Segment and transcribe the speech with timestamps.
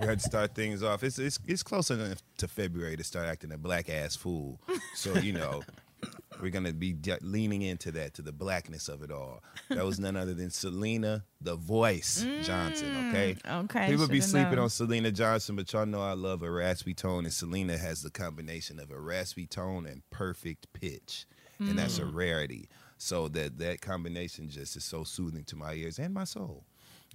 [0.00, 1.02] We had to start things off.
[1.02, 4.60] It's it's it's close enough to February to start acting a black ass fool.
[4.94, 5.62] So you know,
[6.40, 9.42] we're gonna be leaning into that, to the blackness of it all.
[9.68, 12.88] That was none other than Selena, the voice Johnson.
[12.88, 13.36] Mm, okay.
[13.48, 14.64] okay, People be sleeping known.
[14.64, 18.10] on Selena Johnson, but y'all know I love a raspy tone, and Selena has the
[18.10, 21.26] combination of a raspy tone and perfect pitch,
[21.58, 22.14] and that's a mm.
[22.14, 22.68] rarity.
[22.98, 26.64] So that that combination just is so soothing to my ears and my soul.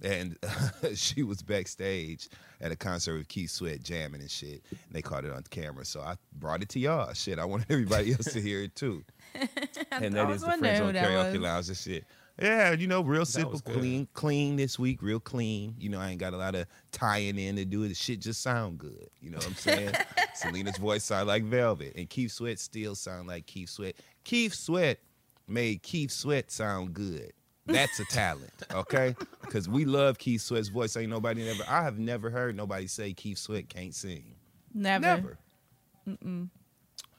[0.02, 0.36] And
[0.94, 2.28] she was backstage
[2.60, 4.62] at a concert with Keith Sweat jamming and shit.
[4.70, 7.12] And they caught it on camera, so I brought it to y'all.
[7.12, 9.04] Shit, I wanted everybody else to hear it too.
[9.90, 11.40] and that was is the wondering Friends on that Karaoke was.
[11.40, 12.04] Lounge and shit.
[12.40, 15.74] Yeah, you know, real simple, clean, clean this week, real clean.
[15.78, 17.88] You know, I ain't got a lot of tying in to do it.
[17.88, 19.10] The shit just sound good.
[19.20, 19.94] You know what I'm saying?
[20.34, 23.96] Selena's voice sound like velvet, and Keith Sweat still sound like Keith Sweat.
[24.24, 25.00] Keith Sweat
[25.46, 27.32] made Keith Sweat sound good.
[27.72, 29.14] That's a talent, okay?
[29.42, 30.96] Because we love Keith Sweat's voice.
[30.96, 31.62] Ain't nobody never.
[31.68, 34.34] I have never heard nobody say Keith Sweat can't sing.
[34.74, 35.06] Never.
[35.06, 35.38] Never.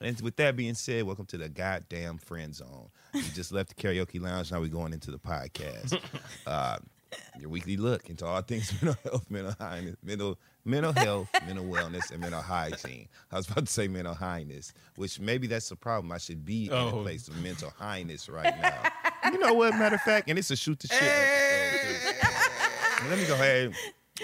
[0.02, 2.90] And with that being said, welcome to the goddamn friend zone.
[3.14, 4.52] We just left the karaoke lounge.
[4.52, 6.00] Now we're going into the podcast.
[6.48, 6.78] uh,
[7.40, 12.12] your weekly look into all things mental health, mental highness, mental mental health, mental wellness,
[12.12, 13.08] and mental hygiene.
[13.32, 16.12] I was about to say mental highness, which maybe that's the problem.
[16.12, 17.02] I should be in a Oh.
[17.04, 18.84] place of mental highness right now.
[19.32, 19.74] you know what?
[19.76, 21.00] Matter of fact, and it's a shoot the shit.
[21.00, 23.08] too.
[23.10, 23.74] Let me go ahead.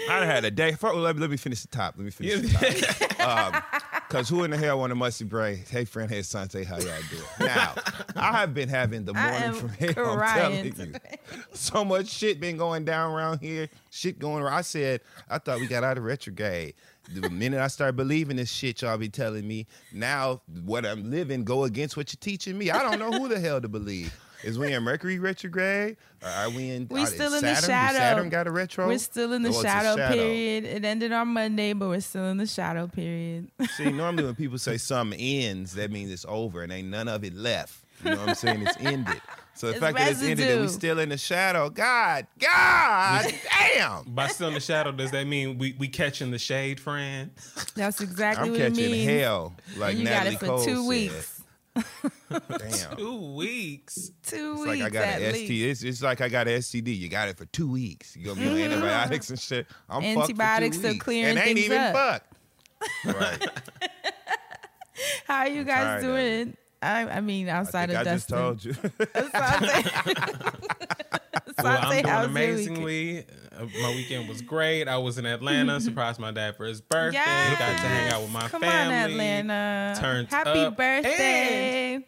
[0.08, 0.76] I had a day.
[0.80, 1.94] Let, me, let me finish the top.
[1.96, 3.54] Let me finish the top.
[3.54, 3.62] Um,
[4.08, 5.62] Cause who in the hell want a musty brain?
[5.68, 7.22] Hey, friend, hey, Sante, how y'all doing?
[7.40, 7.74] Now,
[8.16, 10.20] I have been having the morning from hell.
[10.20, 10.94] I'm telling you,
[11.52, 13.68] so much shit been going down around here.
[13.90, 14.42] Shit going.
[14.42, 14.54] around.
[14.54, 16.74] I said I thought we got out of retrograde.
[17.10, 21.44] The minute I start believing this shit y'all be telling me, now what I'm living
[21.44, 22.70] go against what you're teaching me.
[22.70, 24.14] I don't know who the hell to believe.
[24.44, 25.96] Is we in Mercury retrograde?
[26.22, 26.86] Or are we in?
[26.90, 27.92] We are- still is in the shadow.
[27.92, 28.86] Do Saturn got a retro.
[28.86, 30.14] We're still in the Oh, shadow, shadow.
[30.14, 30.64] period.
[30.64, 33.48] It ended on Monday, but we're still in the shadow period.
[33.76, 37.24] See, normally when people say something ends, that means it's over and ain't none of
[37.24, 37.80] it left.
[38.04, 38.62] You know what I'm saying?
[38.64, 39.20] It's ended.
[39.54, 40.78] So the It's fact that it's ended and we residue.
[40.78, 43.26] still in the shadow, God, God
[43.74, 44.04] damn.
[44.04, 47.32] By still in the shadow, does that mean we we catching the shade, friend?
[47.74, 50.46] That's exactly what I'm what it catching hell, like And you Natalie got it for
[50.46, 50.88] Cole two said.
[50.88, 51.37] weeks.
[52.30, 52.96] Damn.
[52.96, 54.10] Two weeks.
[54.26, 55.50] Two It's weeks like I got at an least.
[55.52, 55.70] STD.
[55.70, 56.98] It's, it's like I got an STD.
[56.98, 58.16] You got it for two weeks.
[58.16, 58.72] You gonna be on mm-hmm.
[58.72, 59.66] antibiotics and shit.
[59.88, 61.04] I'm fucked for two Antibiotics to weeks.
[61.04, 61.94] clearing and ain't even up.
[61.94, 62.32] fucked.
[63.04, 63.44] Right.
[65.26, 66.56] How are you I'm guys doing?
[66.82, 68.72] I, I mean, I outside think of I just told you.
[68.72, 70.54] Asante,
[71.62, 72.30] Well, I'm doing how's your week?
[72.30, 73.26] amazingly.
[73.58, 74.86] Uh, My weekend was great.
[74.88, 77.18] I was in Atlanta, surprised my dad for his birthday.
[77.18, 77.58] Yes.
[77.58, 78.94] Got to hang out with my Come family.
[78.94, 79.96] on, Atlanta.
[80.00, 80.76] Turned Happy up.
[80.76, 82.04] birthday.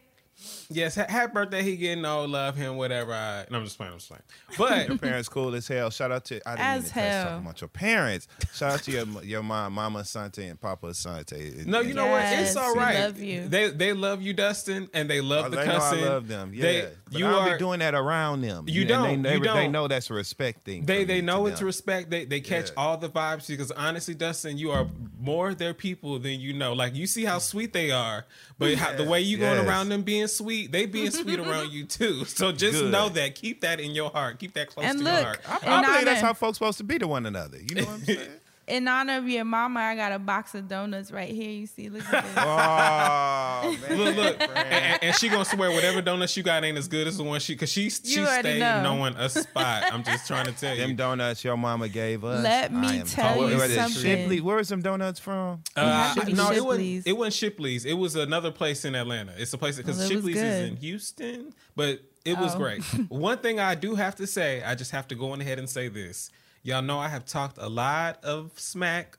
[0.71, 1.63] Yes, ha- happy birthday.
[1.63, 3.13] He getting old, love him, whatever.
[3.13, 3.93] I, no, I'm just playing.
[3.93, 4.23] I'm just playing.
[4.59, 5.91] But Your parents cool as hell.
[5.91, 7.25] Shout out to I didn't As mean to hell.
[7.25, 8.29] talking about your parents.
[8.55, 11.65] Shout out to your your mom, Mama Sante and Papa Sante.
[11.67, 12.23] No, you know what?
[12.25, 13.01] It's all right.
[13.01, 13.49] love you.
[13.49, 16.05] They they love you, Dustin, and they love Oh, the they know cussing.
[16.05, 16.53] I love them.
[16.55, 18.65] Yeah, They, but you I don't are be doing that around them.
[18.69, 19.23] You And don't.
[19.23, 19.73] They, You they, they don't.
[19.73, 20.85] know that's a respect thing.
[20.85, 21.67] They they know it's them.
[21.67, 22.11] respect.
[22.11, 22.75] They they catch Yeah.
[22.77, 24.87] all the vibes because honestly, Dustin, you are
[25.19, 26.73] more their people than you know.
[26.75, 28.25] Like you see how sweet they are,
[28.59, 31.85] but how, the way you going around them being sweet, they being sweet around you
[31.85, 32.25] too.
[32.27, 32.91] So just Good.
[32.93, 33.35] know that.
[33.35, 34.39] Keep that in your heart.
[34.39, 35.41] Keep that close And to look, your heart.
[35.47, 37.59] I, In I believe that's how folks supposed to be to one another.
[37.59, 38.31] You know what I'm saying?
[38.71, 41.51] In honor of your mama, I got a box of donuts right here.
[41.51, 42.33] You see, look at this.
[42.37, 43.99] oh man.
[43.99, 47.07] Look, look, and, and- and she gonna swear whatever donuts you got ain't as good
[47.07, 48.83] as the one she, cause she she You already stayed know.
[48.83, 49.85] knowing a spot.
[49.93, 50.83] I'm just trying to tell you.
[50.83, 52.43] Them donuts your mama gave us.
[52.45, 54.03] Let me tell told- you What is it, something.
[54.03, 54.41] Shipley?
[54.41, 55.63] Where's some donuts from?
[55.77, 57.07] Uh, had no, it wasn't.
[57.07, 57.85] It wasn't Shipley's.
[57.85, 59.33] It was another place in Atlanta.
[59.37, 62.59] It's a place because Well, Shipley's is in Houston, but it was Oh.
[62.59, 62.83] great.
[63.09, 65.69] One thing I do have to say, I just have to go on ahead and
[65.69, 66.31] say this.
[66.62, 69.17] Y'all know I have talked a lot of smack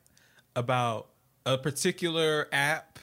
[0.56, 1.08] about
[1.46, 3.00] a particular app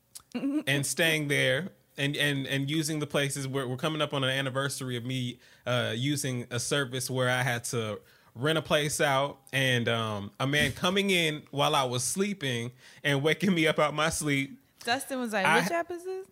[0.66, 4.30] and staying there and and and using the places where we're coming up on an
[4.30, 7.98] anniversary of me uh using a service where I had to
[8.34, 13.22] rent a place out and um a man coming in while I was sleeping and
[13.22, 14.57] waking me up out my sleep.
[14.84, 16.26] Dustin was like, I- which app is this?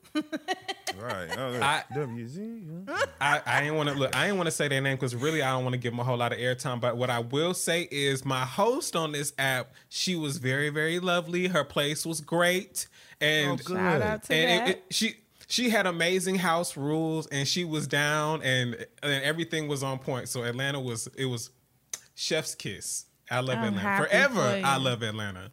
[0.98, 1.28] Right.
[1.30, 2.88] I- WZ.
[3.20, 4.16] I, I ain't want to look.
[4.16, 6.00] I ain't want to say their name because really I don't want to give them
[6.00, 6.80] a whole lot of airtime.
[6.80, 10.98] But what I will say is my host on this app, she was very very
[10.98, 11.48] lovely.
[11.48, 12.88] Her place was great,
[13.20, 13.76] and oh, good.
[13.76, 14.68] Shout out to and that.
[14.70, 15.16] it, it, she
[15.48, 20.28] she had amazing house rules and she was down and and everything was on point.
[20.28, 21.50] So Atlanta was it was
[22.14, 23.06] chef's kiss.
[23.30, 24.34] I love I'm Atlanta forever.
[24.60, 24.66] for.
[24.66, 25.50] I love Atlanta.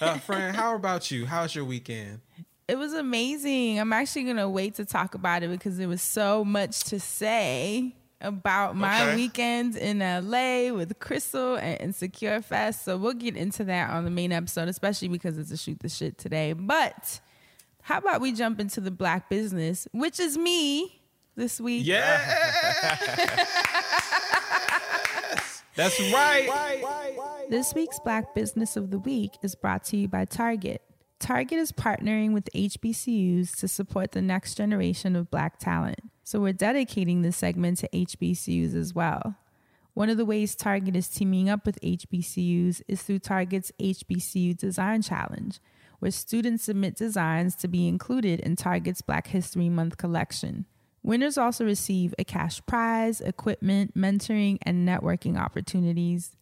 [0.00, 1.26] Uh, friend, how about you?
[1.26, 2.20] How's your weekend?
[2.66, 3.78] It was amazing.
[3.78, 7.94] I'm actually gonna wait to talk about it because there was so much to say
[8.20, 9.16] about my Okay.
[9.16, 12.82] weekends in LA with Crystal and Insecure Fest.
[12.84, 15.90] So we'll get into that on the main episode, especially because it's a shoot the
[15.90, 16.54] shit today.
[16.54, 17.20] But
[17.82, 21.02] how about we jump into the black business, which is me
[21.36, 21.84] this week.
[21.86, 22.16] Yeah,
[25.76, 26.48] that's right.
[27.50, 30.80] This week's Black Business of the Week is brought to you by Target.
[31.20, 36.00] Target is partnering with HBCUs to support the next generation of Black talent.
[36.22, 39.36] So we're dedicating this segment to HBCUs as well.
[39.92, 45.02] One of the ways Target is teaming up with HBCUs is through Target's HBCU Design
[45.02, 45.60] Challenge,
[45.98, 50.64] where students submit designs to be included in Target's Black History Month collection.
[51.02, 56.34] Winners also receive a cash prize, equipment, mentoring, and networking opportunities.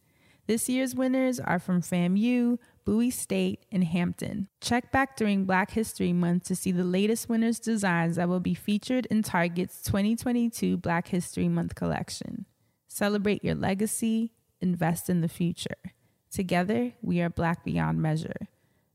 [0.45, 4.49] This year's winners are from FAMU, Bowie State, and Hampton.
[4.59, 8.53] Check back during Black History Month to see the latest winners' designs that will be
[8.53, 12.45] featured in Target's 2022 Black History Month collection.
[12.89, 15.77] Celebrate your legacy, invest in the future.
[16.29, 18.49] Together, we are Black Beyond Measure.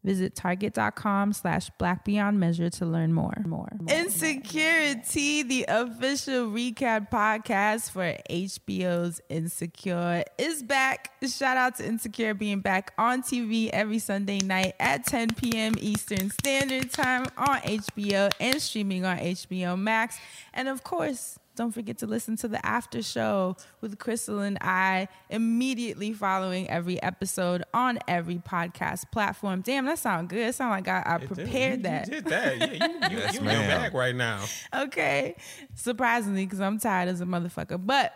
[0.09, 3.43] Visit target.com slash black beyond measure to learn more.
[3.45, 3.69] more.
[3.91, 11.11] Insecurity, the official recap podcast for HBO's Insecure, is back.
[11.29, 15.75] Shout out to Insecure being back on TV every Sunday night at 10 p.m.
[15.77, 20.19] Eastern Standard Time on HBO and streaming on HBO Max.
[20.55, 25.09] And of course, don't forget to listen to the after show with Crystal and I
[25.29, 29.61] immediately following every episode on every podcast platform.
[29.63, 30.39] Damn, that sounds good.
[30.39, 32.07] It sound like I, I prepared you, that.
[32.07, 32.59] You did that.
[32.59, 34.45] Yeah, you, you, Yes, you in your right now.
[34.75, 35.37] okay.
[35.75, 37.85] Surprisingly, because I'm tired as a motherfucker.
[37.85, 38.15] But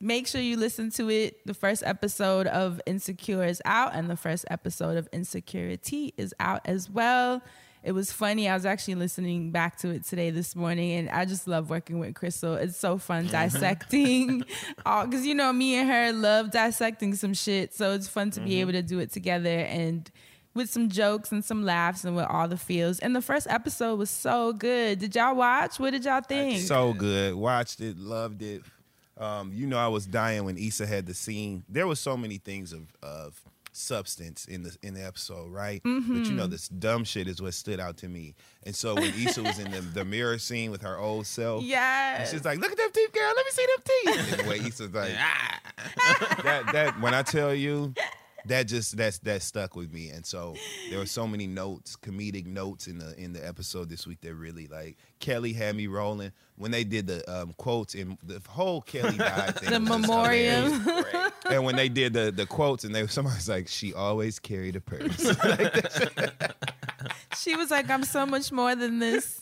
[0.00, 1.46] make sure you listen to it.
[1.46, 6.60] The first episode of Insecure is out, and the first episode of Insecurity is out
[6.66, 7.42] as well.
[7.82, 8.48] It was funny.
[8.48, 11.98] I was actually listening back to it today this morning, and I just love working
[11.98, 12.54] with Crystal.
[12.54, 14.44] It's so fun dissecting,
[14.84, 17.74] all because you know me and her love dissecting some shit.
[17.74, 20.10] So it's fun to be able to do it together and
[20.52, 22.98] with some jokes and some laughs and with all the feels.
[22.98, 24.98] And the first episode was so good.
[24.98, 25.78] Did y'all watch?
[25.78, 26.60] What did y'all think?
[26.60, 27.34] So good.
[27.34, 28.62] Watched it, loved it.
[29.16, 31.64] Um, you know, I was dying when Issa had the scene.
[31.68, 33.40] There was so many things of of
[33.80, 35.80] substance in the in the episode, right?
[35.82, 38.34] But you know, this dumb shit is what stood out to me.
[38.64, 42.24] And so when Issa was in the, the mirror scene with her old self, yeah,
[42.24, 43.32] she's like, "Look at them teeth, girl.
[43.34, 45.60] Let me see them teeth." And the way Issa's like, ah.
[46.42, 47.94] that that when I tell you,
[48.46, 50.10] that just that's that stuck with me.
[50.10, 50.54] And so
[50.88, 54.34] there were so many notes, comedic notes in the in the episode this week that
[54.34, 58.80] really like Kelly had me rolling when they did the um, quotes and the whole
[58.82, 59.70] Kelly died thing.
[59.70, 60.86] The was just memoriam.
[61.50, 64.80] and when they did the the quotes and they somebody's like, she always carried a
[64.80, 65.36] purse.
[67.36, 69.40] She was like, I'm so much more than this.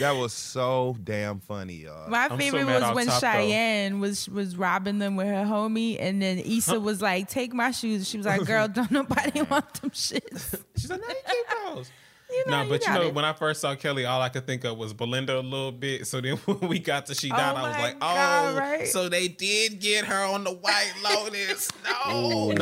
[0.00, 2.08] That was so damn funny, y'all.
[2.08, 3.28] My so favorite mad was when top, though.
[3.28, 7.70] Cheyenne was was robbing them with her homie, and then Issa was like, "Take my
[7.70, 11.46] shoes." She was like, "Girl, don't nobody want them shits." She's like, no, you keep
[11.74, 11.90] those.
[12.30, 13.14] You know, No, but you got know, it.
[13.14, 16.06] when I first saw Kelly, all I could think of was Belinda a little bit.
[16.06, 18.58] So then when we got to She Died, I was oh my like, God, oh,
[18.58, 18.86] right?
[18.86, 21.70] so they did get her on the White Lotus.
[22.04, 22.52] No.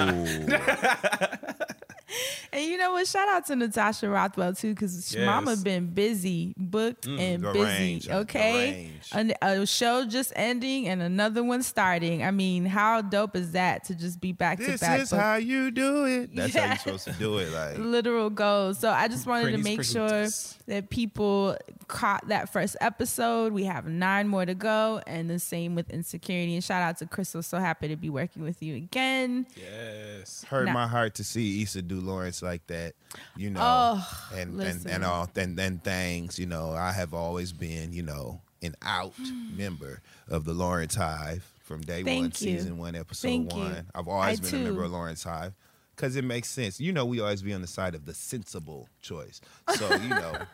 [2.52, 3.06] And you know what?
[3.06, 5.26] Shout out to Natasha Rothwell too, because Yes.
[5.26, 7.58] Mama been busy, booked mm, and busy.
[7.60, 9.08] range, okay, range.
[9.12, 12.22] An- a show just ending and another one starting.
[12.22, 14.78] I mean, how dope is that to just be back to back?
[14.80, 16.34] This is book- how you do it.
[16.34, 17.50] That's how you're supposed to do it.
[17.52, 18.78] Like literal goals.
[18.78, 20.28] So I just wanted to make sure
[20.66, 21.56] that people
[21.88, 23.52] caught that first episode.
[23.52, 26.54] We have nine more to go, and the same with insecurity.
[26.54, 27.42] And shout out to Crystal.
[27.42, 29.46] So happy to be working with you again.
[29.56, 30.44] Yes.
[30.44, 30.72] hurt Nah.
[30.72, 32.94] my heart to see Issa do Lawrence like that,
[33.36, 36.38] you know, Oh, and, and and all and and things.
[36.38, 39.56] You know, I have always been, you know, an out hmm.
[39.56, 42.30] member of the Lawrence Hive from day one, you.
[42.32, 43.60] season one, episode Thank you.
[43.60, 43.86] one.
[43.94, 44.56] I've always I been too.
[44.56, 45.54] a member of Lawrence Hive
[45.94, 46.80] because it makes sense.
[46.80, 49.40] You know, we always be on the side of the sensible choice.
[49.74, 50.38] So you know.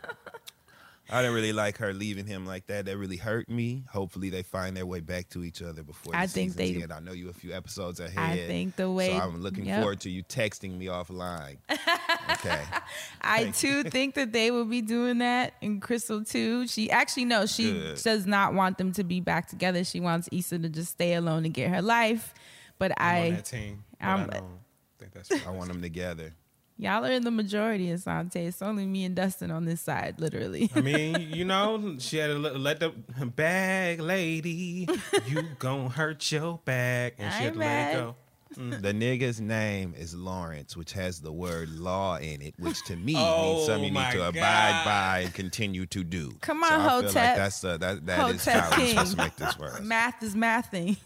[1.12, 2.86] I didn't really like her leaving him like that.
[2.86, 3.84] That really hurt me.
[3.90, 6.82] Hopefully, they find their way back to each other before the I think season's they-
[6.84, 6.92] end.
[6.92, 8.18] I know you a few episodes ahead.
[8.18, 9.80] I think the way- So I'm looking yep.
[9.80, 11.58] forward to you texting me offline.
[11.70, 12.62] Okay.
[13.20, 16.66] I too think that they will be doing that, and Crystal too.
[16.66, 18.02] She actually no, she Good.
[18.02, 19.84] does not want them to be back together.
[19.84, 22.32] She wants Issa to just stay alone and get her life.
[22.78, 23.84] But I'm on I, that team.
[24.00, 24.58] But I'm- I don't
[24.98, 25.46] think that's right.
[25.46, 26.34] I want them together.
[26.82, 28.36] Y'all are in the majority, Asante.
[28.36, 30.70] It's only me and Dustin on this side, literally.
[30.74, 32.90] I mean, you know, she had to let, let the
[33.24, 34.88] bag lady,
[35.26, 38.16] you gon' hurt your back, and she I had to let it go.
[38.54, 43.14] The nigga's name is Lawrence, which has the word law in it, which to me
[43.16, 46.32] Oh, means something you need to abide by and continue to do.
[46.42, 47.36] Come so on, I feel like Hotep.
[47.36, 48.88] that's uh, that that is Hotep how we're King.
[48.90, 49.82] supposed to make this work.
[49.82, 50.98] Math is mathing.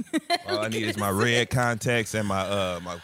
[0.48, 2.98] All I need is my red contacts and my uh my.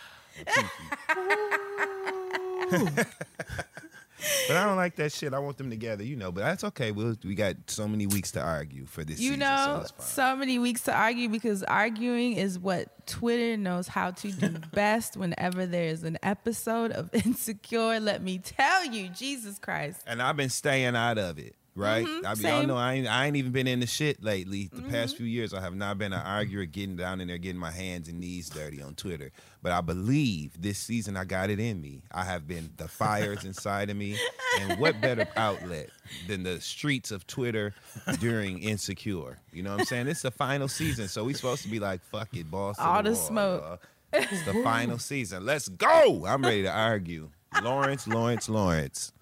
[4.49, 5.35] but I don't like that shit.
[5.35, 6.33] I want them together, you know.
[6.33, 6.93] But that's okay.
[6.93, 9.19] We will we got so many weeks to argue for this.
[9.21, 13.89] you season, know, so, so many weeks to argue because arguing is what Twitter knows
[13.89, 18.01] how to do best whenever there is an episode of Insecure.
[18.01, 20.03] Let me tell you, Jesus Christ.
[20.07, 21.57] and I've been staying out of it.
[21.75, 22.47] Right, I mean, y'all Mm-hmm.
[22.47, 22.67] Mm-hmm.
[22.69, 24.69] know I ain't, I ain't even been in the shit lately.
[24.71, 27.59] The past few years, I have not been an arguer, getting down in there, getting
[27.59, 29.31] my hands and knees dirty on Twitter.
[29.63, 32.03] But I believe this season I got it in me.
[32.13, 34.19] I have been the fires inside of me,
[34.61, 35.89] and what better outlet
[36.29, 37.73] than the streets of Twitter
[38.21, 39.39] during Insecure?
[39.53, 40.09] You know what I'm saying?
[40.09, 42.79] It's the final season, so we supposed to be like, fuck it, boss.
[42.79, 43.63] All the wall, smoke.
[43.63, 43.79] y'all.
[44.31, 45.47] It's the final season.
[45.47, 46.27] Let's go.
[46.27, 47.31] I'm ready to argue.
[47.63, 49.13] Lawrence, Lawrence, Lawrence.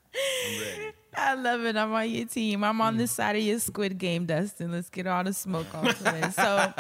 [0.49, 0.93] I'm ready.
[1.21, 1.77] I love it.
[1.77, 2.65] I'm on your team.
[2.65, 3.17] I'm on this mm.
[3.17, 4.73] side of your Squid Game, Dustin.
[4.73, 6.31] Let's get all the smoke on Twitter.
[6.31, 6.73] So,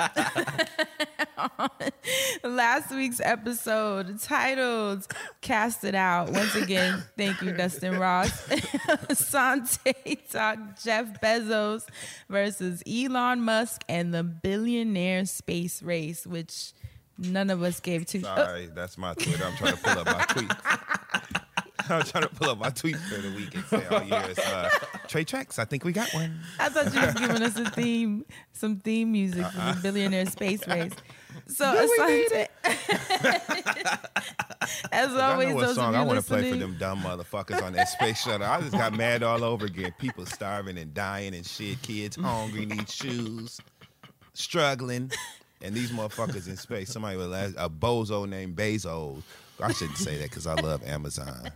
[2.48, 5.06] last week's episode titled
[5.42, 8.48] "Cast It Out." Once again, thank you, Dustin Ross.
[9.12, 9.92] Sante
[10.30, 11.86] talk Jeff Bezos
[12.30, 16.72] versus Elon Musk and the billionaire space race, which
[17.18, 18.22] none of us gave two.
[18.24, 19.44] Oh, that's my Twitter.
[19.44, 20.50] I'm trying to pull up my tweet.
[21.96, 24.38] I'm trying to pull up my tweets for the week and say all year is
[24.38, 24.68] uh,
[25.08, 25.58] Trey Tracks.
[25.58, 26.38] I think we got one.
[26.58, 29.74] I thought you was giving us a theme, some theme music for Uh-uh.
[29.74, 30.92] the billionaire space race.
[31.46, 32.46] So Asante,
[34.92, 37.62] as I always, know what those song I want to play for them dumb motherfuckers
[37.62, 38.46] on that space shuttle.
[38.46, 39.92] I just got mad all over again.
[39.98, 41.80] People starving and dying and shit.
[41.82, 43.60] Kids hungry, need shoes,
[44.32, 45.10] struggling,
[45.62, 46.90] and these motherfuckers in space.
[46.90, 49.22] Somebody with a bozo named Bezos.
[49.62, 51.50] I shouldn't say that because I love Amazon.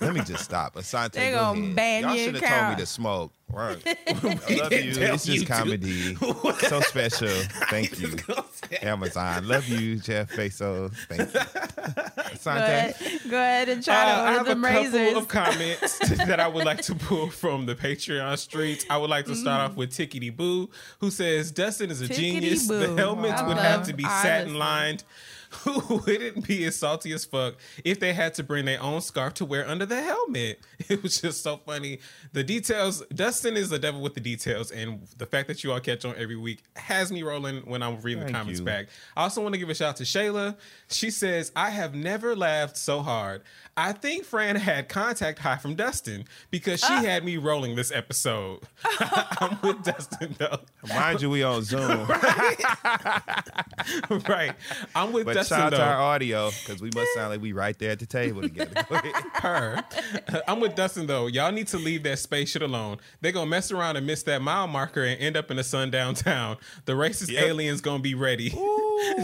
[0.00, 0.74] Let me just stop.
[0.74, 1.76] Asante, They go gonna ahead.
[1.76, 3.32] ban Y'all your should have told me to smoke.
[3.48, 3.80] Right.
[4.08, 4.12] I
[4.56, 4.92] love you.
[4.94, 5.52] tell It's you just to.
[5.52, 6.14] comedy.
[6.68, 7.28] so special.
[7.70, 8.16] Thank you.
[8.82, 9.46] Amazon.
[9.46, 10.92] Love you, Jeff Bezos.
[11.08, 11.26] Thank you.
[11.32, 11.40] go
[12.22, 12.56] Asante.
[12.56, 12.96] ahead,
[13.30, 15.16] go ahead and Uh, try I to have order a them couple razors.
[15.16, 18.84] of comments that I would like to pull from the Patreon streets.
[18.90, 22.16] I would like to start off with Tickety Boo, who says Dustin is a Tickety
[22.16, 22.66] genius.
[22.66, 22.96] The Boo.
[22.96, 24.58] helmets I would have to be our satin listeners.
[24.58, 25.04] lined
[25.88, 29.34] would it be as salty as fuck if they had to bring their own scarf
[29.34, 30.60] to wear under the helmet?
[30.88, 31.98] It was just so funny.
[32.32, 35.80] The details, Dustin is the devil with the details, and the fact that you all
[35.80, 38.64] catch on every week has me rolling when I'm reading the comments you.
[38.66, 38.86] back.
[39.16, 40.56] I also want to give a shout out to Shayla.
[40.88, 43.42] She says, I have never laughed so hard.
[43.76, 47.02] I think Fran had contact high from Dustin because she ah.
[47.02, 48.60] had me rolling this episode.
[49.00, 50.60] I'm with Dustin though.
[50.88, 52.06] Mind you, we on Zoom,
[54.28, 54.54] right.
[54.94, 57.52] I'm with but Dustin shout out to our audio because we must sound like we
[57.52, 58.86] right there at the table together.
[58.88, 58.96] Go
[59.34, 59.84] her.
[60.48, 61.26] I'm with Dustin though.
[61.26, 62.98] Y'all need to leave that space shit alone.
[63.20, 66.14] They're gonna mess around and miss that mile marker and end up in the sundown
[66.14, 66.56] town.
[66.84, 67.44] The racist Yep.
[67.44, 68.50] aliens gonna be ready.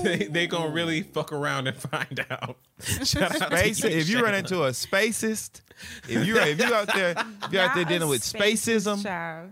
[0.02, 2.56] they they gonna really fuck around and find out.
[3.04, 5.60] Shout out to Space, you, if you run into a spacist,
[6.08, 7.14] if you if you out there
[7.44, 9.50] if you out there dealing with spaces, spacism, child.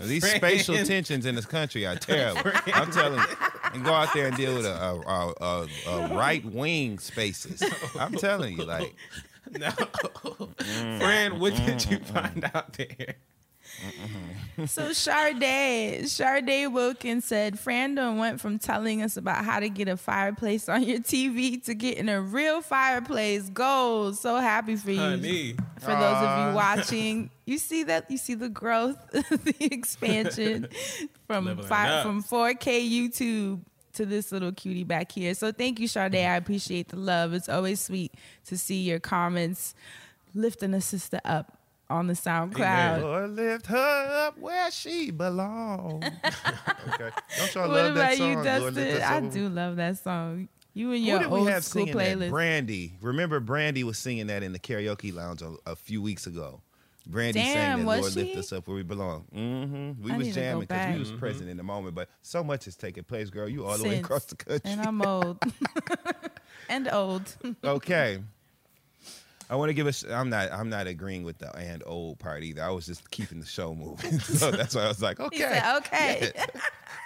[0.00, 0.36] These Friend.
[0.36, 2.50] spatial tensions in this country are terrible.
[2.74, 3.26] I'm telling you,
[3.74, 7.62] and go out there and deal with a, a, a, a, a right wing spaces.
[7.98, 8.94] I'm telling you, like
[9.52, 9.70] no.
[9.70, 13.14] Friend, what did you find out there?
[14.66, 19.96] So Sade, Sade Wilkins said, Frandon went from telling us about how to get a
[19.96, 23.48] fireplace on your TV to getting a real fireplace.
[23.48, 24.20] Goals.
[24.20, 24.98] So happy for you.
[24.98, 25.54] Honey.
[25.78, 30.68] For those of you watching, you see that you see the growth, the expansion
[31.26, 33.60] from Leveling five, from 4K YouTube
[33.94, 35.34] to this little cutie back here.
[35.34, 36.14] So thank you, Sade.
[36.14, 37.32] I appreciate the love.
[37.32, 38.12] It's always sweet
[38.46, 39.74] to see your comments
[40.34, 41.59] lifting a sister up
[41.90, 43.02] on the SoundCloud.
[43.02, 46.04] Lord lift her up where she belongs.
[46.94, 48.28] okay, don't y'all What love that about song?
[48.28, 49.02] you, Lord, lift Dustin?
[49.02, 50.48] us I do love that song.
[50.72, 52.18] You and your we old have school singing that?
[52.18, 52.30] playlist.
[52.30, 52.94] Brandy.
[53.02, 56.60] Remember, Brandy was singing that in the karaoke lounge a, a few weeks ago.
[57.06, 58.20] Brandy Damn, sang that Lord she?
[58.22, 59.24] lift us up where we belong.
[59.34, 60.02] Mm-hmm.
[60.04, 62.08] We I was need to go jamming because we was present in the moment, but
[62.22, 63.48] so much is taking place, girl.
[63.48, 64.70] You all the way across the country.
[64.70, 65.38] and I'm old.
[66.68, 67.34] and old.
[67.64, 68.20] okay.
[69.50, 70.04] I want to give us.
[70.04, 70.52] I'm not.
[70.52, 72.62] I'm not agreeing with the and old part either.
[72.62, 74.20] I was just keeping the show moving.
[74.20, 76.32] so that's why I was like, okay, said, okay.
[76.36, 76.46] Yeah.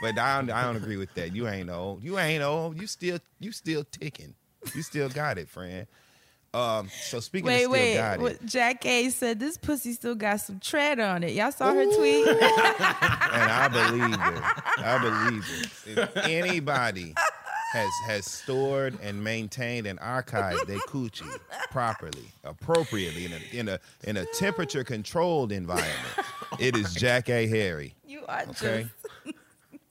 [0.02, 1.34] But I don't, I don't agree with that.
[1.34, 2.04] You ain't old.
[2.04, 2.78] You ain't old.
[2.78, 3.18] You still.
[3.40, 4.34] You still ticking.
[4.74, 5.86] You still got it, friend.
[6.52, 6.90] Um.
[6.90, 7.94] So speaking of still wait.
[7.94, 8.44] got it.
[8.44, 11.32] Jackée said this pussy still got some tread on it.
[11.32, 12.28] Y'all saw her tweet?
[12.28, 14.84] and I believe it.
[14.84, 15.44] I believe
[15.86, 15.98] it.
[15.98, 17.14] If anybody
[17.74, 21.38] has has stored and maintained and archived their coochie
[21.72, 26.14] properly, appropriately in a in a in a temperature controlled environment,
[26.60, 27.94] it is Jackée Harry.
[28.06, 28.86] you are Okay.
[29.24, 29.36] just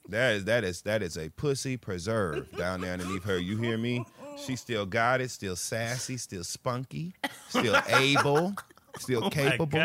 [0.10, 3.38] That is that is that is a pussy preserve down there underneath her.
[3.38, 4.05] You hear me?
[4.38, 7.13] She still got it, still sassy, still spunky,
[7.49, 8.55] still able,
[8.99, 9.79] still capable.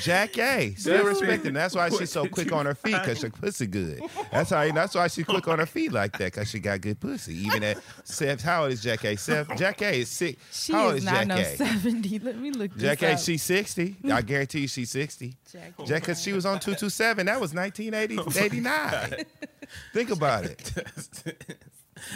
[0.00, 0.78] Jackée.
[0.78, 1.52] Still respecting.
[1.52, 4.02] That's why she's so quick on her feet because her pussy good.
[4.30, 4.70] That's how.
[4.72, 7.34] That's why she's quick on her feet like that because she got good pussy.
[7.34, 9.18] Even at Seth, how old is Jackée?
[9.18, 10.38] Seth, Jackée is sick.
[10.50, 11.44] she how old is is not Jack no A?
[11.56, 12.18] 70.
[12.20, 13.18] Let me look this Jackée, up.
[13.20, 13.96] she's 60.
[14.10, 15.36] I guarantee you she's 60.
[15.50, 17.26] Jack Jack, because she was on 227.
[17.26, 19.24] That was 1989.
[19.92, 20.72] Think about it.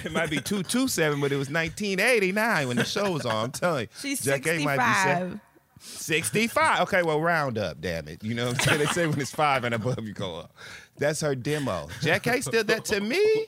[0.04, 3.44] It might be 227, but it was 1989 when the show was on.
[3.44, 3.88] I'm telling you.
[4.00, 5.40] She's Jackée might be se-
[5.78, 6.26] 65.
[6.26, 6.80] 65.
[6.82, 8.22] Okay, well, round up, damn it.
[8.24, 8.78] You know what I'm saying?
[8.78, 10.54] They say when it's five and above, you go up.
[10.98, 11.88] That's her demo.
[12.00, 13.46] Jackée still that to me.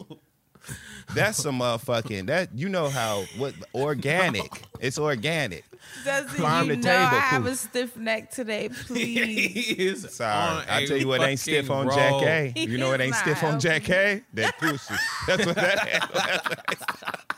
[1.14, 4.62] That's some motherfucking that you know how what organic.
[4.78, 5.64] It's organic.
[6.04, 7.52] Doesn't Farm you to know I table have poop.
[7.52, 10.04] a stiff neck today, he please?
[10.04, 10.58] is Sorry.
[10.58, 12.24] on I a tell you what ain't stiff fucking on Jack roll.
[12.26, 12.52] A.
[12.56, 14.22] You know what ain't stiff on Jackée?
[14.34, 14.94] That pussy.
[15.26, 17.24] That's what that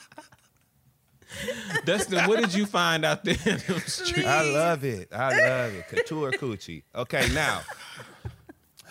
[1.85, 3.37] Dustin, what did you find out there?
[3.44, 4.29] in them streets?
[4.29, 5.09] I love it.
[5.12, 5.88] I love it.
[5.88, 6.83] Couture coochie.
[6.94, 7.62] Okay, now.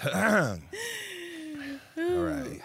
[0.13, 0.57] All
[1.97, 2.61] right.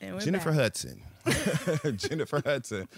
[0.00, 0.60] And Jennifer back.
[0.60, 1.02] Hudson.
[1.96, 2.88] Jennifer Hudson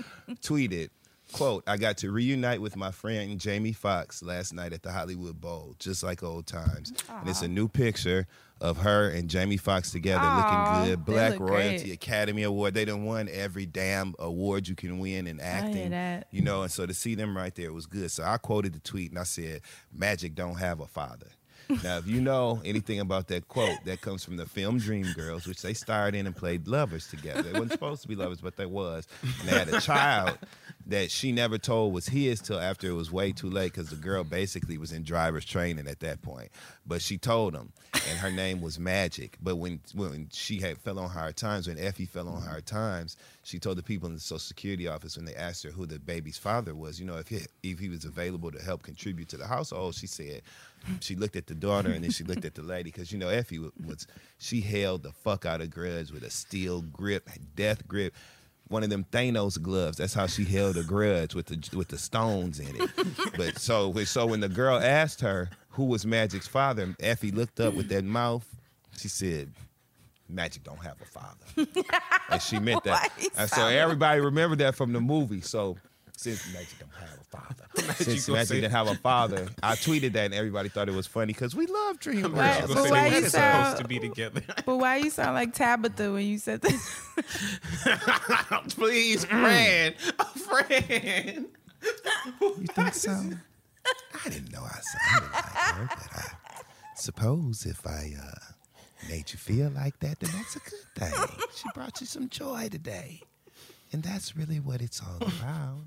[0.42, 0.88] tweeted,
[1.34, 5.40] quote, I got to reunite with my friend Jamie Foxx last night at the Hollywood
[5.40, 6.92] Bowl, just like old times.
[7.08, 8.26] And it's a new picture
[8.60, 11.04] of her and Jamie Foxx together Aw, looking good.
[11.04, 11.92] Black Royalty great.
[11.92, 12.74] Academy Award.
[12.74, 15.92] They done won every damn award you can win in acting.
[16.30, 18.10] You know, and so to see them right there was good.
[18.10, 21.26] So I quoted the tweet and I said, Magic don't have a father.
[21.82, 25.62] Now, if you know anything about that quote, that comes from the film Dreamgirls, which
[25.62, 27.42] they starred in and played lovers together.
[27.42, 29.06] They weren't supposed to be lovers, but they was.
[29.22, 30.38] And they had a child
[30.86, 33.96] that she never told was his till after it was way too late because the
[33.96, 36.50] girl basically was in driver's training at that point.
[36.86, 37.72] But she told him,
[38.08, 39.38] and her name was Magic.
[39.42, 43.16] But when when she had fell on hard times, when Effie fell on hard times,
[43.42, 45.98] she told the people in the Social Security office when they asked her who the
[45.98, 49.36] baby's father was, you know, if he, if he was available to help contribute to
[49.36, 50.42] the household, she said,
[51.00, 53.28] she looked at the daughter and then she looked at the lady because you know
[53.28, 54.06] Effie was
[54.38, 58.14] she held the fuck out of grudge with a steel grip, death grip.
[58.68, 59.98] one of them Thanos gloves.
[59.98, 62.90] That's how she held a grudge with the with the stones in it.
[63.36, 67.74] but so so when the girl asked her who was Magic's father, Effie looked up
[67.74, 68.46] with that mouth.
[68.96, 69.52] She said,
[70.28, 71.86] "Magic don't have a father,"
[72.30, 73.10] and she meant that.
[73.36, 75.40] And so everybody remembered that from the movie.
[75.40, 75.76] So
[76.16, 80.12] since Magic don't have a father, since gonna Magic didn't have a father, I tweeted
[80.12, 82.74] that and everybody thought it was funny because we love Dream Why- Why, Girls.
[82.74, 84.42] but but why they you were sound- supposed to be together.
[84.66, 88.64] But why you sound like Tabitha when you said that?
[88.70, 91.46] Please, friend, a friend.
[92.40, 93.10] You think so?
[94.24, 96.32] I didn't know I sounded like her, but I
[96.96, 98.38] suppose if I uh,
[99.08, 101.12] made you feel like that, then that's a good thing.
[101.54, 103.20] She brought you some joy today.
[103.92, 105.84] And that's really what it's all about.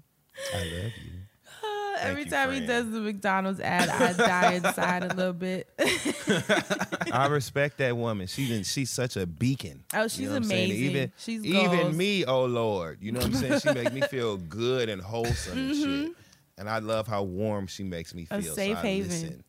[0.53, 1.19] I love you.
[1.99, 5.67] Every you, time he does the McDonald's ad, I die inside a little bit.
[7.11, 8.27] I respect that woman.
[8.27, 9.83] She been, she's such a beacon.
[9.93, 10.77] Oh, You she's know what amazing.
[10.77, 11.95] Even, She's even goals.
[11.95, 12.99] me, oh Lord.
[13.01, 13.59] You know what I'm saying?
[13.61, 16.11] She make me feel good and wholesome and shit.
[16.59, 18.35] And I love how warm she makes me Mm-hmm.
[18.35, 18.55] A feel.
[18.55, 19.09] safe so I haven.
[19.09, 19.43] listen.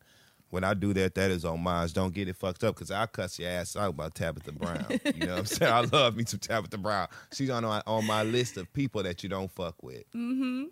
[0.51, 1.93] When I do that, that is homage.
[1.93, 4.83] Don't get it fucked up because I'll cuss your ass out about Tabitha Brown.
[5.13, 5.71] You know what I'm saying?
[5.71, 7.07] I love me some Tabitha Brown.
[7.31, 10.11] She's on my, on my list of people that you don't fuck with.
[10.15, 10.63] Mm-hmm.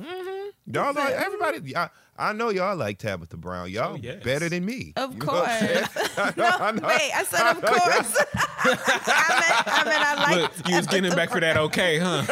[0.00, 0.74] Mm-hmm.
[0.74, 1.76] Y'all like everybody.
[1.76, 3.70] I, I know y'all like Tabitha Brown.
[3.70, 4.22] Y'all Oh, yes.
[4.24, 4.92] better than me.
[4.96, 5.84] Of You know I'm saying?
[5.94, 6.36] course.
[6.36, 8.24] no, wait, I said of course.
[8.64, 10.36] I meant, I meant I like.
[10.58, 12.22] Look, you was getting back for that okay, huh?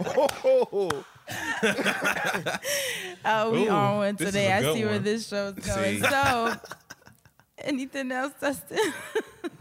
[0.00, 1.04] Oh,
[3.24, 4.52] Oh, we Ooh, on one today.
[4.52, 6.02] I good see where this show's going.
[6.02, 6.08] See?
[6.08, 6.54] So,
[7.68, 8.78] anything else, Dustin?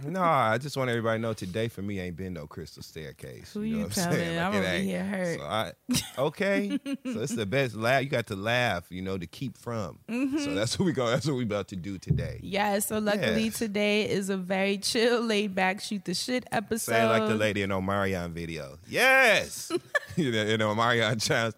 [0.06, 3.52] No, I just want everybody to know today for me ain't been no crystal staircase.
[3.54, 4.12] Who know you what I'm telling?
[4.20, 4.40] saying?
[4.40, 4.86] I'm over ain't.
[4.86, 5.40] here hurt.
[5.40, 5.72] So I,
[6.20, 8.04] okay, so it's the best laugh.
[8.04, 9.98] You got to laugh, you know, to keep from.
[10.08, 10.38] Mm-hmm.
[10.38, 11.08] So that's what we go.
[11.08, 12.40] That's what we about to do today.
[12.44, 13.58] Yeah, so luckily Yes.
[13.58, 16.92] today is a very chill, laid back, shoot the shit episode.
[16.92, 18.78] Say like the lady in Omarion video.
[18.88, 19.72] Yes,
[20.16, 21.56] you know, in Omarion challenge.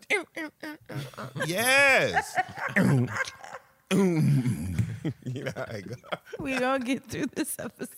[1.45, 2.35] yes.
[5.25, 5.95] you know how I go.
[6.39, 7.89] We gonna get through this episode.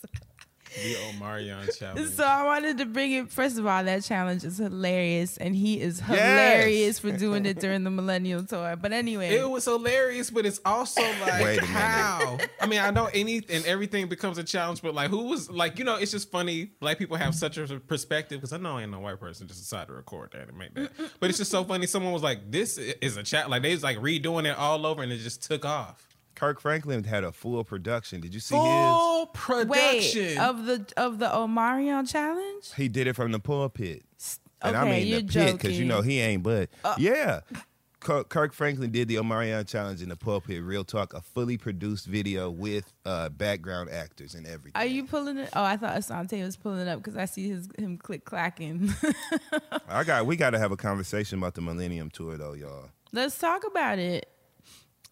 [0.74, 2.12] The Omarion challenge.
[2.12, 3.30] So I wanted to bring it.
[3.30, 7.84] First of all, that challenge is hilarious, and he is hilarious for doing it during
[7.84, 8.78] the Millennial Tour.
[8.78, 11.66] But anyway, It was hilarious, but it's also like Wait a minute.
[11.68, 12.38] how.
[12.62, 15.78] I mean, I know any and everything becomes a challenge, but like who was like
[15.78, 16.72] you know, it's just funny.
[16.80, 19.60] Black people have such a perspective because I know I ain't no white person just
[19.60, 20.92] decided to record that and make that.
[21.20, 21.86] But it's just so funny.
[21.86, 25.04] Someone was like, "This is a chat." Like they was like redoing it all over,
[25.04, 26.08] and it just took off.
[26.42, 28.20] Kirk Franklin had a full production.
[28.20, 30.40] Did you see Full wait production.
[30.40, 32.64] of the of the Omarion challenge.
[32.66, 32.74] his?
[32.74, 34.02] He did it from the pulpit.
[34.64, 35.92] And I Okay, mean you're the pit because you joking.
[35.92, 36.42] Uh, know he ain't.
[36.42, 37.42] But yeah,
[38.00, 40.64] Kirk, Kirk Franklin did the Omarion challenge in the pulpit.
[40.64, 44.72] Real talk, a fully produced video with uh, background actors and everything.
[44.82, 45.52] Are you pulling it?
[45.56, 48.92] Oh, I thought Asante was pulling it up because I see his him click clacking.
[49.88, 50.26] I got.
[50.26, 52.90] We got to have a conversation about the Millennium Tour though, y'all.
[53.12, 54.28] Let's talk about it.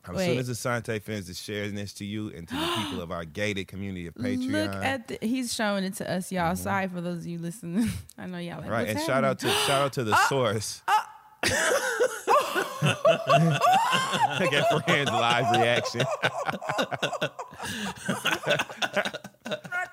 [0.08, 0.26] As Wait.
[0.28, 3.68] soon as Asante finishes sharing this to you and to the people of our gated
[3.68, 4.38] community of Patreon.
[4.40, 4.52] Mm-hmm.
[4.56, 6.56] Look at the, he's showing it to us, y'all.
[6.56, 7.90] Sorry for those of you listening.
[8.18, 10.82] I know y'all like right, and shout out to shout out to the Uh, source.
[14.50, 16.06] Get friends live reaction.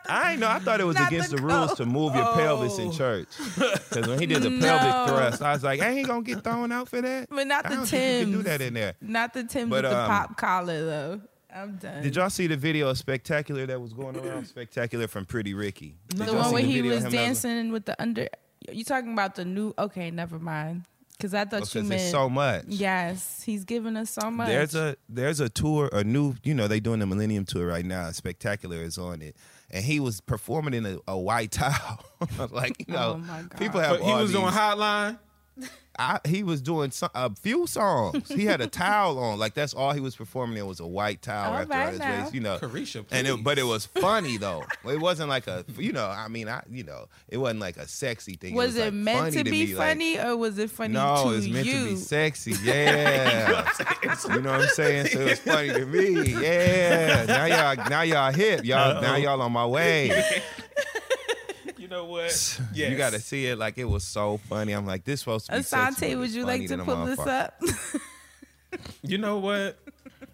[0.09, 0.49] I ain't know.
[0.49, 2.93] I thought it was Not against the the, rules to move your pelvis in Oh.
[2.93, 3.29] church.
[3.57, 4.67] Because when he did the No.
[4.67, 7.29] pelvic thrust, I was like, I ain't gonna get thrown out for that.
[7.31, 8.95] But not the can do that in there.
[9.01, 11.21] Not the Tim But, with the um, pop collar though.
[11.55, 12.03] I'm done.
[12.03, 14.47] Did y'all see the video of Spectacular that was going around?
[14.49, 15.97] Spectacular from Pretty Ricky.
[16.09, 18.29] Did the one where he video of was dancing with the under?
[18.71, 19.73] You talking about the new?
[19.79, 20.85] Okay, never mind.
[21.17, 22.65] Because I thought you meant so much.
[22.69, 24.49] Yes, he's giving us so much.
[24.49, 27.87] There's a there's a tour, a new, you know, they doing the Millennium Tour right
[27.87, 28.11] now.
[28.13, 29.35] Spectacular is on it,
[29.71, 32.05] and he was performing in a, a white towel.
[32.51, 33.59] like you oh know, Oh, my God.
[33.59, 35.19] people have but he was doing these- hotline.
[35.99, 38.29] I, he was doing some, a few songs.
[38.31, 40.59] He had a towel on, like that's all he was performing.
[40.59, 42.23] in was a white towel All wrapped right his now.
[42.23, 42.59] waist, you know.
[42.59, 44.63] Carisha, and it, but it was funny though.
[44.85, 47.89] It wasn't like a, you know, I mean, I, you know, it wasn't like a
[47.89, 48.55] sexy thing.
[48.55, 51.25] was it, it like, meant to be me, like- funny or was it funny no,
[51.25, 51.85] to it was meant you?
[51.85, 52.55] to be sexy.
[52.63, 53.69] Yeah.
[54.03, 55.07] you know what I'm saying?
[55.09, 56.33] So it was funny to me.
[56.43, 57.25] Yeah.
[57.27, 58.65] Now y'all now y'all hip.
[58.65, 60.11] Y'all now y'all on my way.
[61.97, 62.61] You know what?
[62.75, 62.91] Yes.
[62.91, 64.73] You gotta see it like it was so funny.
[64.73, 67.19] I'm like, this supposed to be sexy, Asante, would you like to than pull this
[67.21, 67.61] up?
[69.03, 69.79] You know what?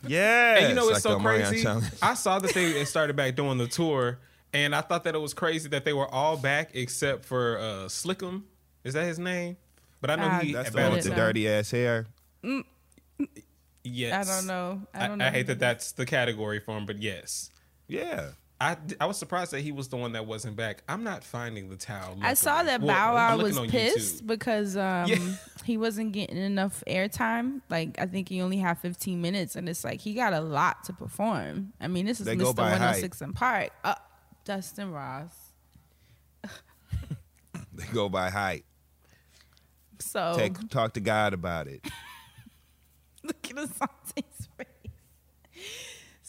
[0.07, 0.57] Yeah.
[0.57, 1.65] And you know what's so crazy?
[2.03, 4.19] I saw that they started back doing the tour,
[4.53, 7.63] and I thought that it was crazy that they were all back except for uh,
[7.87, 8.43] Slick'em.
[8.83, 9.57] Is that his name?
[10.01, 10.53] But I know Ah, he.
[10.55, 11.17] That's the one with the know.
[11.17, 12.07] dirty ass hair.
[13.85, 14.29] Yes.
[14.29, 14.83] I don't know.
[14.95, 15.27] I I, don't know.
[15.27, 17.51] I hate that that's the category for him, but yes.
[17.87, 18.31] Yeah.
[18.63, 20.85] I, I was surprised that he was the one that wasn't back.
[20.89, 22.17] I'm not finding the towel.
[22.23, 24.27] I saw that Well, Bow Wow looking was pissed YouTube.
[24.29, 25.19] because um, Yeah.
[25.65, 27.63] he wasn't getting enough airtime.
[27.69, 30.85] Like I think he only had 15 minutes, and it's like he got a lot
[30.85, 31.73] to perform.
[31.81, 32.55] I mean, this is They Mr.
[32.55, 33.71] by 106 & Park.
[33.83, 33.95] Uh,
[34.45, 35.35] Dustin Ross.
[37.75, 38.65] They go by height.
[39.99, 41.81] So Take, talk to God about it.
[43.25, 43.69] look at
[44.15, 44.32] face.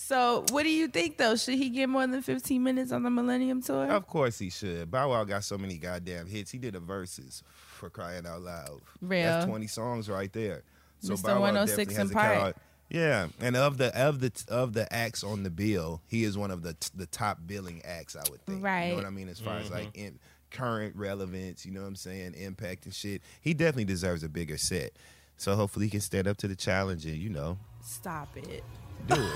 [0.06, 1.38] So what do you think though?
[1.38, 3.90] Should he get more than 15 minutes on the Millennium Tour?
[3.90, 4.92] Of course he should.
[4.92, 6.52] Bow Wow got so many goddamn hits.
[6.52, 8.82] He did a Verzuz for crying out loud.
[9.02, 9.24] Real.
[9.24, 10.64] That's twenty songs right there.
[11.00, 11.24] So Mr.
[11.24, 12.56] Bow Wow 106 definitely has a oh Park.
[12.90, 16.52] Yeah, and of the of the of the acts on the bill, he is one
[16.52, 18.18] of the the top billing acts.
[18.18, 18.62] I would think.
[18.62, 18.88] Right.
[18.88, 19.30] You know what I mean?
[19.30, 20.06] As far as like mm-hmm.
[20.06, 20.20] in,
[20.52, 23.22] current relevance, you know what I'm saying, impact and shit.
[23.40, 24.92] He definitely deserves a bigger set.
[25.38, 28.64] So hopefully he can stand up to the challenge and you know Stop it.
[29.08, 29.30] Do it.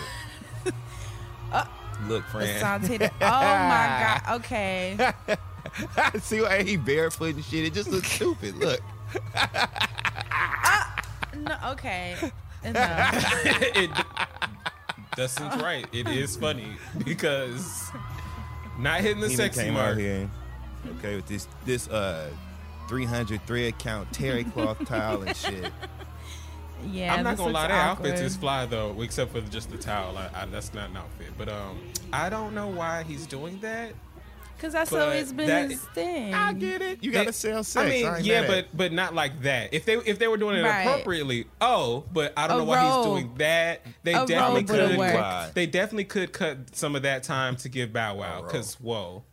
[2.08, 2.64] Look, friend.
[2.64, 3.02] Asante.
[3.02, 4.22] oh my God.
[4.38, 4.98] Okay.
[5.98, 7.66] I see why he barefoot and shit?
[7.66, 8.56] It just looks stupid.
[8.58, 8.80] Look.
[11.36, 11.56] No.
[11.72, 12.16] Okay.
[12.64, 13.34] Enough.
[13.46, 13.90] it,
[15.16, 15.86] Dustin's right.
[15.92, 17.92] It is funny because
[18.80, 19.98] not hitting the He done sexy came out mark.
[19.98, 20.30] here,
[20.98, 22.30] okay, with this this uh
[22.88, 25.72] 300 thread count terry cloth towel and shit.
[26.92, 27.14] Yeah.
[27.16, 28.26] I'm not gonna lie, looks their outfits awkward.
[28.26, 30.18] is fly though, except for just the towel.
[30.18, 31.80] I, I, that's not an outfit, but um,
[32.14, 33.94] I don't know why he's doing that.
[34.60, 36.34] Cause that's But always been that- his thing.
[36.34, 37.04] I get it.
[37.04, 37.86] You gotta They- sell sex.
[37.86, 38.68] I mean, ain't yeah, but it.
[38.76, 39.72] but not like that.
[39.72, 40.82] If they if they were doing it Right.
[40.82, 43.82] appropriately, oh, but I don't A know why he's doing that.
[44.02, 44.98] They A definitely could.
[44.98, 45.54] worked.
[45.54, 49.24] They definitely could cut some of that time to give Bow Wow because whoa.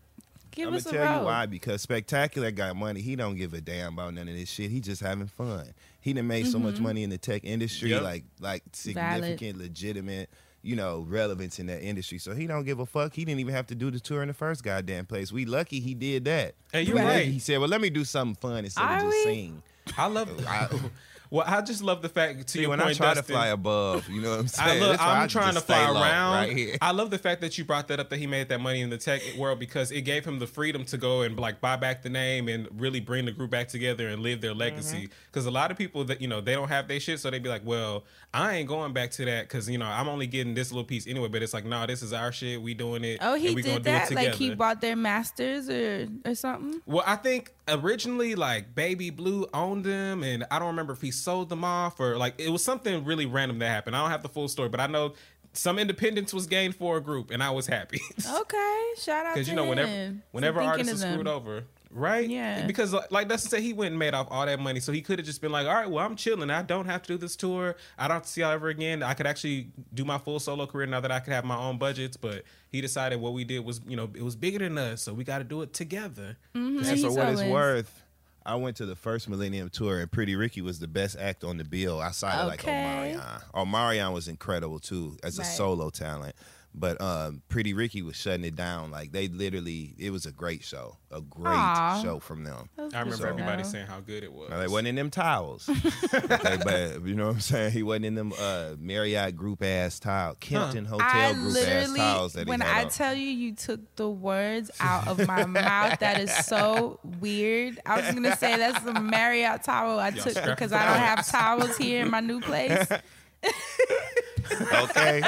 [0.50, 1.20] Give I'm us gonna a tell robe.
[1.22, 1.46] you why.
[1.46, 3.00] Because Spectacular got money.
[3.00, 4.70] He don't give a damn about none of this shit.
[4.70, 5.72] He just having fun.
[6.04, 6.66] He done made so Mm-hmm.
[6.66, 8.02] much money in the tech industry, Yep.
[8.02, 10.28] like like significant, legitimate,
[10.62, 12.18] you know, relevance in that industry.
[12.18, 13.14] So he don't give a fuck.
[13.14, 15.32] He didn't even have to do the tour in the first goddamn place.
[15.32, 16.56] We lucky he did that.
[16.74, 17.26] And you're We lucky right.
[17.28, 19.22] He said, "Well, let me do something fun instead Are of just we?
[19.24, 19.62] sing."
[19.96, 20.28] I love.
[21.34, 23.32] well, I just love the fact to See, your when point, I try Dustin, to
[23.32, 24.78] fly above, you know what I'm saying?
[24.78, 26.32] look, That's why I I'm trying to fly around.
[26.32, 26.76] right here.
[26.80, 28.88] I love the fact that you brought that up that he made that money in
[28.90, 32.04] the tech world because it gave him the freedom to go and like buy back
[32.04, 34.96] the name and really bring the group back together and live their legacy.
[34.96, 35.12] Mm-hmm.
[35.26, 37.42] Because a lot of people that you know they don't have their shit, so they'd
[37.42, 40.54] be like, "Well, I ain't going back to that because you know I'm only getting
[40.54, 42.62] this little piece anyway." But it's like, no, this is our shit.
[42.62, 43.18] We doing it.
[43.20, 44.12] Oh, he and we gonna did that.
[44.12, 46.80] Like he bought their masters or or something.
[46.86, 51.10] Well, I think originally like Baby Blue owned them, and I don't remember if he
[51.10, 53.96] sold them off or like it was something really random that happened.
[53.96, 55.14] I don't have the full story, but I know
[55.52, 58.00] some independence was gained for a group, and I was happy.
[58.28, 60.22] Okay, shout out because you know whenever him.
[60.32, 61.64] Whenever artists are screwed over,
[61.94, 62.28] right?
[62.28, 62.66] Yeah.
[62.66, 65.00] Because like, like Dustin said, he went and made off all that money, so he
[65.00, 66.50] could have just been like, "All right, well, I'm chilling.
[66.50, 67.76] I don't have to do this tour.
[67.96, 69.02] I don't have to see y'all ever again.
[69.02, 71.78] I could actually do my full solo career now that I could have my own
[71.78, 75.00] budgets." But he decided what we did was, you know, it was bigger than us,
[75.02, 76.36] so we got to do it together.
[76.54, 78.02] Mhm, And he's for what it's worth,
[78.46, 81.56] I went to the first Millennium Tour, and Pretty Ricky was the best act on
[81.56, 83.16] the bill outside of like Okay.
[83.16, 83.42] Omarion.
[83.54, 86.34] Omarion was incredible too as a solo talent,
[86.74, 88.90] but um, Pretty Ricky was shutting it down.
[88.90, 92.02] Like they literally, it was a great show, a great Aw.
[92.02, 92.68] show from them.
[92.76, 93.68] I remember good to everybody know.
[93.68, 94.50] saying how good it was.
[94.50, 95.68] Now, they wasn't in them towels,
[96.14, 97.72] okay, but you know what I'm saying.
[97.72, 102.32] He wasn't in them uh, Marriott group ass towels, Kimpton Hotel I group ass towels
[102.32, 102.90] that he when had I on.
[102.90, 106.00] tell you, you took the words out of my mouth.
[106.00, 107.78] That is so weird.
[107.86, 111.76] I was gonna say that's the Marriott towel I took because I don't have towels
[111.76, 112.88] here in my new place.
[113.44, 115.22] okay.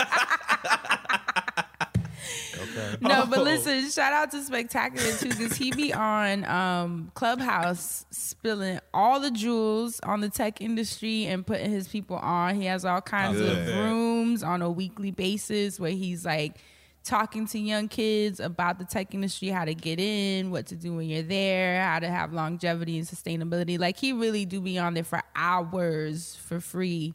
[2.62, 2.96] okay.
[3.00, 3.26] No, Oh.
[3.30, 9.20] but listen, shout out to Spectacular too, because he be on um, Clubhouse spilling all
[9.20, 12.54] the jewels on the tech industry and putting his people on.
[12.56, 13.68] He has all kinds Good.
[13.68, 16.56] of rooms on a weekly basis where he's like
[17.04, 20.94] talking to young kids about the tech industry, how to get in, what to do
[20.96, 23.78] when you're there, how to have longevity and sustainability.
[23.78, 27.14] Like he really do be on there for hours for free,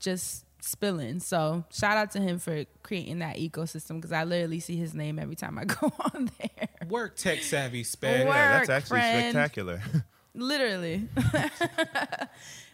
[0.00, 1.20] just spilling.
[1.20, 5.18] So shout out to him for creating that ecosystem because I literally see his name
[5.18, 6.68] every time I go on there.
[6.88, 8.26] Work tech savvy spec.
[8.26, 9.32] Yeah, that's actually friend.
[9.32, 9.82] spectacular.
[10.34, 11.08] Literally.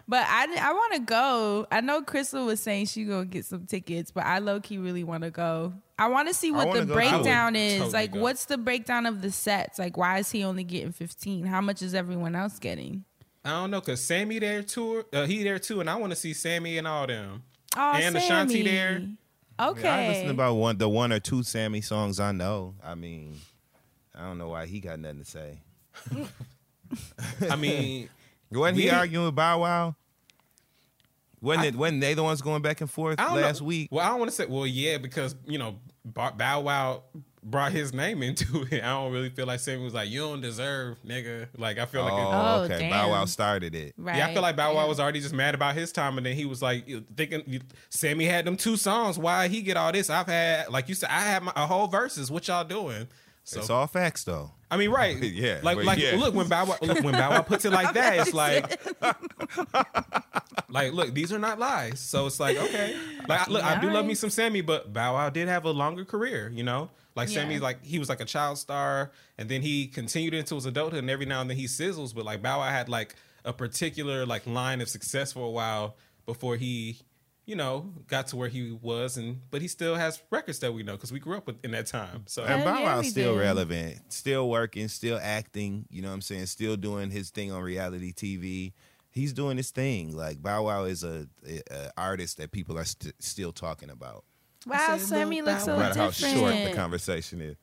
[0.09, 1.67] but I, I want to go.
[1.73, 5.05] I know Crystal was saying she gonna get some tickets, but I low key really
[5.05, 5.73] want to go.
[5.99, 7.79] I want to see what the go breakdown I is.
[7.79, 8.21] totally like, go.
[8.21, 9.79] what's the breakdown of the sets?
[9.79, 11.47] Like, why is he only getting fifteen?
[11.47, 13.05] How much is everyone else getting?
[13.47, 15.05] I don't know, cause Sammie there too.
[15.13, 17.43] Uh, he there too, and I want to see Sammie and all them.
[17.77, 19.07] Oh, And Ashanti there.
[19.59, 19.89] Okay.
[19.89, 22.75] I listen about one the one or two Sammie songs I know.
[22.85, 23.41] I mean,
[24.15, 25.59] I don't know why he got nothing to say.
[27.51, 28.09] I mean,
[28.51, 29.95] Wasn't he We- arguing with Bow Wow?
[31.41, 31.77] Wasn't it?
[31.77, 33.67] Wasn't they the ones going back and forth last know.
[33.67, 33.89] week?
[33.93, 34.47] Well, I don't want to say.
[34.47, 37.03] Well, yeah, because you know Bow Bow Wow
[37.49, 38.83] brought his name into it.
[38.83, 42.03] I don't really feel like Sammie was like, "You don't deserve, nigga." Like I feel
[42.03, 42.91] like, it, Oh, Oh, okay.
[42.91, 43.95] Bow Wow started it.
[43.97, 44.17] Right.
[44.17, 44.89] yeah, I feel like Bow Wow yeah.
[44.89, 48.45] was already just mad about his time, and then he was like thinking, "Sammie had
[48.45, 49.19] them two songs.
[49.19, 50.11] Why he get all this?
[50.11, 52.31] I've had, like you said, I had my a whole Verzuz.
[52.31, 53.07] What y'all doing?"
[53.45, 54.51] So It's all facts though.
[54.69, 55.17] I mean, right?
[55.23, 56.17] Yeah, Like, like, yeah.
[56.17, 58.81] look when Bow Wow, look, when Bow Wow puts it like that, it's like,
[60.69, 62.01] like, look, these are not lies.
[62.01, 62.97] So it's like, okay,
[63.29, 66.05] like, look, I do love me some Sammie, but Bow Wow did have a longer
[66.05, 66.91] career, you know.
[67.17, 67.43] Like Yeah.
[67.43, 71.01] Sammie's like he was like a child star, and then he continued into his adulthood,
[71.01, 72.15] and every now and then he sizzles.
[72.15, 75.97] But like Bow Wow had like a particular like line of success for a while
[76.27, 76.99] before he,
[77.47, 80.83] you know, got to where he was, and but he still has records that we
[80.83, 82.25] know because we grew up with, in that time.
[82.27, 83.41] So And Bow yeah, Wow's we still did.
[83.41, 85.87] relevant, still working, still acting.
[85.89, 86.47] You know what I'm saying?
[86.47, 88.73] Still doing his thing on reality TV.
[89.11, 90.15] He's doing his thing.
[90.15, 94.25] Like Bow Wow is a, a, a artist that people are st- still talking about.
[94.67, 96.35] Wow, Sammie looks Bow so No matter how different.
[96.37, 97.57] short the conversation is.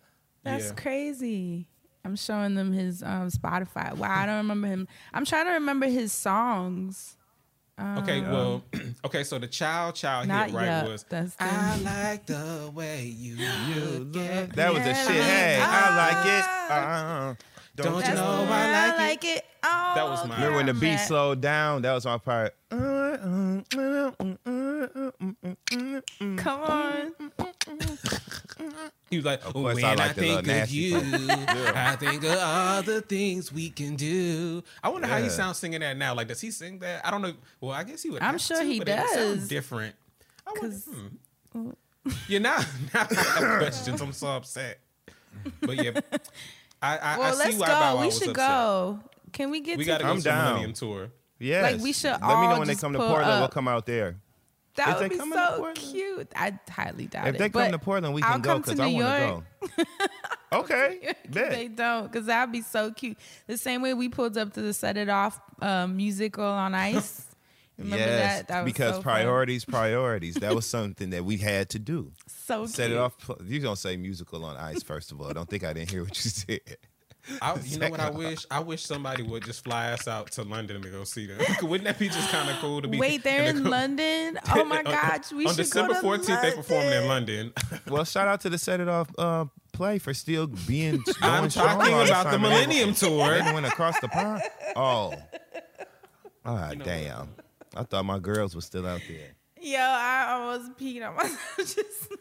[0.43, 0.73] That's Yeah.
[0.73, 1.67] crazy.
[2.05, 3.93] I'm showing them his um, Spotify.
[3.95, 4.87] Wow, I don't remember him.
[5.13, 7.15] I'm trying to remember his songs.
[7.79, 8.63] Okay, well,
[9.05, 9.23] okay.
[9.23, 10.87] So the child child Not hit right yet.
[10.87, 13.81] was That's the- I like the way you you
[14.13, 15.07] look That was the Yeah.
[15.07, 15.23] shit.
[15.23, 16.45] Hey, I like it.
[16.47, 17.29] Ah.
[17.29, 17.35] Uh,
[17.75, 19.37] Don't you That's know the I like it?
[19.37, 19.45] it.
[19.63, 21.07] Oh, That was my- Remember when the beat Matt.
[21.07, 21.81] slowed down?
[21.81, 22.53] That was my part.
[26.37, 27.13] Come on.
[29.09, 31.75] He was like, course, when I I, like the think little of nasty you, part.
[31.75, 34.63] I think of all the things we can do.
[34.83, 36.13] I wonder how he sounds singing that now.
[36.15, 37.05] Like, does he sing that?
[37.05, 37.33] I don't know.
[37.61, 38.21] Well, I guess he would.
[38.23, 39.47] I'm sure to, he but it would sound does.
[39.47, 39.95] different.
[40.47, 40.89] I wonder, 'Cause-
[41.53, 41.69] hmm.
[42.27, 42.57] Yeah, now,
[42.93, 44.01] now I have questions.
[44.01, 44.79] I'm so upset.
[45.61, 45.99] But yeah,
[46.81, 47.95] I, I, Well, I see let's why Bow go.
[47.95, 48.35] Wow We was should upset.
[48.47, 48.99] go.
[49.31, 50.45] Can we get We to got to go I'm to the down.
[50.45, 51.09] Millennium Tour.
[51.39, 51.73] Yes.
[51.73, 53.39] Like, we should Let me know when they come to Portland.
[53.39, 54.17] We'll come out there.
[54.75, 56.31] That If would be so cute.
[56.35, 57.35] I highly doubt If it.
[57.35, 59.83] If they come to Portland, we can I'll go because I want to go.
[60.59, 63.17] okay, they don't, because that'd be so cute.
[63.45, 67.23] The same way we pulled up to the Set It Off um, musical on ice.
[67.77, 68.47] Remember yes, that?
[68.47, 70.35] That was because so priorities, priorities.
[70.35, 72.11] That was something that we had to do.
[72.27, 72.97] So Set cute.
[72.97, 73.13] it off.
[73.43, 74.83] You don't say musical on ice.
[74.83, 76.59] First of all, I don't think I didn't hear what you said.
[77.41, 78.45] I, you know what I wish?
[78.51, 81.39] I wish somebody would just fly us out to London to go see them.
[81.61, 82.97] Wouldn't that be just kind of cool to be?
[82.97, 84.39] Wait, they're to in London.
[84.55, 87.53] Oh my on- gosh, we on should December 14th, they performed in London.
[87.71, 87.81] London.
[87.89, 91.03] Well, shout out to the Set It Off uh, play for still being.
[91.21, 92.39] I'm talking about the.
[92.39, 93.41] Millennium Tour.
[93.41, 94.41] They went across the pond.
[94.75, 95.13] Oh,
[96.45, 97.29] ah, damn!
[97.75, 99.35] I thought my girls were still out there.
[99.61, 101.39] Yo, I almost peed on myself.
[101.57, 102.15] Just he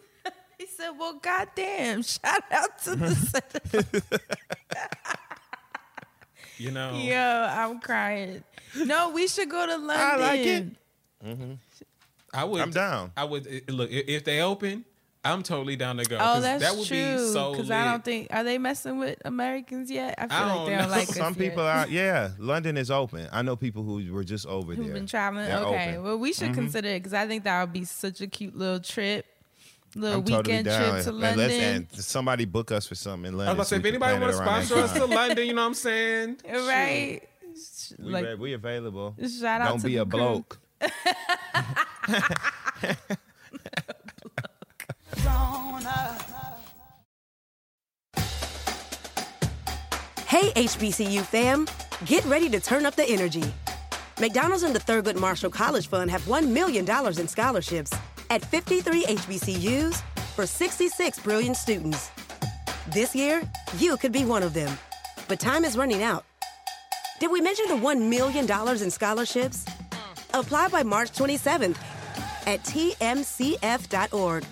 [0.83, 2.03] said, "Well, goddamn!
[2.15, 4.23] Shout out to the Set.
[6.59, 7.17] You know, Yo,
[7.51, 8.45] I'm crying.
[8.77, 9.97] No, we should go to London.
[9.99, 10.67] I like it.
[12.35, 12.61] I would.
[12.61, 13.13] I'm down.
[13.17, 14.85] I would look if they open.
[15.25, 16.17] I'm totally down to go.
[16.17, 16.97] Oh, 'cause that's that would true.
[16.97, 17.71] be so Because.
[17.71, 20.17] I don't think are they messing with Americans yet?
[20.19, 20.89] I feel I like don't they don't know.
[20.97, 21.39] like us Some yet.
[21.51, 21.87] people are.
[21.91, 23.29] Yeah, London is open.
[23.33, 24.83] I know people who were just over there.
[24.85, 25.45] who've been traveling.
[25.47, 25.95] They're okay, open.
[25.95, 26.05] Mm-hmm.
[26.05, 28.81] well, we should consider it because I think that would be such a cute little
[28.81, 29.25] trip,
[29.95, 30.91] little I'm totally weekend down.
[30.93, 31.39] trip to And London.
[31.39, 31.55] let's-
[31.95, 33.59] and somebody book us for something in I London.
[33.59, 35.05] was about to say, if anybody plan want to sponsor us to.
[35.07, 36.37] London, you know what I'm saying?
[36.51, 37.21] right?
[37.99, 39.15] we, like, we available.
[39.21, 40.19] shout out Don't to be the a crew.
[40.19, 40.59] bloke.
[50.27, 51.67] Hey, HBCU fam,
[52.07, 53.45] get ready to turn up the energy.
[54.19, 57.93] McDonald's and the Thurgood Marshall College Fund have $1 million in scholarships
[58.33, 60.01] at 53 HBCUs
[60.35, 62.11] for 66 brilliant students.
[62.89, 63.43] This year,
[63.77, 64.73] you could be one of them.
[65.29, 66.25] But time is running out.
[67.21, 68.51] Did we mention the $1 million
[68.83, 69.67] in scholarships?
[70.33, 71.77] Apply by March 27th
[72.47, 74.45] at tmcf.org.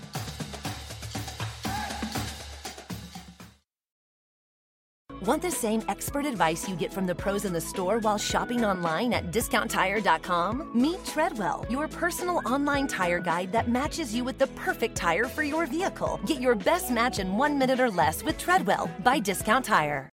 [5.22, 8.64] Want the same expert advice you get from the pros in the store while shopping
[8.64, 10.70] online at discounttire.com?
[10.74, 15.42] Meet Treadwell, your personal online tire guide that matches you with the perfect tire for
[15.42, 16.18] your vehicle.
[16.26, 20.08] Get your best match in one minute or less with Treadwell by Discount Tire.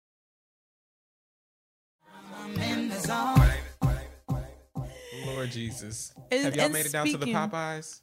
[5.27, 8.01] Lord Jesus, And- have y'all and made it down to the speaking- Popeyes?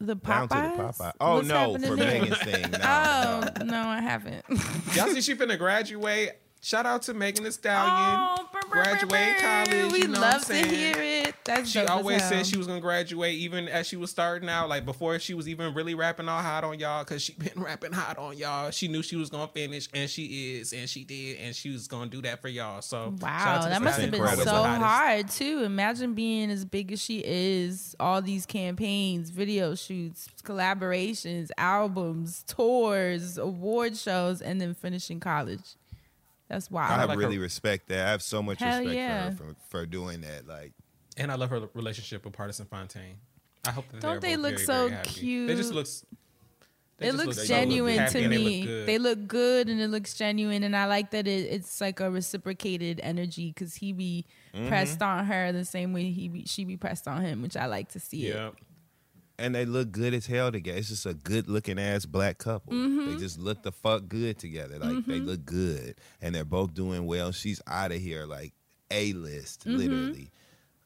[0.00, 0.48] The Down Popeyes.
[0.48, 1.12] to the Popeye.
[1.20, 1.96] Oh What's no, for?
[1.96, 2.70] Megan's thing.
[2.72, 3.64] No, Oh no.
[3.64, 4.44] no, I haven't.
[4.94, 6.40] Y'all see she finna graduate.
[6.64, 8.38] Shout out to Megan Thee Stallion.
[8.40, 9.92] Oh, graduating college.
[9.92, 11.34] We you know love to hear it.
[11.44, 14.86] That's she always said she was gonna graduate even as she was starting out, like
[14.86, 18.16] before she was even really rapping all hot on y'all, cause she been rapping hot
[18.16, 18.70] on y'all.
[18.70, 21.86] She knew she was gonna finish, and she is, and she did, and she was
[21.86, 22.80] gonna do that for y'all.
[22.80, 25.64] So Wow, that must have been so hard too.
[25.64, 33.36] Imagine being as big as she is, all these campaigns, video shoots, collaborations, albums, tours,
[33.36, 35.76] award shows, and then finishing college.
[36.54, 37.00] That's wild.
[37.00, 38.06] I like really her- respect that.
[38.06, 39.30] I have so much Hell respect yeah.
[39.30, 40.46] for her for, for doing that.
[40.46, 40.72] Like,
[41.16, 43.16] And I love her relationship with Pardison Fontaine.
[43.66, 45.46] I hope that Don't they're they look very, so very happy.
[45.46, 46.04] They just looks.
[46.98, 48.84] they it just looks look genuine happy to and they look me.
[48.84, 52.10] They look good and it looks genuine, and I like that it, it's like a
[52.10, 54.68] reciprocated energy because he be Mm-hmm.
[54.68, 57.66] pressed on her the same way he be, she be pressed on him, which I
[57.66, 58.28] like to see.
[58.28, 58.54] It.
[59.38, 60.78] And they look good as hell together.
[60.78, 62.72] It's just a good looking ass black couple.
[62.72, 63.12] Mm-hmm.
[63.14, 64.78] They just look the fuck good together.
[64.78, 67.32] Like they look good, and they're both doing well.
[67.32, 68.52] She's out of here like
[68.90, 69.76] a list, Mm-hmm.
[69.78, 70.30] literally.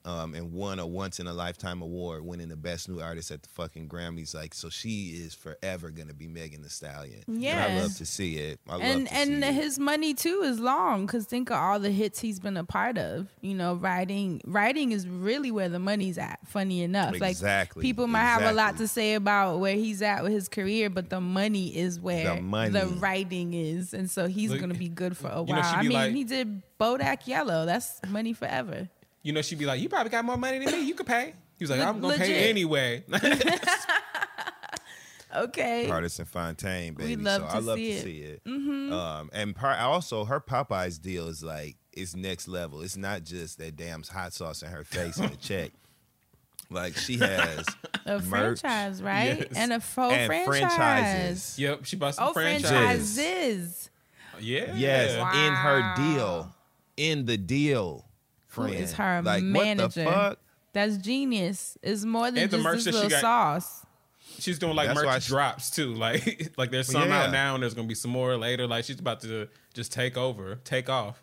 [0.08, 3.42] Um, and won a once in a lifetime award, winning the best new artist at
[3.42, 4.34] the fucking Grammys.
[4.34, 7.24] Like, so she is forever gonna be Megan Thee Stallion.
[7.28, 8.58] and I love to see it.
[8.66, 9.54] I love and to and see it.
[9.54, 12.96] his money too is long because think of all the hits he's been a part
[12.96, 17.82] of you know writing writing is really where the money's at funny enough Exactly, like
[17.86, 21.10] people might have a lot to say about where he's at with his career but
[21.10, 22.70] the money is where The money.
[22.70, 25.74] the writing is and so he's Look, gonna be good for a you know, while
[25.76, 28.88] i mean like- he did bodak yellow that's money forever
[29.22, 30.86] You know, she'd be like, "You probably got more money than me.
[30.86, 32.26] You could pay." He was like, "I'm gonna legit.
[32.26, 33.04] pay anyway."
[35.36, 37.16] okay Pardison Fontaine, baby.
[37.16, 38.02] love so to I love see to it.
[38.02, 38.42] see it.
[38.92, 42.80] Um, and part also her Popeyes deal is like it's next level.
[42.80, 45.70] It's not just that damn hot sauce in her face and a check.
[46.70, 47.64] Like she has
[48.04, 49.52] a merch franchise right Yes.
[49.56, 51.58] and a full and franchise franchises.
[51.58, 52.70] yep, she bought some oh franchise.
[52.70, 53.90] franchises
[54.38, 56.54] Yeah, Yes, in her deal,
[56.98, 58.04] in the deal.
[58.58, 58.84] Who Friend.
[58.84, 59.82] is her like, manager?
[59.84, 60.38] What the fuck?
[60.74, 61.78] That's genius.
[61.82, 63.84] It's more than And the just merch this that she little got- sauce.
[64.38, 65.94] She's doing like That's merch she- drops too.
[65.96, 67.24] Like, like there's some Yeah.
[67.24, 68.66] out now, and there's gonna be some more later.
[68.66, 71.22] Like she's about to just take over, take off.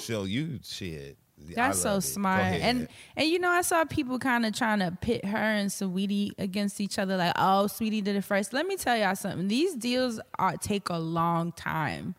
[0.00, 1.16] Show you shit.
[1.54, 2.00] That's so it.
[2.02, 2.42] Smart.
[2.42, 6.30] And and you know, I saw people kind of trying to pit her and Saweetie
[6.38, 7.16] against each other.
[7.18, 8.52] Like, oh, Saweetie did it first.
[8.54, 9.48] Let me tell y'all something.
[9.48, 12.14] These deals are take a long time.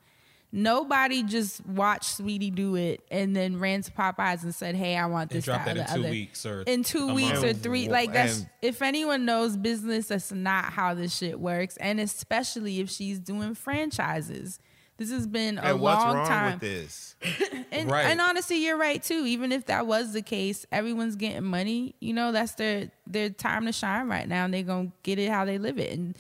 [0.56, 5.06] Nobody just watched Saweetie do it and then ran to Popeyes and said, "Hey, I
[5.06, 6.10] want And this." drop that, that in two other.
[6.10, 7.43] weeks or in two weeks month.
[7.43, 7.89] or three.
[7.89, 11.76] Like that's And- if anyone knows business, that's not how this shit works.
[11.78, 14.60] And especially if she's doing franchises.
[14.97, 16.51] This has been a and what's long wrong time.
[16.53, 17.16] with this?
[17.74, 18.06] And, Right.
[18.06, 19.26] and honestly, you're right too.
[19.26, 21.95] Even if that was the case, everyone's getting money.
[21.99, 25.30] You know, that's their their time to shine right now, and they're gonna get it
[25.30, 25.91] how they live it.
[25.99, 26.18] And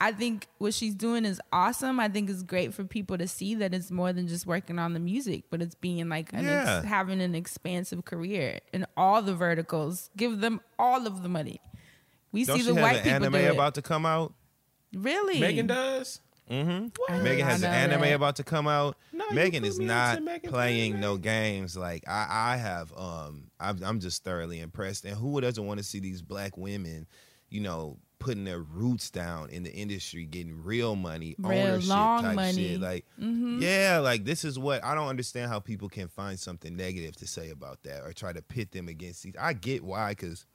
[0.00, 1.98] I think what she's doing is awesome.
[1.98, 4.92] I think it's great for people to see that it's more than just working on
[4.94, 9.34] the music, but it's being like an ex- having an expansive career in all the
[9.34, 10.10] verticals.
[10.16, 11.60] Give them all of the money.
[12.30, 13.50] We Don't see the have white an people anime do it.
[13.54, 14.34] about to come out?
[14.94, 16.20] really, Megan does.
[16.48, 16.92] Megan
[17.46, 18.12] has an anime that.
[18.14, 18.96] about to come out.
[19.12, 21.00] No, Megan is not Megan's playing anime.
[21.02, 21.76] no games.
[21.76, 25.04] Like I, I have, um, I'm, I'm just thoroughly impressed.
[25.04, 27.06] And who doesn't want to see these black women,
[27.50, 32.34] you know, putting their roots down in the industry, getting real money, Real ownership type
[32.34, 32.52] money.
[32.52, 32.56] Mm-hmm.
[32.56, 32.80] shit.
[32.80, 33.04] Like,
[33.62, 37.26] yeah, like this is what I don't understand how people can find something negative to
[37.26, 39.36] say about that or try to pit them against each.
[39.38, 40.46] I get why, because.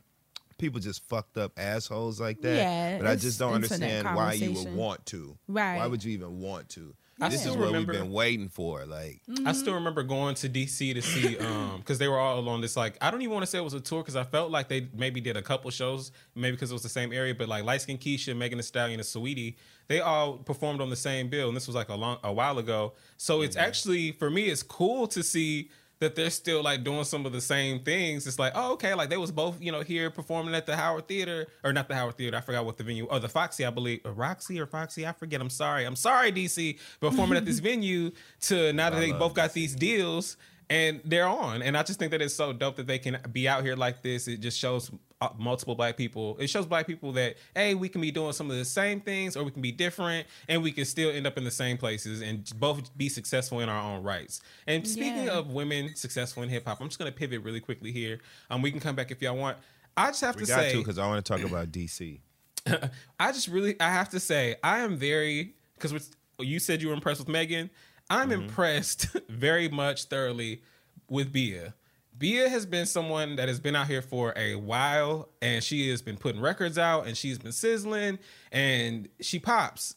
[0.59, 4.51] People just fucked up assholes like that, Yeah, but I just don't understand why you
[4.51, 5.35] would want to.
[5.47, 5.77] Right.
[5.77, 6.93] Why would you even want to?
[7.25, 8.85] I this is still what remember- we've been waiting for.
[8.85, 9.47] Like, Mm-hmm.
[9.47, 12.75] I still remember going to DC to see um because they were all on this
[12.77, 14.67] like I don't even want to say it was a tour because I felt like
[14.67, 17.63] they maybe did a couple shows maybe because it was the same area but like
[17.63, 19.55] Light Skin Keisha, Megan Thee Stallion, and Saweetie
[19.87, 22.57] they all performed on the same bill and this was like a long a while
[22.59, 25.69] ago so it's actually for me it's cool to see
[26.03, 28.27] that they're still like doing some of the same things.
[28.27, 31.07] It's like, oh, okay, like they was both, you know, here performing at the Howard
[31.07, 32.37] Theater or not the Howard Theater.
[32.37, 33.07] I forgot what the venue.
[33.09, 35.07] Oh, the Foxy, I believe, or Roxy or Foxy.
[35.07, 35.41] I forget.
[35.41, 35.85] I'm sorry.
[35.85, 36.77] I'm sorry, DC.
[36.99, 40.37] Performing at this venue to now that they both got these deals
[40.69, 41.61] and they're on.
[41.61, 44.01] And I just think that it's so dope that they can be out here like
[44.01, 44.27] this.
[44.27, 46.37] It just shows uh, multiple black people.
[46.39, 49.35] It shows black people that hey, we can be doing some of the same things,
[49.35, 52.21] or we can be different, and we can still end up in the same places
[52.21, 54.41] and both be successful in our own rights.
[54.67, 55.37] And speaking Yeah.
[55.39, 58.19] of women successful in hip hop, I'm just gonna pivot really quickly here.
[58.49, 59.57] Um, we can come back if y'all want.
[59.95, 62.19] I just have we to got say, because I want to talk about DC.
[63.19, 66.93] I just really I have to say I am very because you said you were
[66.93, 67.69] impressed with Megan.
[68.09, 70.61] I'm impressed very much thoroughly
[71.09, 71.73] with Bia.
[72.17, 76.01] Bia has been someone that has been out here for a while and she has
[76.01, 78.19] been putting records out and she's been sizzling
[78.51, 79.95] and she pops.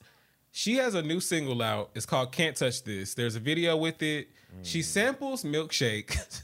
[0.50, 1.90] She has a new single out.
[1.94, 3.14] It's called Can't Touch This.
[3.14, 4.28] There's a video with it.
[4.62, 6.16] She samples Milkshake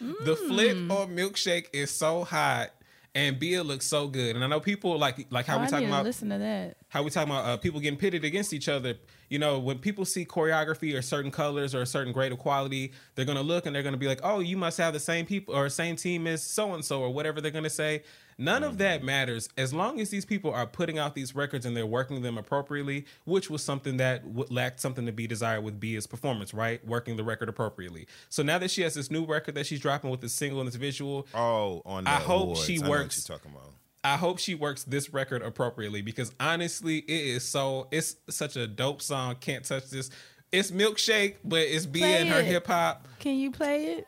[0.00, 0.90] The flip Mm.
[0.90, 2.70] on milkshake is so hot,
[3.14, 4.34] and Bia looks so good.
[4.34, 6.76] And I know people like like how Oh, we I talking about listen to that.
[6.88, 8.96] how we talking about uh, people getting pitted against each other.
[9.28, 12.92] You know, when people see choreography or certain colors or a certain grade of quality,
[13.14, 15.54] they're gonna look and they're gonna be like, "Oh, you must have the same people
[15.54, 18.02] or same team as so and so or whatever they're gonna say."
[18.36, 19.06] None of that mm-hmm.
[19.06, 22.36] matters as long as these people are putting out these records and they're working them
[22.36, 26.84] appropriately, which was something that w- lacked something to be desired with Bia's performance, right?
[26.86, 28.06] Working the record appropriately.
[28.28, 30.66] So now that she has this new record that she's dropping with this single and
[30.66, 32.64] this visual, Oh, on the I hope awards.
[32.64, 33.72] she I know what works- you're talking about.
[34.04, 38.66] I hope she works this record appropriately because honestly, it is so it's such a
[38.66, 39.36] dope song.
[39.40, 40.10] Can't touch this.
[40.52, 43.08] It's milkshake, but it's and her hip hop.
[43.18, 44.06] Can you play it?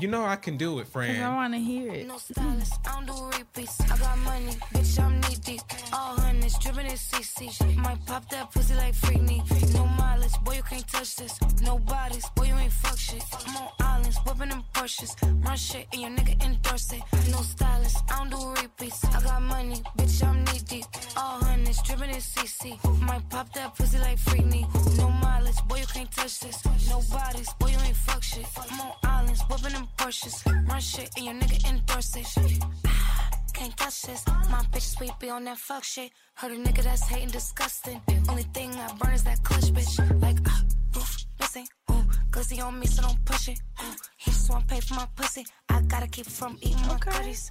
[0.00, 1.34] You know I can do it, Because I friend.
[1.36, 2.06] want to hear it.
[2.06, 3.80] No stylist, I don't do repeats.
[3.82, 5.60] I got money, bitch, I'm knee deep.
[5.92, 7.76] All hundreds, dripping in CC.
[7.76, 9.40] Might pop that pussy like Freakney.
[9.74, 11.38] No mileage, boy, you can't touch this.
[11.62, 13.22] No bodies, boy, you ain't fuck shit.
[13.46, 15.12] I'm on islands, whipping them Porsches.
[15.44, 17.02] Run shit, and your nigga endorse it.
[17.30, 19.04] No stylist, I don't do repeats.
[19.04, 20.86] I got money, bitch, I'm knee deep.
[21.18, 22.78] All hundreds, dripping in CC.
[23.02, 24.64] Might pop that pussy like Freakney.
[24.96, 26.64] No mileage, boy, you can't touch this.
[26.88, 28.46] No bodies, boy, you ain't fuck shit.
[28.56, 30.68] I'm on islands, whipping them Porsches.
[30.68, 32.26] Run shit, and your nigga endorse it.
[33.54, 34.26] Can't touch this.
[34.26, 36.10] My bitch sweet be on that fuck shit.
[36.34, 38.00] Heard a nigga that's hating disgusting.
[38.28, 40.22] Only thing I burn is that clutch, bitch.
[40.22, 42.02] Like, uh, oof, missing, ooh.
[42.30, 43.60] Glizzy on me, so don't push it.
[43.82, 45.44] Ooh, he just wanna pay for my pussy.
[45.68, 47.10] I gotta keep from eating my Okay.
[47.18, 47.50] goodies.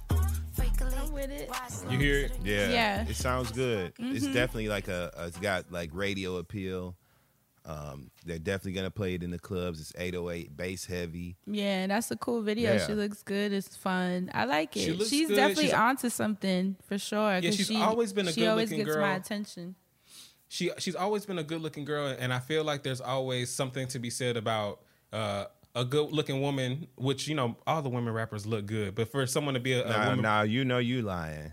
[0.82, 1.50] I'm with it.
[1.90, 2.32] You hear it?
[2.44, 3.06] Yeah, Yeah.
[3.08, 3.92] It sounds good.
[3.98, 4.34] It's Mhm.
[4.34, 6.96] definitely like a, a- it's got like radio appeal.
[7.66, 9.80] Um, they're definitely gonna play it in the clubs.
[9.80, 11.36] It's 808 bass heavy.
[11.46, 12.72] Yeah, that's a cool video.
[12.74, 12.86] Yeah.
[12.86, 13.52] She looks good.
[13.52, 14.30] It's fun.
[14.32, 14.98] I like She it.
[14.98, 15.36] looks she's good.
[15.36, 17.34] definitely She's- onto something for sure.
[17.34, 19.06] Yeah, 'cause she's she, always been a She always good-looking gets girl.
[19.06, 19.74] my attention.
[20.48, 23.86] She she's always been a good looking girl, and I feel like there's always something
[23.88, 24.80] to be said about
[25.12, 25.44] uh,
[25.76, 26.88] a good looking woman.
[26.96, 29.84] Which you know, all the women rappers look good, but for someone to be a,
[29.84, 31.52] a Now, woman, now you know you lying.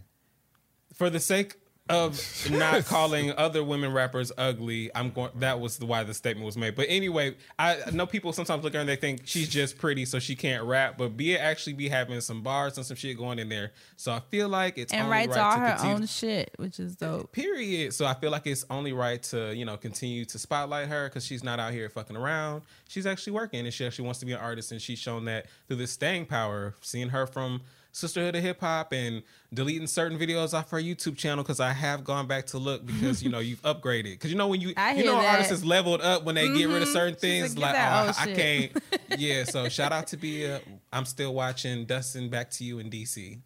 [0.95, 1.57] for the sake
[1.89, 5.31] of not calling other women rappers ugly, I'm going.
[5.35, 6.75] That was the, why the statement was made.
[6.75, 10.05] But anyway, I know people sometimes look at her and they think she's just pretty,
[10.05, 10.97] so she can't rap.
[10.97, 13.71] But Bia actually be having some bars and some shit going in there.
[13.95, 16.51] So I feel like it's And only writes right all to her continue- own shit,
[16.57, 17.31] which is eh, dope.
[17.31, 17.93] Period.
[17.93, 21.25] So I feel like it's only right to you know continue to spotlight her because
[21.25, 22.63] she's not out here fucking around.
[22.88, 25.47] She's actually working and she actually wants to be an artist, and she's shown that
[25.67, 26.75] through this staying power.
[26.81, 27.61] Seeing her from
[27.97, 29.23] Sisterhood of Hip Hop and
[29.53, 33.23] deleting certain videos off her YouTube channel because I have gone back to look because
[33.23, 34.11] you know you've upgraded.
[34.13, 35.55] Because you know when you I you know an artist that.
[35.55, 36.93] is leveled up when they get rid of Mhm.
[36.93, 37.57] certain She's things.
[37.57, 38.71] like, Like, oh, I can't.
[39.19, 39.43] yeah.
[39.43, 40.61] So shout out to Bia.
[40.93, 42.29] I'm still watching Dustin.
[42.29, 43.39] Back to you in DC.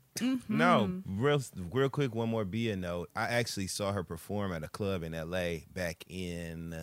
[0.49, 1.41] No, real
[1.71, 2.13] real quick.
[2.13, 3.09] One more Bia note.
[3.15, 5.65] I actually saw her perform at a club in L.A.
[5.73, 6.75] back in,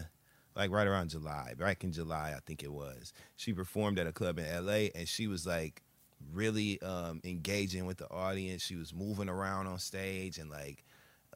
[0.56, 1.52] like right around July.
[1.56, 3.12] Back in July, I think it was.
[3.36, 4.90] She performed at a club in L.A.
[4.94, 5.82] and she was like
[6.32, 8.62] really um, engaging with the audience.
[8.62, 10.84] She was moving around on stage and like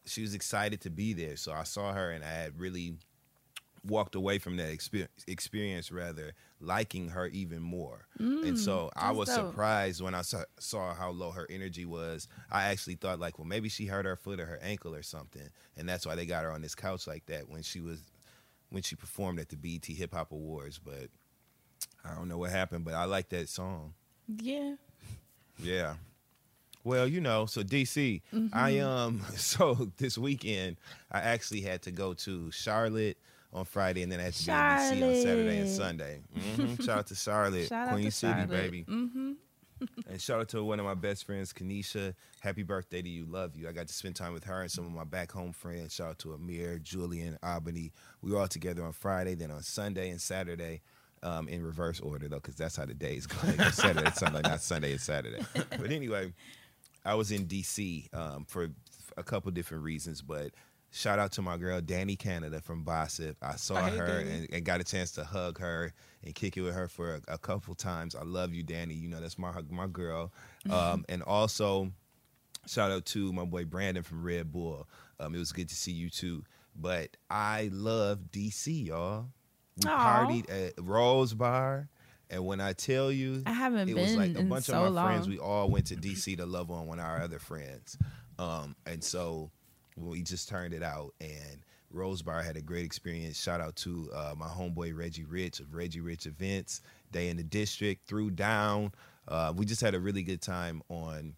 [0.05, 1.37] she was excited to be there.
[1.37, 2.95] So I saw her and I had really
[3.85, 8.07] walked away from that experience, experience rather liking her even more.
[8.18, 9.51] and so I was dope.
[9.51, 12.28] surprised when I saw, saw how low her energy was.
[12.51, 15.49] I actually thought like, well, maybe she hurt her foot or her ankle or something,
[15.76, 18.01] and that's why they got her on this couch like that when she was
[18.70, 20.78] when she performed at the BET Hip Hop Awards.
[20.78, 21.09] But
[22.05, 23.95] I don't know what happened, but I like that song.
[24.41, 24.74] Yeah.
[25.62, 25.95] Yeah.
[26.85, 28.22] Well, you know, so DC,
[28.53, 30.76] I um so this weekend
[31.11, 33.18] I actually had to go to Charlotte
[33.53, 35.68] on Friday and then I had to be in DC on Saturday and Charlotte.
[35.68, 36.20] Sunday.
[36.35, 38.51] hmm Shout out to Charlotte, Shout out Queen to City, Charlotte.
[38.51, 38.85] baby.
[38.89, 39.33] Mm-hmm.
[40.09, 42.14] And shout out to one of my best friends, Kanisha.
[42.41, 43.24] Happy birthday to you.
[43.26, 43.68] Love you.
[43.68, 45.95] I got to spend time with her and some of my back home friends.
[45.95, 47.93] Shout out to Amir, Julian, Albany.
[48.22, 50.83] We were all together on Friday, then on Sunday and Saturday.
[51.25, 53.37] Um, in reverse order though, because that's how the days go.
[53.57, 55.41] Like Saturday, Sunday, not Sunday and Saturday.
[55.55, 56.33] But anyway,
[57.05, 58.70] I was in DC um, for
[59.16, 60.51] a couple different reasons, but
[60.91, 63.37] shout out to my girl Danny Canada from Bossip.
[63.41, 65.93] I saw Oh, hey, her and, and got a chance to hug her
[66.25, 68.16] and kick it with her for a, a couple times.
[68.16, 68.95] I love you, Danny.
[68.95, 70.33] You know that's my my girl.
[70.70, 71.93] Um, and also
[72.66, 74.89] shout out to my boy Brandon from Red Bull.
[75.20, 76.43] Um, it was good to see you too.
[76.75, 79.27] But I love DC, y'all.
[79.77, 80.27] We Aw.
[80.27, 81.89] partied at Rose Bar.
[82.31, 84.95] And when I tell you, I haven't it been was like a bunch so of
[84.95, 85.29] my friends.
[85.29, 87.99] We all went to DC to love on one of our other friends,
[88.39, 89.51] um, and so
[89.97, 91.12] we just turned it out.
[91.20, 93.39] And Rose Bar had a great experience.
[93.39, 96.81] Shout out to uh, my homeboy Reggie Rich of Reggie Rich Events.
[97.11, 98.93] Day in the District, threw down.
[99.29, 101.35] Uh, we just had a really good time on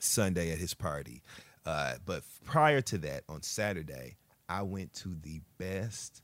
[0.00, 1.22] Sunday at his party.
[1.64, 4.16] Uh, but prior to that, on Saturday,
[4.48, 6.22] I went to the best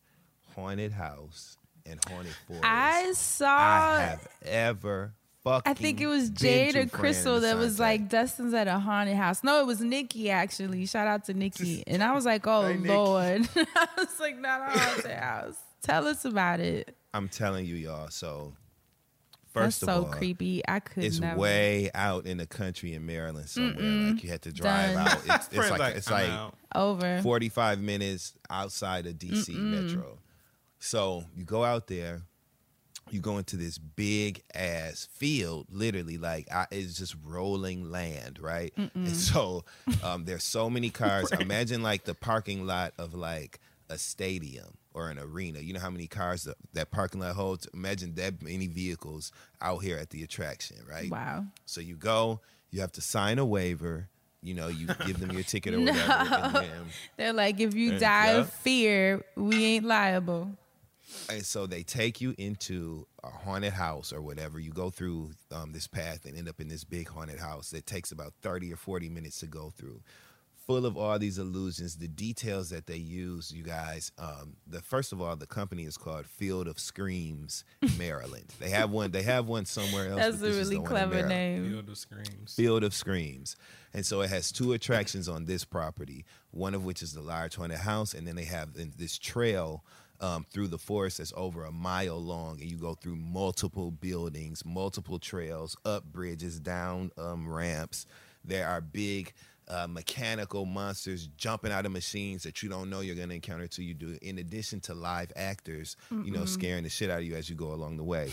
[0.55, 3.46] haunted house and haunted forest I saw.
[3.57, 5.70] I have ever fucking.
[5.70, 9.42] I think it was Jade or Crystal that was like, Dustin's at a haunted house.
[9.42, 10.86] No, it was Nikki actually.
[10.86, 11.84] Shout out to Nikki.
[11.86, 13.48] And I was like, oh Hey, Lord.
[13.57, 15.57] I was like, not a haunted house.
[15.82, 16.94] Tell us about it.
[17.12, 18.09] I'm telling you, y'all.
[18.09, 18.53] So,
[19.53, 20.62] That's first so of all, creepy.
[20.66, 21.38] I could it's never.
[21.38, 24.12] way out in the country in Maryland somewhere.
[24.12, 25.09] Like you had to drive Done.
[25.09, 25.16] out.
[25.26, 26.55] It's, it's Friends like it's I'm like out.
[26.74, 27.20] over.
[27.22, 30.18] 45 minutes outside of DC Metro.
[30.85, 32.22] So you go out there,
[33.09, 38.72] you go into this big ass field, literally like I, it's just rolling land, right?
[38.76, 39.64] And so
[40.03, 41.30] um, there's so many cars.
[41.30, 45.61] Imagine like the parking lot of like a stadium or an arena.
[45.61, 47.68] You know how many cars that, that parking lot holds?
[47.72, 49.30] Imagine that many vehicles
[49.61, 51.09] out here at the attraction, right?
[51.09, 51.45] Wow.
[51.64, 52.41] So you go,
[52.72, 54.09] you have to sign a waiver.
[54.43, 56.12] You know, you give them your ticket or whatever.
[56.12, 58.39] and then- They're like, if you die yeah.
[58.39, 60.57] of fear, we ain't liable.
[61.28, 64.58] And so they take you into a haunted house or whatever.
[64.58, 67.86] You go through um, this path and end up in this big haunted house that
[67.86, 70.00] takes about 30 or 40 minutes to go through.
[70.66, 74.12] Full of all these illusions, the details that they use, you guys.
[74.16, 77.64] Um, the first of all, the company is called Field of Screams,
[77.98, 78.54] Maryland.
[78.60, 79.10] they have one.
[79.10, 80.20] They have one somewhere else.
[80.20, 81.68] That's a really the one in clever name.
[81.68, 82.54] Field of Screams.
[82.54, 83.56] Field of Screams.
[83.92, 87.56] And so it has two attractions on this property, one of which is the large
[87.56, 89.84] haunted house, and then they have this trail
[90.23, 94.64] um, through the forest that's over a mile long, and you go through multiple buildings,
[94.64, 98.07] multiple trails, up bridges, down um, ramps.
[98.45, 99.33] There are big
[99.68, 103.66] uh, mechanical monsters jumping out of machines that you don't know you're going to encounter
[103.66, 104.16] till you do.
[104.23, 107.57] In addition to live actors, you know, scaring the shit out of you as you
[107.57, 108.33] go along the way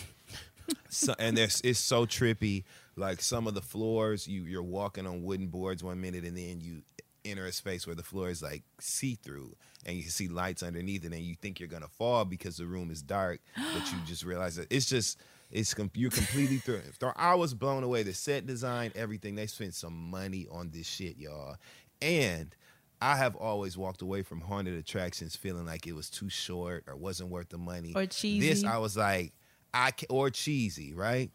[0.90, 2.64] so, and there's it's so trippy.
[2.96, 6.60] Like some of the floors, you you're walking on wooden boards one minute, and then
[6.62, 6.82] you
[7.26, 9.56] enter a space where the floor is like see through,
[9.86, 12.66] and you can see lights underneath it, and you think you're gonna fall because the
[12.66, 15.20] room is dark, but you just realize that it's just
[15.52, 16.82] it's you're completely through.
[17.16, 18.04] I was blown away.
[18.04, 19.36] The set design, everything.
[19.36, 21.58] They spent some money on this shit, y'all,
[22.02, 22.56] and.
[23.02, 26.98] I have always walked away from haunted attractions feeling like it was too short or
[26.98, 27.94] wasn't worth the money.
[27.96, 28.50] Or cheesy.
[28.50, 29.32] This I was like,
[29.74, 31.32] I or cheesy, right?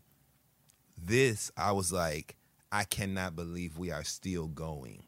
[1.02, 2.36] This I was like,
[2.70, 5.04] I cannot believe we are still going.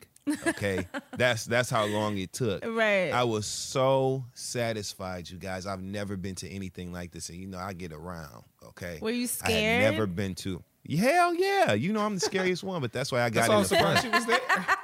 [0.47, 2.65] Okay, that's that's how long it took.
[2.65, 3.11] Right.
[3.11, 5.67] I was so satisfied, you guys.
[5.67, 8.45] I've never been to anything like this, and you know I get around.
[8.69, 9.53] Okay, Were you scared?
[9.53, 10.63] I had never been to.
[10.89, 13.79] Hell yeah, you know I'm the scariest one, but that's why I got That's in
[13.79, 14.03] the front.
[14.03, 14.41] she was there.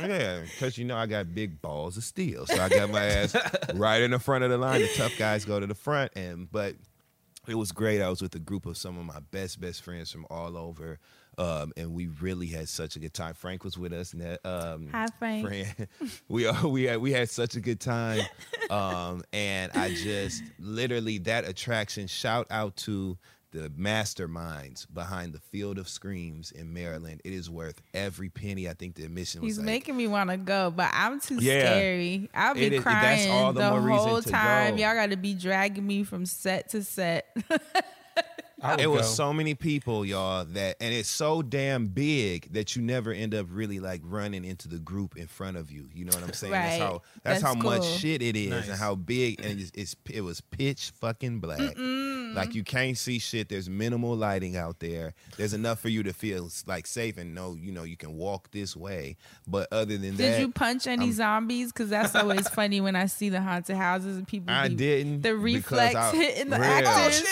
[0.00, 3.34] Yeah, because you know I got big balls of steel, so I got my ass
[3.74, 4.82] right in the front of the line.
[4.82, 6.74] The tough guys go to the front, and but
[7.46, 8.02] it was great.
[8.02, 10.98] I was with a group of some of my best best friends from all over,
[11.38, 13.34] um, and we really had such a good time.
[13.34, 15.46] Frank was with us, and that, um, Hi, Frank.
[15.46, 15.88] friend.
[16.28, 18.20] we all we had we had such a good time,
[18.70, 22.06] um, and I just literally that attraction.
[22.06, 23.16] Shout out to
[23.50, 27.20] the masterminds behind the Field of Screams in Maryland.
[27.24, 28.68] It is worth every penny.
[28.68, 31.36] I think the admission was He's like, making me want to go, but I'm too
[31.40, 31.60] Yeah.
[31.66, 32.28] scary.
[32.34, 34.76] I'll be It is- that's crying all the the, more whole time.
[34.76, 34.82] go.
[34.82, 37.28] Y'all got to be dragging me from set to set.
[38.64, 39.06] I would it was go.
[39.08, 43.46] so many people, y'all, that and it's so damn big that you never end up
[43.50, 45.88] really like running into the group in front of you.
[45.94, 46.52] You know what I'm saying?
[46.52, 46.86] That's Right.
[46.86, 48.68] how that's, how That's much shit it is Nice.
[48.68, 51.74] and how big and it's, it's it was pitch fucking black.
[52.34, 53.48] Like you can't see shit.
[53.48, 55.14] There's minimal lighting out there.
[55.36, 58.50] There's enough for you to feel like safe and know you know you can walk
[58.50, 59.16] this way.
[59.46, 61.72] But other than Did that, Did you punch any zombies?
[61.72, 64.52] Because that's always funny when I see the haunted houses and people.
[64.52, 65.22] I be- didn't.
[65.22, 66.64] The reflex I- hitting the Real.
[66.64, 67.22] actors.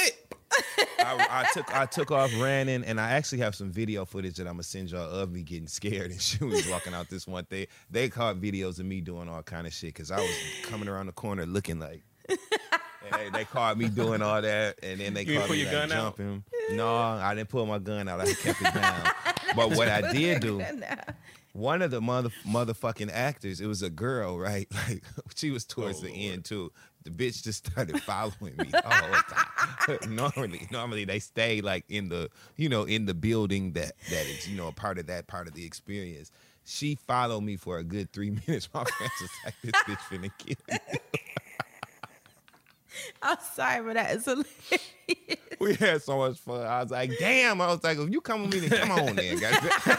[0.99, 4.47] I, I took I took off running, and I actually have some video footage that
[4.47, 7.47] I'm gonna send y'all of me getting scared and she was walking out this one
[7.51, 7.69] day.
[7.91, 10.31] They caught videos of me doing all kind of shit because I was
[10.65, 12.03] coming around the corner looking like.
[12.29, 15.93] they, they caught me doing all that, and then they You caught me like, gun
[15.93, 16.17] out?
[16.17, 16.45] jumping.
[16.73, 18.21] No, I didn't pull my gun out.
[18.21, 19.03] I kept it down.
[19.57, 20.63] but what I did do,
[21.53, 24.69] one of the mother motherfucking actors, it was a girl, right?
[24.89, 25.03] Like
[25.35, 26.21] she was towards Oh, the Lord.
[26.21, 26.73] end too.
[27.05, 30.15] The bitch just started following me all the time.
[30.15, 34.49] normally, normally they stay like in the, you know, in the building that that is,
[34.49, 36.31] you know, a part of that part of the experience.
[36.65, 38.69] She followed me for a good three minutes.
[38.73, 41.01] My friends was like, "This bitch finna kill me."
[43.23, 45.39] I'm sorry, but that is hilarious.
[45.59, 46.67] We had so much fun.
[46.67, 49.15] I was like, "Damn!" I was like, "If you come with me, then come on,
[49.15, 49.55] then." guys."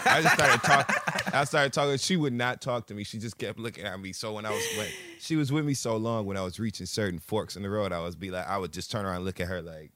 [0.05, 0.95] I just started talking.
[1.33, 1.97] I started talking.
[1.97, 3.03] She would not talk to me.
[3.03, 4.11] She just kept looking at me.
[4.11, 4.87] So when I was when
[5.19, 7.93] she was with me so long, when I was reaching certain forks in the road,
[7.93, 9.91] I was be like, I would just turn around and look at her like,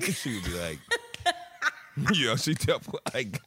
[0.00, 0.78] she would be like,
[2.26, 3.40] know, she kept like.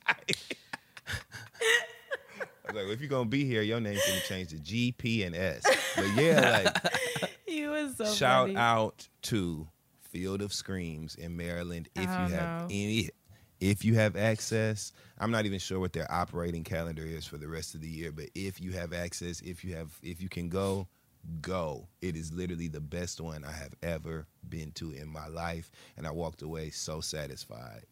[2.74, 5.36] Like, well, if you're gonna be here, your name's gonna change to G, P, and
[5.36, 5.64] S.
[5.96, 6.72] But yeah,
[7.22, 8.58] like you was so shout funny.
[8.58, 9.68] out to
[10.02, 11.90] Field of Screams in Maryland.
[11.96, 12.68] If you oh, have know.
[12.70, 13.10] any,
[13.60, 17.48] if you have access, I'm not even sure what their operating calendar is for the
[17.48, 20.50] rest of the year, but if you have access, if you have if you can
[20.50, 20.88] go,
[21.42, 21.88] go.
[22.02, 26.08] It is literally the best one I have ever been to in my life and
[26.08, 27.86] I walked away so satisfied.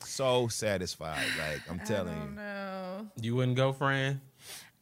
[0.00, 1.24] So satisfied.
[1.38, 2.30] Like I'm telling you.
[2.36, 3.06] No.
[3.20, 4.20] You wouldn't go, friend.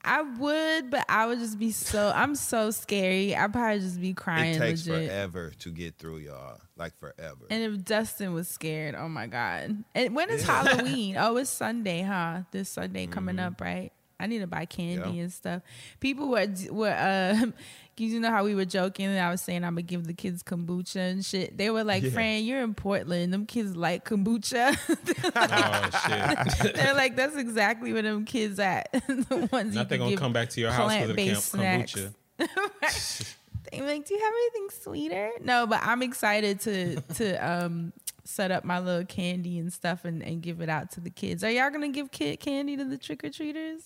[0.06, 2.12] I would, but I would just be so.
[2.14, 3.34] I'm so scary.
[3.34, 4.54] I'd probably just be crying.
[4.54, 5.08] It takes legit.
[5.08, 6.60] forever to get through, y'all.
[6.76, 7.46] Like forever.
[7.48, 9.82] And if Dustin was scared, oh my god!
[9.94, 11.16] And when is Halloween?
[11.18, 12.40] Oh, it's Sunday, huh?
[12.50, 13.92] This Sunday coming up, right?
[14.20, 15.20] I need to buy candy Mm-hmm.
[15.20, 15.62] And stuff.
[16.00, 17.46] People were were uh,
[18.00, 20.42] you know how we were joking and I was saying I'm gonna give the kids
[20.42, 21.56] kombucha and shit.
[21.56, 22.10] They were like, Yeah.
[22.10, 23.32] "Fran, you're in Portland.
[23.32, 24.76] Them kids like kombucha."
[25.36, 26.74] Oh shit!
[26.74, 30.50] They're like, "That's exactly where them kids at." the ones you Nothing gonna come back
[30.50, 31.94] to your house with a camp snacks.
[32.38, 33.34] kombucha.
[33.70, 37.92] They be like, "Do you have anything sweeter?" No, but I'm excited to to um
[38.24, 41.44] set up my little candy and stuff and, and give it out to the kids.
[41.44, 43.82] Are y'all gonna give kid candy to the trick or treaters?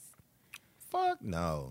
[0.90, 1.70] Fuck no.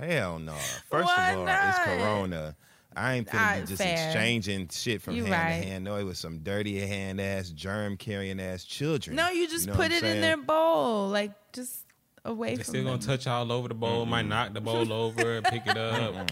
[0.00, 0.54] Hell no.
[0.90, 1.68] First Why of all, not?
[1.68, 2.56] it's Corona.
[2.96, 3.94] I ain't finna be just fair.
[3.94, 5.62] exchanging shit from You hand right.
[5.62, 5.84] to hand.
[5.84, 9.14] No, it was some dirty hand ass, germ carrying ass children.
[9.16, 11.84] No, you just know put what I'm it in their bowl, like just
[12.24, 14.06] away They from still gonna touch all over the bowl.
[14.06, 16.30] Might knock the bowl over, pick it up,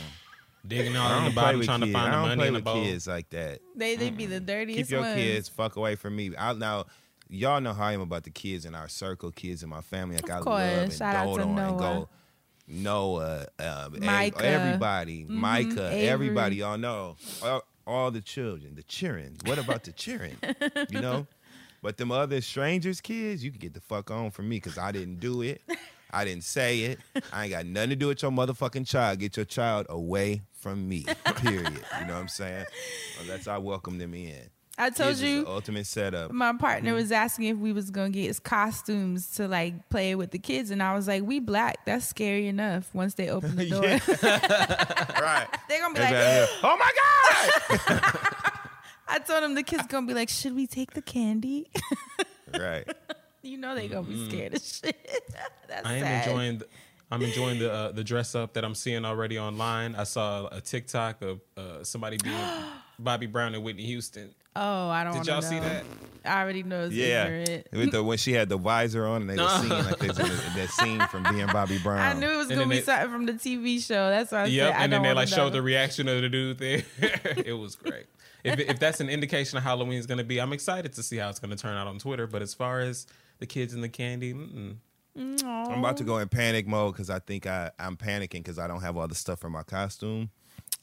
[0.67, 2.55] digging all I in the play bottom, with trying to find the money play in
[2.55, 2.83] the bowl.
[2.83, 3.61] kids like that.
[3.77, 5.15] They they be the dirtiest Keep your ones.
[5.15, 6.33] kids fuck away from me.
[6.37, 6.87] I now
[7.29, 10.17] y'all know how I am about the kids in our circle, kids in my family.
[10.17, 10.47] Like Of I course.
[10.61, 12.09] love and Shout out dote to on and go.
[12.69, 14.45] Noah, um, ev- Micah.
[14.45, 15.35] everybody, mm-hmm.
[15.35, 16.09] Micah, Avery.
[16.09, 19.37] everybody, y'all know, all, all the children, the cheering.
[19.45, 20.37] What about the cheering?
[20.91, 21.27] you know,
[21.83, 24.93] but them other strangers' kids, you can get the fuck on from me because I
[24.93, 25.63] didn't do it.
[26.11, 27.01] I didn't say it.
[27.33, 29.19] I ain't got nothing to do with your motherfucking child.
[29.19, 31.05] Get your child away from me.
[31.37, 31.85] Period.
[32.01, 32.65] You know what I'm saying?
[33.21, 34.49] Unless I welcome them in.
[34.81, 36.31] I told Kids is you the ultimate setup.
[36.31, 40.31] my partner was asking if we was gonna get his costumes to like play with
[40.31, 41.85] the kids, and I was like, "We black.
[41.85, 42.95] That's scary enough.
[42.95, 43.83] Once they open the door,
[45.21, 45.47] right.
[45.69, 46.93] they're gonna be They like, oh my
[47.89, 48.13] god!
[49.09, 51.71] I told him the kids gonna be like, should we take the candy?
[52.59, 52.87] right.
[53.43, 54.97] you know they gonna be scared of shit.
[55.67, 56.29] That's I am sad.
[56.29, 56.59] enjoying.
[56.59, 56.67] The,
[57.11, 59.95] I'm enjoying the uh, the dress up that I'm seeing already online.
[59.95, 62.39] I saw a TikTok of uh, somebody being
[62.99, 64.35] Bobby Brown and Whitney Houston.
[64.61, 65.13] Oh, I don't.
[65.15, 65.19] Know.
[65.21, 65.85] Did y'all see that?
[66.25, 67.27] I already know it's Yeah.
[67.27, 67.67] ignorant.
[67.73, 70.27] With the when she had the visor on and they were singing like this in
[70.57, 72.01] that scene from being Bobby Brown.
[72.17, 74.11] I knew it was And gonna be they- something from the TV show.
[74.11, 76.29] That's why I Yep, said I and then they like showed the reaction of the
[76.29, 76.83] dude there.
[77.47, 78.07] it was great.
[78.45, 81.17] If, if that's an indication of Halloween is going to be, I'm excited to see
[81.17, 82.27] how it's going to turn out on Twitter.
[82.27, 83.07] But as far as
[83.41, 84.77] the kids and the candy, mm-mm.
[85.17, 88.67] I'm about to go in panic mode because I think I, I'm panicking because I
[88.69, 90.31] don't have all the stuff for my costume.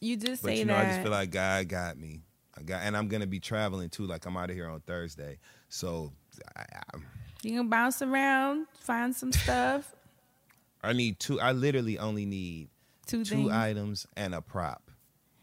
[0.01, 0.85] You just But say you know, that.
[0.85, 2.21] I just feel like God got me.
[2.57, 4.05] I got, and I'm gonna be traveling too.
[4.05, 5.39] Like I'm out of here on Thursday,
[5.69, 6.11] so
[6.55, 6.97] I, I,
[7.43, 9.93] you can bounce around, find some stuff.
[10.83, 11.39] I need two.
[11.41, 12.69] I literally only need
[13.07, 14.81] Two, two items and a prop.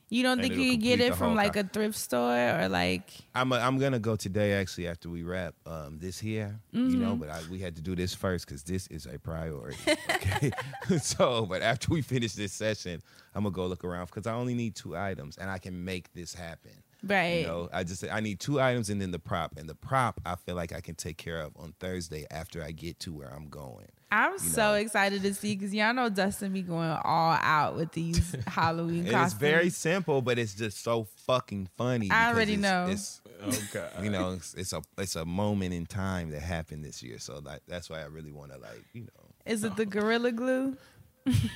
[0.08, 2.68] You don't and think you could get it from like co- a thrift store or
[2.68, 3.10] like?
[3.34, 7.00] I'm a, I'm gonna go today actually after we wrap um, this here, you Mm-hmm.
[7.00, 7.16] know.
[7.16, 9.78] But I, we had to do this first because this is a priority.
[10.14, 10.50] Okay,
[11.00, 13.02] so but after we finish this session,
[13.34, 16.12] I'm gonna go look around because I only need two items and I can make
[16.12, 16.72] this happen.
[17.04, 17.40] Right.
[17.40, 20.20] You know, I just I need two items and then the prop, and the prop
[20.24, 23.28] I feel like I can take care of on Thursday after I get to where
[23.34, 23.88] I'm going.
[24.12, 24.74] I'm so know.
[24.74, 29.10] excited to see because y'all know Dustin be going all out with these Halloween And
[29.10, 29.32] costumes.
[29.32, 32.10] it's very simple, but it's just so fucking funny.
[32.10, 32.92] I already it's- know.
[32.92, 37.02] It's, oh you know, it's, it's a it's a moment in time that happened this
[37.02, 37.18] year.
[37.18, 40.30] So like that's why I really want to like you know Is it the Gorilla
[40.30, 40.76] Glue?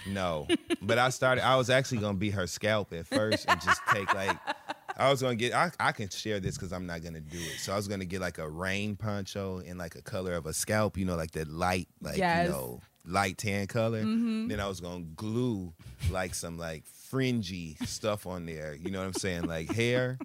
[0.08, 0.46] no.
[0.82, 1.44] but I started.
[1.46, 4.36] I was actually gonna be her scalp at first and just take like.
[4.96, 5.52] I was gonna get.
[5.52, 7.58] I, I can share this because I'm not gonna do it.
[7.58, 10.52] So I was gonna get like a rain poncho in like a color of a
[10.52, 10.96] scalp.
[10.96, 12.46] You know, like that light, like Yes.
[12.46, 14.02] you know, light tan color.
[14.02, 14.48] Mm-hmm.
[14.48, 15.72] Then I was gonna glue
[16.10, 18.74] like some like fringy stuff on there.
[18.74, 19.42] You know what I'm saying?
[19.44, 20.18] Like hair.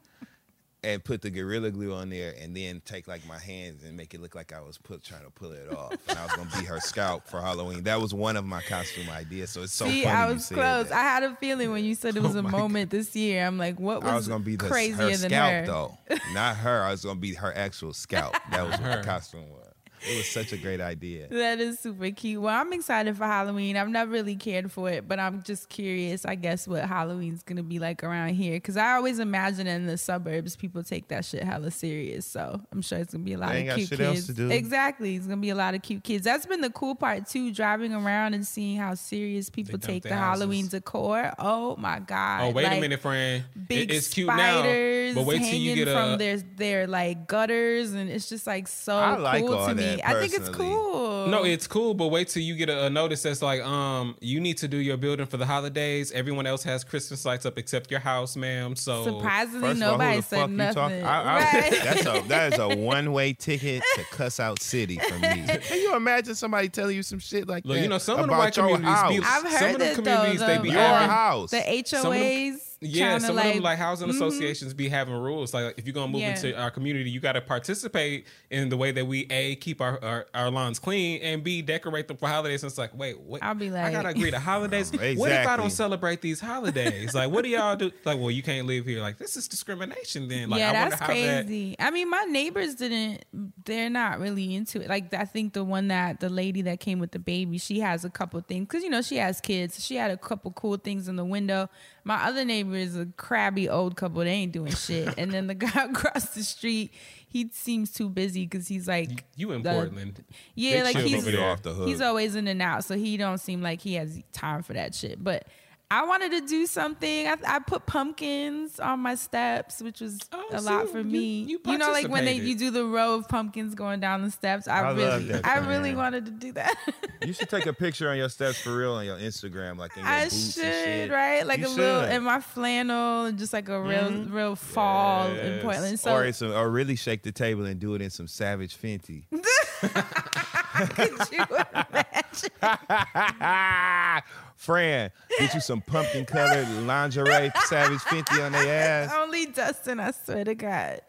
[0.83, 4.15] And put the gorilla glue on there, and then take like my hands and make
[4.15, 5.93] it look like I was put trying to pull it off.
[6.07, 7.83] And I was gonna be her scalp for Halloween.
[7.83, 9.51] That was one of my costume ideas.
[9.51, 10.15] So it's so See, funny.
[10.15, 10.89] I you was said close.
[10.89, 10.97] that.
[10.97, 13.15] I had a feeling when you said it oh was Oh a my moment this
[13.15, 13.45] year.
[13.45, 15.65] I'm like, what was, I was gonna be the, crazier her than scalp her?
[15.67, 15.97] though,
[16.33, 16.81] not her.
[16.83, 18.35] I was gonna be her actual scalp.
[18.51, 18.97] That was what Her.
[19.01, 19.67] the costume was.
[20.03, 21.27] It was such a great idea.
[21.29, 22.41] That is super cute.
[22.41, 23.77] Well, I'm excited for Halloween.
[23.77, 27.61] I've never really cared for it, but I'm just curious, I guess, what Halloween's gonna
[27.63, 28.59] be like around here.
[28.59, 32.25] Cause I always imagine in the suburbs people take that shit hella serious.
[32.25, 34.17] So I'm sure it's gonna be a lot They ain't of got cute shit kids.
[34.17, 34.49] else to do.
[34.49, 35.15] Exactly.
[35.15, 36.23] It's gonna be a lot of cute kids.
[36.23, 40.03] That's been the cool part too, driving around and seeing how serious people dump take
[40.03, 41.31] their the Halloween decor.
[41.37, 42.41] Oh my God.
[42.41, 43.43] Oh, wait Like, a minute, friend.
[43.67, 46.87] Big It- it's cute spiders now, but wait till you hanging get from their their
[46.87, 49.90] like gutters, and it's just like so I like cool all to me.
[49.97, 51.27] That, I think it's cool.
[51.27, 54.39] No, it's cool, but wait till you get a, a notice that's like, um, you
[54.39, 56.11] need to do your building for the holidays.
[56.11, 58.75] Everyone else has Christmas lights up except your house, ma'am.
[58.75, 61.03] So Surprisingly, First of all, who nobody the said fuck you nothing.
[61.03, 61.71] I, I, Right.
[61.83, 65.43] That's a that is a one way ticket to cuss out city for me.
[65.47, 67.83] Can you imagine somebody telling you some shit like Look, that?
[67.83, 69.11] you know, some of the about white your communities house?
[69.11, 70.47] be- I've Some heard of them that communities, though.
[70.47, 71.51] they the, be Your having- house.
[71.51, 72.70] The Some of HOAs.
[72.83, 74.15] Yeah, trying some like, of them like housing mhm.
[74.15, 75.53] associations be having rules.
[75.53, 76.31] Like if you're gonna move Yeah.
[76.33, 80.03] into our community, you got to participate in the way that we a keep our,
[80.03, 82.63] our our lawns clean and b decorate them for holidays.
[82.63, 84.91] And it's like, wait, wait, I'll be like, I gotta agree to holidays.
[85.21, 87.13] What if I don't celebrate these holidays?
[87.13, 87.91] like, what do y'all do?
[88.03, 89.01] Like, well, you can't live here.
[89.01, 90.27] Like, this is discrimination.
[90.27, 91.45] Then, like, yeah, I that's how that.
[91.45, 91.75] crazy.
[91.77, 93.25] I mean, my neighbors didn't.
[93.65, 94.89] They're not really into it.
[94.89, 98.05] Like, I think the one that the lady that came with the baby, she has
[98.05, 99.83] a couple things because you know she has kids.
[99.85, 101.69] She had a couple cool things in the window.
[102.03, 104.21] My other neighbor is a crabby old couple.
[104.23, 105.13] They ain't doing shit.
[105.17, 106.91] and then the guy across the street,
[107.27, 110.23] he seems too busy because he's like You in the- Portland?
[110.55, 111.87] Yeah, They like he's off the hook.
[111.87, 114.95] he's always in and out, so he don't seem like he has time for that
[114.95, 115.23] shit.
[115.23, 115.45] But
[115.93, 117.27] I wanted to do something.
[117.27, 121.03] I, I put pumpkins on my steps, which was Oh, a see, lot for you-
[121.03, 121.41] me.
[121.43, 124.69] you know, like when they you do the row of pumpkins going down the steps.
[124.69, 126.73] I, I love really, that, I really wanted to do that.
[127.23, 130.01] You should take a picture on your steps for real on your Instagram, like in
[130.03, 131.11] your I boots should, and shit.
[131.11, 131.45] right?
[131.45, 134.33] Like You a little in my flannel, and just like a real, mm-hmm.
[134.33, 135.99] real fall in Portland.
[135.99, 138.75] So or, it's a, or really shake the table and do it in some Savage
[138.75, 139.25] Fenty.
[140.95, 142.51] could you imagine?
[144.55, 149.11] Fran, get you some pumpkin colored lingerie Savage Fenty on their ass.
[149.17, 151.01] Only Dustin, I swear to God.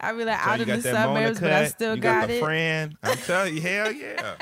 [0.00, 1.94] I be like So out you in got the that Mona suburbs, but I still
[1.96, 2.40] you got, got the it.
[2.40, 2.98] Fran.
[3.02, 4.36] I'm telling you, hell yeah.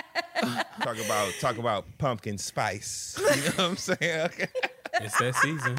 [0.81, 3.17] talk about talk about pumpkin spice.
[3.19, 4.21] You know what I'm saying?
[4.27, 4.47] Okay.
[5.01, 5.79] It's that season.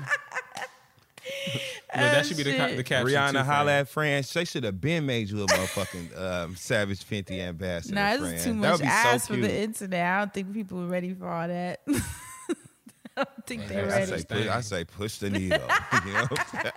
[1.56, 1.62] Look,
[1.94, 3.16] that should be the, ca- the caption.
[3.16, 4.24] Rihanna too, holla at Fran.
[4.34, 7.96] They should have been made you a motherfucking um, Savage Fenty ambassador.
[7.96, 8.34] Nah, Fran.
[8.34, 10.06] it's too That much would be ass so for the internet.
[10.06, 11.82] I don't think people are ready for all that.
[13.16, 14.18] I don't think they're I ready.
[14.18, 15.62] say, push, I say push the needle.
[16.06, 16.28] you know?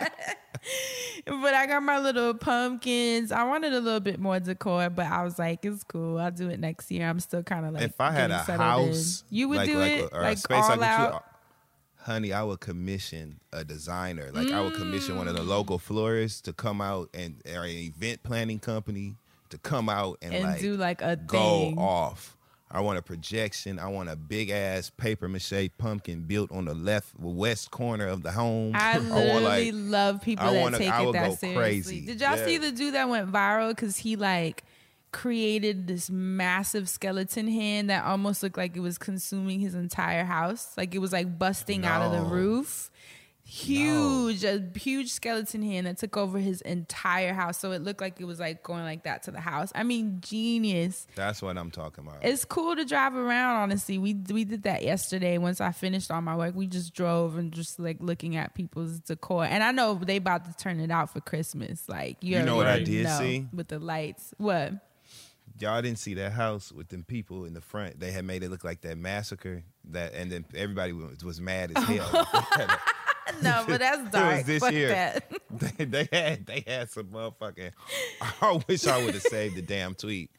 [1.27, 3.33] But I got my little pumpkins.
[3.33, 6.19] I wanted a little bit more decor, but I was like, it's cool.
[6.19, 7.09] I'll do it next year.
[7.09, 8.89] I'm still kind of like, if I had a settled in.
[8.89, 11.25] house, you would like, do like, it or like a space all like what out.
[12.07, 14.31] Honey, I would commission a designer.
[14.33, 15.83] Like I would commission one of the local mm.
[15.83, 19.17] florists to come out and or an event planning company
[19.51, 21.79] to come out and, and like do like a go thing.
[21.79, 22.37] off.
[22.71, 23.79] I want a projection.
[23.79, 28.23] I want a big ass paper mache pumpkin built on the left west corner of
[28.23, 28.73] the home.
[28.75, 31.55] I want, literally like, love people I that wanna- take I it that seriously.
[31.57, 32.07] crazy.
[32.07, 34.65] Did y'all see the dude that went viral because he like
[35.13, 40.73] created this massive skeleton hand that almost looked like it was consuming his entire house,
[40.77, 42.91] like it was like busting out of the roof.
[43.49, 47.57] Huge, a huge skeleton hand that took over his entire house.
[47.59, 49.71] So it looked like it was like going like that to the house.
[49.73, 51.07] I mean, genius.
[51.15, 52.25] That's what I'm talking about.
[52.25, 53.63] It's cool to drive around.
[53.63, 55.39] Honestly, we we did that yesterday.
[55.39, 58.99] Once I finished all my work, we just drove and just like looking at people's
[58.99, 59.45] decor.
[59.45, 61.89] And I know they about to turn it out for Christmas.
[61.89, 63.47] Like you, You know what I did know see?
[63.53, 64.35] with the lights.
[64.39, 64.73] What?
[65.59, 67.99] Y'all didn't see that house with them people in the front.
[67.99, 69.63] They had made it look like that massacre.
[69.91, 72.29] That and then everybody was, was mad as hell.
[73.43, 74.35] No, but that's dark.
[74.35, 74.89] It was this Fuck year.
[74.89, 75.33] that.
[75.79, 77.73] they, they had they had some motherfucking.
[78.41, 80.31] I wish I would have saved the damn tweet.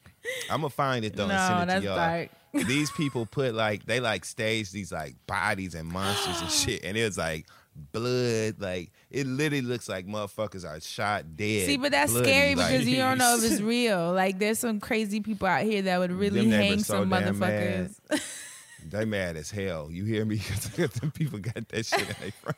[0.49, 1.95] I'm gonna find it though No, and send it that's to y'all.
[1.97, 2.30] dark.
[2.68, 6.95] These people put like they like staged these like bodies and monsters and shit, and
[6.97, 7.45] it was like
[7.91, 8.55] blood.
[8.59, 11.66] Like it literally looks like motherfuckers are shot dead.
[11.66, 14.12] See, but that's bloody, scary like- because you don't know if it's real.
[14.14, 17.95] Like there's some crazy people out here that would really hang so some motherfuckers.
[18.89, 19.89] They mad as hell.
[19.91, 20.38] You hear me?
[20.78, 22.58] Them people got that shit in their front.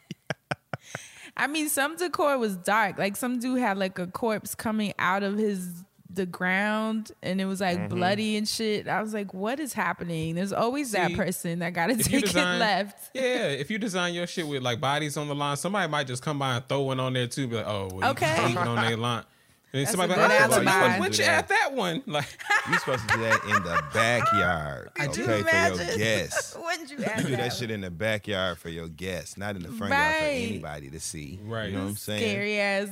[1.36, 3.00] I mean, some decor was dark.
[3.00, 7.46] Like some dude had like a corpse coming out of his the ground, and it
[7.46, 7.96] was like Mm-hmm.
[7.96, 8.88] bloody and shit.
[8.88, 12.26] I was like, "What is happening?" There's always that person that got to If take
[12.26, 13.12] design, it left.
[13.14, 13.48] yeah.
[13.50, 16.40] If you design your shit with like bodies on the line, somebody might just come
[16.40, 17.48] by and throw one on there too.
[17.48, 18.52] Be like, oh, well, Okay.
[18.52, 19.24] you on their line.
[19.72, 20.72] And That's somebody a be like, oh, alibi.
[20.72, 21.44] why would you that.
[21.44, 22.02] add that one?
[22.08, 22.26] Like,
[22.72, 24.90] You supposed to do that in the backyard.
[24.96, 25.98] Could okay, you for your imagine?
[26.00, 26.58] guests.
[26.60, 27.54] Wouldn't you You do that that?
[27.54, 31.00] shit in the backyard for your guests, not in the front yard for anybody to
[31.00, 31.40] see.
[31.44, 31.68] Right.
[31.70, 32.20] You know what I'm saying?
[32.20, 32.90] Scary ass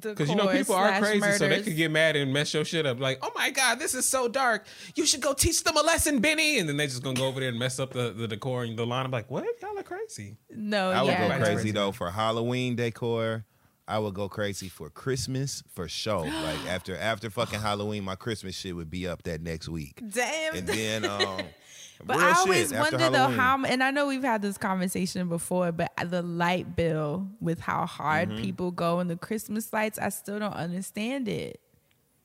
[0.00, 2.86] Because you know people are crazy, so they could get mad and mess your shit
[2.86, 2.98] up.
[2.98, 4.66] Like, oh my god, this is so dark.
[4.94, 6.58] You should go teach them a lesson, Benny.
[6.58, 8.76] And then they just gonna go over there and mess up the, the decor and
[8.76, 9.04] the line.
[9.04, 9.44] I'm like, what?
[9.62, 10.38] Y'all are crazy.
[10.50, 11.28] No, I would yeah.
[11.28, 11.70] go crazy crazy.
[11.72, 13.44] though for Halloween decor.
[13.88, 16.26] I would go crazy for Christmas for sure.
[16.46, 20.00] Like after after fucking Halloween, my Christmas shit would be up that next week.
[20.08, 20.56] Damn.
[20.56, 21.40] And then um
[22.04, 25.72] But real I always wonder though how, and I know we've had this conversation before,
[25.72, 28.42] but the light bill with how hard Mm-hmm.
[28.42, 31.60] people go in the Christmas lights, I still don't understand it.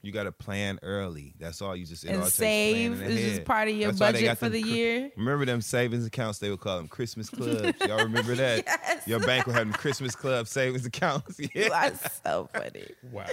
[0.03, 1.35] You gotta plan early.
[1.39, 3.91] That's all you just it And all takes save planning is just part of your
[3.91, 5.11] That's budget for the cri- year.
[5.15, 6.39] Remember them savings accounts?
[6.39, 7.73] They would call them Christmas clubs.
[7.87, 8.65] Y'all remember that?
[8.91, 9.07] Yes.
[9.07, 11.39] Your bank would have them Christmas club savings accounts.
[11.55, 11.69] Yeah.
[11.69, 12.87] That's so funny.
[13.11, 13.25] Wow.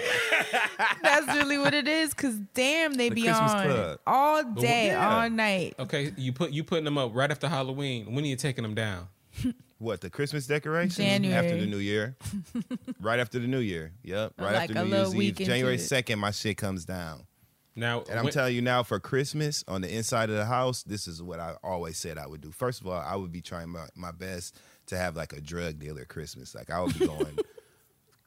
[1.03, 2.15] That's really what it is.
[2.15, 3.99] Cause damn, they The be Christmas on club.
[4.07, 5.23] all day, yeah.
[5.23, 5.75] all night.
[5.79, 8.15] Okay, you put you putting them up right after Halloween.
[8.15, 9.09] When are you taking them down?
[9.79, 11.35] What the Christmas decorations January.
[11.47, 12.17] after the New Year?
[13.01, 13.93] right after the New Year.
[14.03, 14.33] Yep.
[14.39, 15.47] Right Like after a New little Year's Eve.
[15.47, 17.25] January second, my shit comes down.
[17.77, 20.83] Now, And I'm when- telling you now, for Christmas on the inside of the house,
[20.83, 22.51] this is what I always said I would do.
[22.51, 25.79] First of all, I would be trying my, my best to have like a drug
[25.79, 26.57] dealer Christmas.
[26.57, 27.39] Like I would be going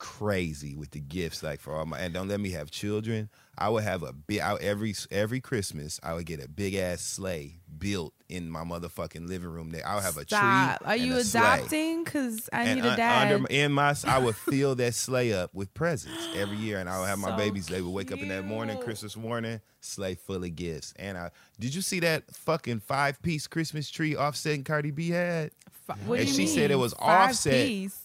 [0.02, 3.30] crazy with the gifts, like for all my and don't let me have children.
[3.56, 6.00] I would have a big I, every every Christmas.
[6.02, 9.70] I would get a big ass sleigh built in my motherfucking living room.
[9.70, 10.80] There, I would have a Stop.
[10.80, 10.88] tree.
[10.88, 12.04] Are you adopting?
[12.06, 13.32] Cause I And need a dad.
[13.32, 17.00] under in my, I would fill that sleigh up with presents every year, and I
[17.00, 17.68] would have my So babies.
[17.68, 18.80] They would wake up in that morning.
[18.80, 20.96] Christmas morning, sleigh full of gifts.
[20.98, 21.30] And I
[21.60, 25.52] did you see that fucking five piece Christmas tree Offset and Cardi B had?
[26.06, 26.48] What do and she mean?
[26.48, 27.68] said it was Five Offset.
[27.68, 28.01] piece?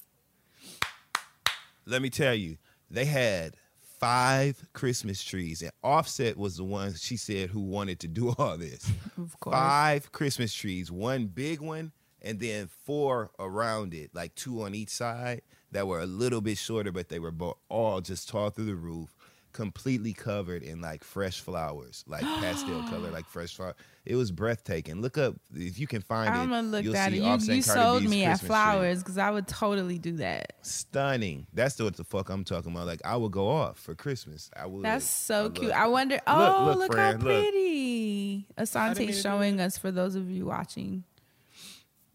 [1.87, 2.57] Let me tell you,
[2.91, 3.57] they had
[3.99, 8.59] five Christmas trees, and Offset was the one she said who wanted to do all
[8.59, 8.91] this.
[9.17, 9.55] Of course.
[9.55, 14.91] Five Christmas trees, one big one, and then four around it, like two on each
[14.91, 17.35] side that were a little bit shorter, but they were
[17.69, 19.15] all just tall through the roof,
[19.57, 23.75] completely covered in like fresh flowers, like pastel color, like fresh flower.
[24.05, 25.01] It was breathtaking.
[25.01, 26.39] Look up if you can find it.
[26.39, 27.11] I'm gonna look you'll that.
[27.11, 28.49] see You, Offset you sold B's me at Christmas tree.
[28.49, 30.53] flowers because I would totally do that.
[30.61, 31.47] Stunning.
[31.55, 32.87] That's the, what the fuck I'm talking about.
[32.87, 34.51] Like I would go off for Christmas.
[34.55, 34.85] I would.
[34.85, 35.73] That's so would cute.
[35.73, 36.21] I wonder.
[36.27, 37.55] Oh, look, look, friend, how pretty.
[37.55, 41.05] mean Asante to showing us for those of you watching.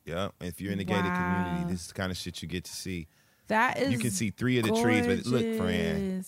[0.06, 2.66] Yeah, if you're in the gated community, this is the kind of shit you get
[2.66, 3.08] to see.
[3.48, 3.92] That is.
[3.92, 6.24] You can see three of the trees, but look, friend.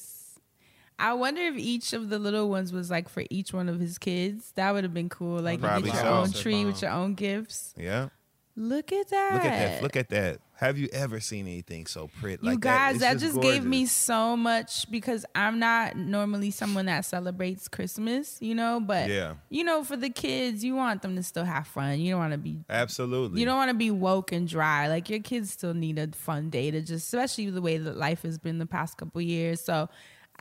[1.04, 3.98] I wonder if each of the little ones was like for each one of his
[3.98, 4.54] kids.
[4.56, 5.42] That would have been cool.
[5.42, 6.14] Like you get your so.
[6.14, 7.74] own tree with your own gifts.
[7.78, 8.08] Yeah.
[8.56, 9.34] Look at that.
[9.34, 9.84] Look at that.
[9.84, 10.40] Look at that.
[10.58, 12.46] Have you ever seen anything so pretty?
[12.46, 16.52] you like guys, that, that, It's just gave me so much because I'm not normally
[16.52, 19.34] someone that celebrates Christmas, you know, but Yeah.
[19.50, 22.00] you know, for the kids, you want them to still have fun.
[22.00, 23.42] You don't want to be Absolutely.
[23.42, 24.88] you don't want to be woke and dry.
[24.88, 28.22] Like your kids still need a fun day to just, especially the way that life
[28.22, 29.60] has been the past couple years.
[29.60, 29.90] So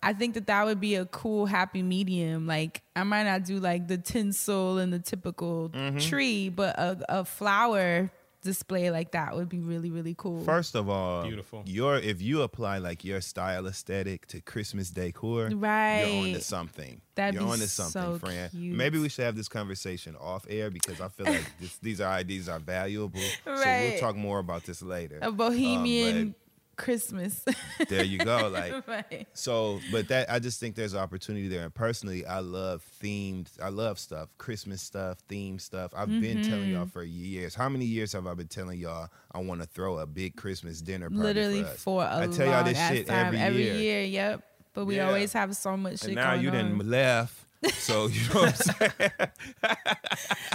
[0.02, 2.46] I think that that would be a cool happy medium.
[2.46, 5.98] Like I might not do like the tinsel and the typical Mm-hmm.
[5.98, 8.10] tree, but a, a flower
[8.42, 10.42] display like that would be really really cool.
[10.42, 11.62] First of all, Beautiful.
[11.64, 16.04] Your if you apply like your style aesthetic to Christmas decor, Right.
[16.04, 17.00] You're on to something.
[17.14, 18.50] That'd you're be on to something, so friend.
[18.50, 18.76] cute.
[18.76, 22.10] Maybe we should have this conversation off air because I feel like this, these are
[22.12, 23.20] ideas are valuable.
[23.46, 23.58] Right.
[23.58, 25.20] So we'll talk more about this later.
[25.22, 26.34] a bohemian
[26.76, 27.44] Christmas.
[27.88, 28.48] there you go.
[28.52, 29.26] Like right.
[29.34, 31.62] So, but that I just think there's an opportunity there.
[31.64, 33.48] And personally, I love themed.
[33.62, 35.92] I love stuff, Christmas stuff, theme stuff.
[35.96, 36.72] I've been telling Mm-hmm.
[36.74, 37.54] y'all for years.
[37.54, 40.80] How many years have I been telling y'all I want to throw a big Christmas
[40.80, 41.22] dinner party?
[41.22, 41.82] Literally for, us?
[41.82, 43.34] for a I tell y'all this shit time.
[43.34, 44.02] every, year.
[44.02, 44.42] Yep.
[44.74, 45.06] But we Yeah.
[45.08, 47.34] always have so much shit And now going you didn't left.
[47.74, 48.48] So you know what
[48.80, 49.10] I'm saying?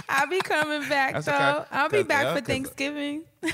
[0.08, 1.32] I'll be coming back That's though.
[1.32, 1.64] okay.
[1.70, 3.22] I'll be back for Thanksgiving.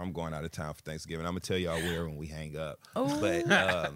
[0.00, 1.26] I'm going out of town for Thanksgiving.
[1.26, 2.78] I'm gonna tell y'all where when we hang up.
[2.96, 3.20] Oh.
[3.20, 3.94] But um,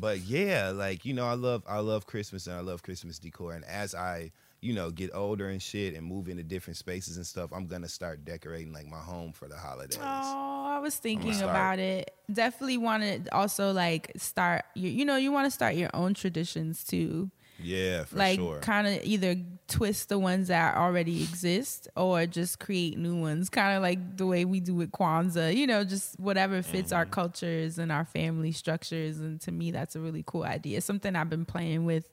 [0.00, 3.52] but yeah, like you know, I love I love Christmas and I love Christmas decor.
[3.52, 7.26] And as I you know get older and shit and move into different spaces and
[7.26, 9.98] stuff, I'm gonna start decorating like my home for the holidays.
[10.00, 12.14] Oh, I was thinking about it.
[12.32, 14.64] Definitely want to also like start.
[14.74, 17.30] You, you know, you want to start your own traditions too.
[17.60, 18.60] Yeah, for like sure.
[18.60, 19.36] kind of either
[19.66, 23.50] twist the ones that already exist or just create new ones.
[23.50, 25.54] Kind of like the way we do with Kwanzaa.
[25.54, 27.12] You know, just whatever fits our Mm-hmm.
[27.12, 29.18] cultures and our family structures.
[29.18, 30.80] And to me, that's a really cool idea.
[30.80, 32.08] Something I've been playing with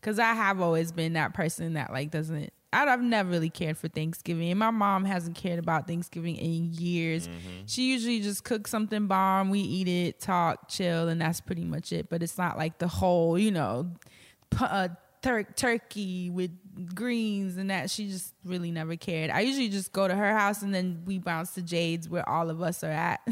[0.00, 2.52] because I have always been that person that like doesn't.
[2.70, 4.50] I've never really cared for Thanksgiving.
[4.50, 7.26] And my mom hasn't cared about Thanksgiving in years.
[7.26, 7.62] Mm-hmm.
[7.64, 11.92] She usually just cooks something bomb, we eat it, talk, chill, and that's pretty much
[11.92, 12.10] it.
[12.10, 13.90] But it's not like the whole, you know,
[14.60, 14.88] uh,
[15.22, 16.50] tur- turkey with
[16.94, 17.90] greens and that.
[17.90, 19.30] She just really never cared.
[19.30, 22.50] I usually just go to her house and then we bounce to Jade's where all
[22.50, 23.20] of us are at.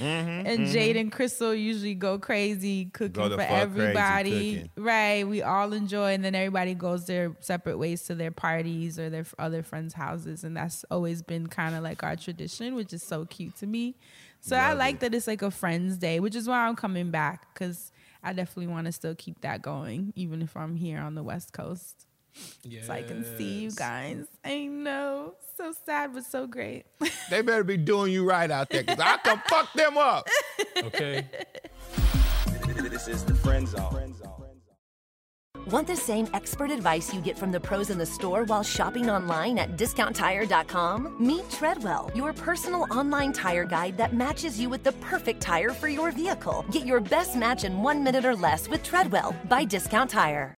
[0.00, 4.54] Mm-hmm, and Jade and Crystal usually go crazy cooking Go for everybody.
[4.56, 4.70] cooking.
[4.76, 5.26] Right.
[5.26, 9.24] We all enjoy and then everybody goes their separate ways to their parties or their
[9.38, 10.44] other friends' houses.
[10.44, 13.96] And that's always been kind of like our tradition, which is so cute to me.
[14.40, 15.00] So I like it.
[15.00, 17.92] that it's like a friends day, which is why I'm coming back because
[18.22, 21.52] I definitely want to still keep that going, even if I'm here on the West
[21.52, 22.06] Coast.
[22.82, 24.24] So I can see you guys.
[24.44, 25.34] I know.
[25.56, 26.86] So sad, but so great.
[27.28, 30.28] They better be doing you right out there, cause I can fuck them up.
[30.78, 31.26] Okay.
[32.88, 34.14] This is the friend zone.
[35.70, 39.08] Want the same expert advice you get from the pros in the store while shopping
[39.08, 41.16] online at discounttire.com?
[41.24, 45.86] Meet Treadwell, your personal online tire guide that matches you with the perfect tire for
[45.86, 46.64] your vehicle.
[46.72, 50.56] Get your best match in one minute or less with Treadwell by Discount Tire.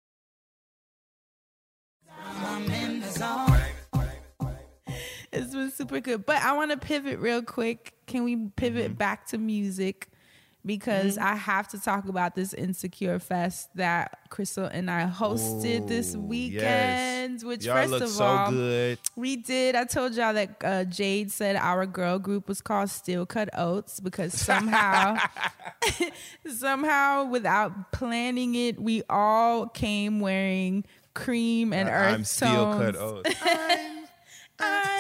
[5.33, 6.27] It's been super good.
[6.27, 7.95] But I want to pivot real quick.
[8.07, 8.95] Can we pivot Mm-hmm.
[8.95, 10.09] back to music?
[10.65, 16.17] Because I have to talk about this Insecure Fest that Crystal and I hosted this
[16.17, 16.61] weekend.
[17.41, 17.45] yes.
[17.45, 18.99] Which, Y'all first of so all, good.
[19.17, 19.75] we did.
[19.75, 23.99] I told y'all that uh, Jade said our girl group was called Steel Cut Oats
[23.99, 25.17] because somehow,
[26.57, 30.85] somehow, without planning it, we all came wearing
[31.15, 33.27] cream and earth I'm still cut tones.
[33.27, 33.35] oats.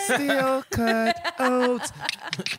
[0.04, 1.92] Still cut oats.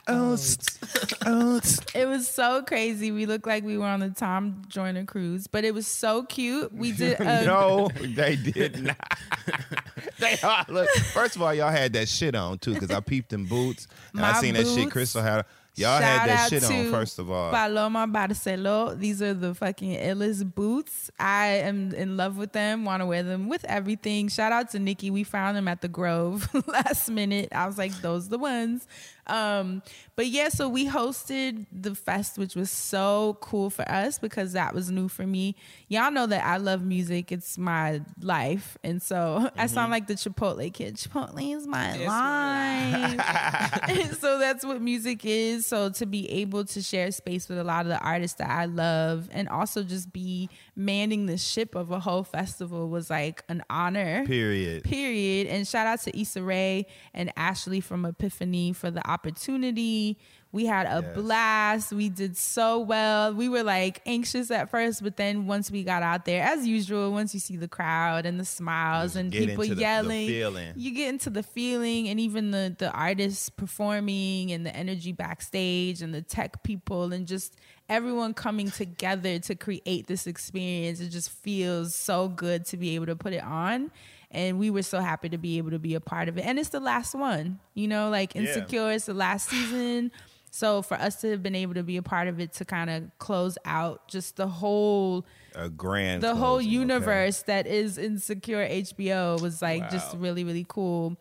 [0.08, 0.80] Oats.
[1.26, 1.80] Oats.
[1.94, 3.12] It was so crazy.
[3.12, 6.74] We looked like we were on the Tom Joyner cruise, but it was so cute.
[6.74, 7.20] We did.
[7.20, 9.18] A, no, they did not.
[10.20, 10.90] they all look.
[11.14, 13.88] First of all, y'all had that shit on too, because I peeped in boots.
[14.14, 14.90] And I My seen that shit.
[14.92, 15.46] Crystal had.
[15.76, 17.52] Y'all Shout had that shit on first of all.
[17.52, 18.98] Paloma Barcelo.
[18.98, 21.10] These are the fucking illest boots.
[21.20, 22.86] I am in love with them.
[22.86, 24.28] Want to wear them with everything.
[24.28, 25.10] Shout out to Nikki.
[25.10, 27.50] We found them at the Grove last minute.
[27.52, 28.88] I was like, those the ones.
[29.28, 29.82] Um,
[30.16, 34.74] but yeah, so we hosted the fest, which was so cool for us because that
[34.74, 35.56] was new for me.
[35.88, 40.16] Y'all know that I love music; it's my life, and so I sound like the
[40.16, 40.98] Chipotle kid.
[40.98, 44.14] Chipotle is my life.
[44.20, 45.66] so that's what music is.
[45.66, 48.66] So to be able to share space with a lot of the artists that I
[48.66, 53.64] love, and also just be manning the ship of a whole festival was like an
[53.70, 54.26] honor.
[54.26, 54.84] Period.
[54.84, 55.48] Period.
[55.48, 60.18] And shout out to Issa Rae and Ashley from Epiphany for the opportunity.
[60.52, 61.16] We had a Yes.
[61.16, 61.94] blast.
[61.94, 63.34] We did so well.
[63.34, 67.12] We were like anxious at first, but then once we got out there, as usual,
[67.12, 70.74] once you see the crowd and the smiles and people into the- the yelling, feeling.
[70.76, 76.04] you get into the feeling and even the the artists performing and the energy backstage
[76.04, 77.56] and the tech people and just
[77.90, 83.06] everyone coming together to create this experience it just feels so good to be able
[83.08, 83.92] to put it on
[84.34, 86.60] and we were so happy to be able to be a part of it and
[86.60, 90.12] it's the last one you know like insecure it's the last season
[90.52, 92.90] so for us to have been able to be a part of it to kind
[92.90, 95.26] of close out just the whole
[95.56, 96.22] A grand.
[96.22, 96.80] the whole closing, okay?
[96.80, 101.18] universe that is insecure HBO was like just really really cool.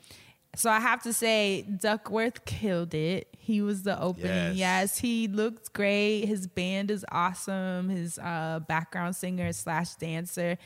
[0.55, 3.27] So I have to say Duckwrth killed it.
[3.39, 4.27] He was the opening.
[4.27, 4.57] Yes.
[4.57, 6.27] Yes, he looked great.
[6.27, 7.89] His band is awesome.
[7.89, 10.59] His uh, background singer slash dancer.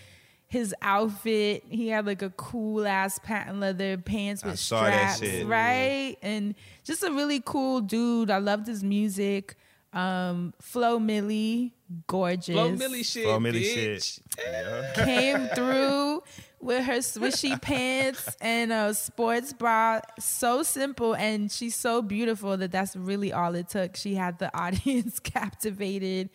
[0.48, 5.16] His outfit, he had like a cool ass patent leather pants I with saw that
[5.16, 5.46] straps, shit.
[5.46, 6.16] right?
[6.22, 8.30] And just a really cool dude.
[8.30, 9.56] I loved his music.
[9.92, 11.72] Um, Flo Milli,
[12.06, 13.24] gorgeous Flo Milli shit.
[13.24, 14.20] Flo Milli bitch.
[14.36, 14.94] shit.
[15.04, 16.22] Came through
[16.60, 20.00] with her swishy pants and a sports bra.
[20.18, 23.96] So simple, and she's so beautiful that that's really all it took.
[23.96, 26.28] She had the audience captivated,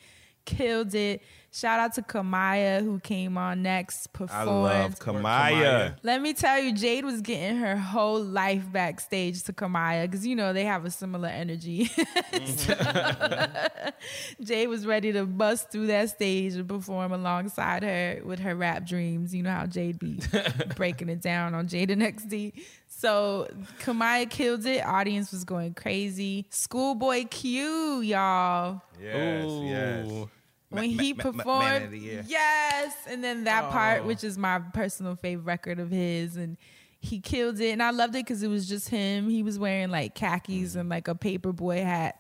[0.46, 1.22] killed it.
[1.54, 4.50] Shout out to Kamaiyah who came on next, performed.
[4.50, 5.98] I love Kamaiyah.
[6.02, 10.34] Let me tell you, Jade was getting her whole life backstage to Kamaiyah because you
[10.34, 11.92] know they have a similar energy.
[14.42, 18.88] Jade was ready to bust through that stage and perform alongside her with her rap
[18.88, 19.36] dreams.
[19.36, 20.22] You know how Jade be
[20.78, 22.54] breaking it down on Jade and XD.
[22.88, 23.50] So
[23.82, 24.86] Kamaiyah killed it.
[24.86, 26.46] Audience was going crazy.
[26.50, 30.28] Schoolboy Q, y'all Yes, yes.
[30.72, 30.76] Ooh.
[30.76, 31.60] when he ma- ma- performed.
[31.66, 32.24] Man of the year.
[32.28, 34.08] Yes, and then that part, Oh.
[34.08, 36.58] which is my personal favorite record of his, and
[37.04, 39.28] he killed it, and I loved it because it was just him.
[39.28, 40.82] He was wearing like khakis mm.
[40.82, 42.16] and like a paperboy hat,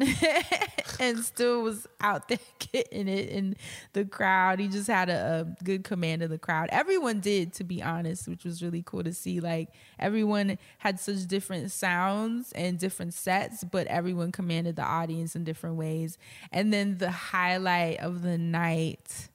[0.99, 2.39] and still was out there
[2.73, 3.55] getting it in
[3.93, 4.59] the crowd.
[4.59, 6.69] He just had a, a good command of the crowd.
[6.71, 9.39] Everyone did, to be honest, which was really cool to see.
[9.39, 9.69] Like
[9.99, 15.75] everyone had such different sounds and different sets, but everyone commanded the audience in different
[15.75, 16.17] ways.
[16.51, 19.29] And then the highlight of the night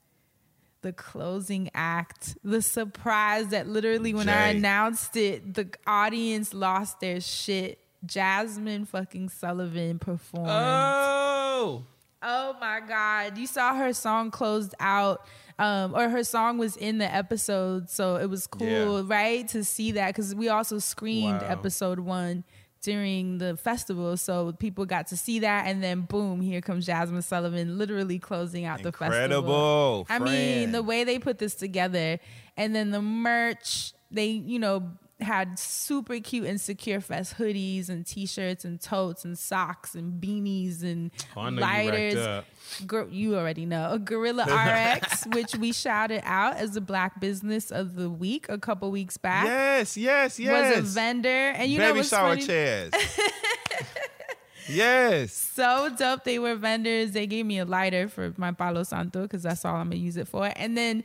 [0.86, 7.20] the closing act, the surprise that literally when I announced it, the audience lost their
[7.20, 7.80] shit.
[8.06, 10.48] Jazmine fucking Sullivan performed.
[10.48, 11.84] Oh,
[12.22, 13.36] Oh my God.
[13.36, 15.26] You saw her song closed out.
[15.58, 18.66] Um, or her song was in the episode, so it was cool,
[19.00, 19.02] Yeah.
[19.06, 19.48] right?
[19.48, 21.48] To see that because we also screened Wow.
[21.48, 22.44] episode one
[22.86, 27.24] during the festival, so people got to see that, and then boom, here comes Jazmine
[27.24, 29.16] Sullivan, literally closing out the festival.
[29.16, 32.20] Incredible, I mean, the way they put this together,
[32.56, 38.66] and then the merch, they you know had super cute Insecure Fest hoodies and t-shirts
[38.66, 42.44] and totes and socks and beanies and Oh, you lighters.
[42.86, 44.44] Gor- you already know Gorilla
[45.00, 49.16] RX, which we shouted out as the Black Business of the Week a couple weeks
[49.16, 49.46] back.
[49.46, 50.76] Yes, yes, yes.
[50.76, 52.42] Was a vendor, and you know Baby shower funny?
[52.46, 52.90] chairs.
[54.68, 55.32] yes.
[55.32, 56.24] so dope.
[56.24, 57.12] They were vendors.
[57.12, 60.16] They gave me a lighter for my Palo Santo because that's all I'm gonna use
[60.16, 60.52] it for.
[60.56, 61.04] And then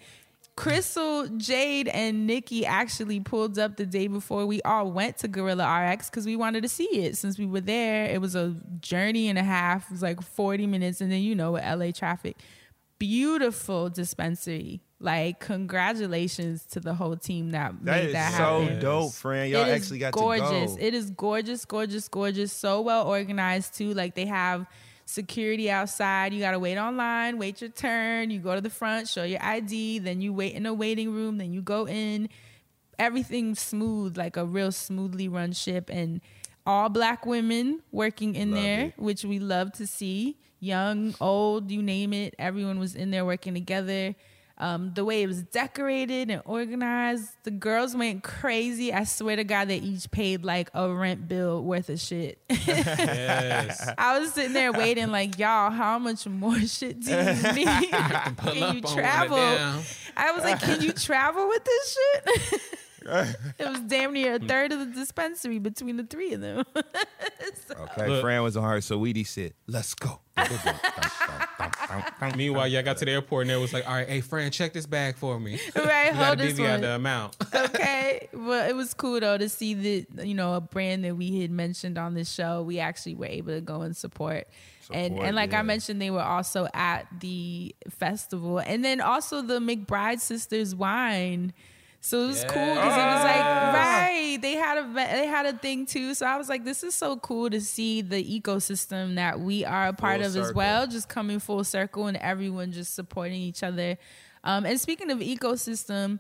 [0.58, 5.64] Crystal, Jade, and Nikki actually pulled up the day before we all went to Gorilla
[5.92, 7.18] RX because we wanted to see it.
[7.18, 9.86] Since we were there, it was a journey and a half.
[9.86, 12.38] It was like 40 minutes, and then you know with LA traffic,
[13.00, 14.82] beautiful dispensary.
[15.00, 18.80] Like congratulations to the whole team that, That made is that so happen.
[18.80, 19.50] dope, friend.
[19.52, 20.76] Y'all It is actually got gorgeous.
[20.76, 20.86] to go.
[20.86, 22.54] It is gorgeous, gorgeous, gorgeous.
[22.54, 23.96] So well organized too.
[23.96, 24.68] Like they have
[25.06, 26.34] security outside.
[26.34, 28.30] You gotta wait online, wait your turn.
[28.32, 31.38] You go to the front, show your ID, then you wait in a waiting room,
[31.38, 32.30] then you go in.
[33.00, 36.22] Everything's smooth, like a real smoothly run ship, and
[36.66, 38.94] all black women working in Love there, it.
[38.98, 40.38] which we love to see.
[40.60, 42.36] Young, old, you name it.
[42.38, 44.14] Everyone was in there working together.
[44.62, 48.94] Um, the way it was decorated and organized, the girls went crazy.
[48.94, 52.38] I swear to God, they each paid like a rent bill worth of shit.
[52.48, 53.92] yes.
[53.98, 57.92] I was sitting there waiting, like, y'all, how much more shit do you need?
[58.38, 59.40] Pull can you travel?
[60.16, 62.62] I was like, can you travel with this shit?
[63.06, 66.64] It was damn near a third of the dispensary between the three of them.
[67.72, 68.22] Okay, Look.
[68.22, 70.20] Fran was on her, so Weedy said, "Let's go."
[72.36, 74.74] Meanwhile, y'all got to the airport and it was like, "All right, hey, Fran, check
[74.74, 75.60] this bag for me.
[75.76, 76.82] right, hold this one.
[76.82, 78.30] the amount." okay.
[78.34, 81.52] Well, it was cool though to see that you know a brand that we had
[81.52, 82.62] mentioned on this show.
[82.62, 84.48] We actually were able to go and support.
[84.92, 89.42] and Support, and like I mentioned, they were also at the festival, and then also
[89.42, 91.54] the McBride sisters wine.
[92.04, 94.38] So it was cool because it was like right.
[94.42, 96.16] They had a they had a thing too.
[96.16, 99.90] So I was like, this is so cool to see the ecosystem that we are
[99.90, 103.62] a part Full of as well, just coming full circle and everyone just supporting each
[103.62, 103.98] other.
[104.44, 106.20] Um, and speaking of ecosystem,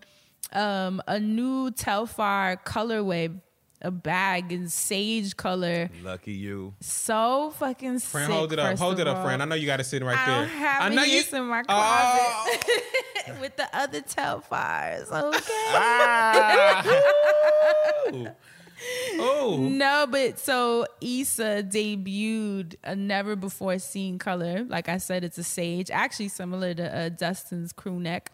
[0.53, 3.39] um, a new Telfar colorway,
[3.81, 5.89] a bag in sage color.
[6.03, 6.73] Lucky you.
[6.81, 8.35] So fucking Fran, sick.
[8.35, 9.23] hold it up, hold it up, all.
[9.25, 9.41] Fran.
[9.41, 10.39] I know you got it sitting right I there.
[10.41, 11.23] don't have I know any you.
[11.33, 12.49] in my Oh.
[13.25, 15.07] closet with the other Telfars.
[15.11, 15.71] Okay.
[15.73, 16.83] Ah.
[19.19, 24.63] oh, No, but so Issa debuted a never before seen color.
[24.67, 28.31] Like I said, it's a sage, actually similar to uh, Dustin's crew neck.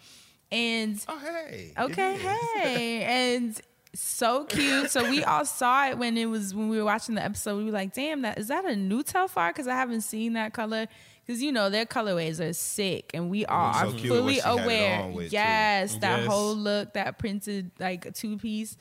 [0.52, 1.74] And Oh hey.
[1.78, 2.18] okay,
[2.56, 3.60] hey, and
[4.00, 4.92] so cute.
[4.92, 7.58] So we all saw it when it was when we were watching the episode.
[7.58, 10.54] We were like, "Damn, that is that a new Telfar?" Because I haven't seen that
[10.54, 10.88] color.
[11.26, 14.40] Because you know their colorways are sick, and we all so are cute fully she
[14.40, 15.02] had it aware.
[15.02, 15.34] on with, too.
[15.36, 16.28] yes, that Yes.
[16.28, 18.78] whole look, that printed like two piece.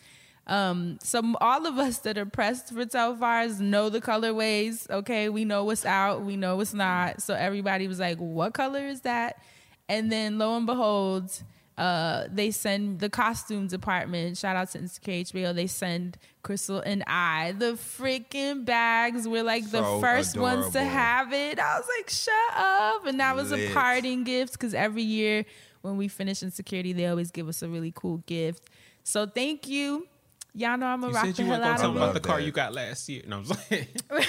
[0.47, 4.89] Um, so all of us that are pressed for Telfars know the colorways.
[4.89, 7.21] Okay, we know what's out, we know what's not.
[7.21, 9.43] So everybody was like, "What color is that?"
[9.89, 11.43] And then lo and behold,
[11.79, 14.39] uh, they send the costume department.
[14.39, 15.55] Shout out to Insecure HBO.
[15.55, 19.29] They send Crystal and I the freaking bags.
[19.29, 21.59] We're like the So first ones to have it.
[21.59, 25.45] I was like, "Shut up!" And that was a parting gift because every year
[25.83, 28.71] when we finish Insecure, they always give us a really cool gift.
[29.05, 30.09] So thank you.
[30.55, 31.97] Y'all know I'm gonna you rock said the you hell weren't gonna out tell of
[31.97, 33.23] me about the car you got last year.
[33.27, 33.87] No, I'm saying.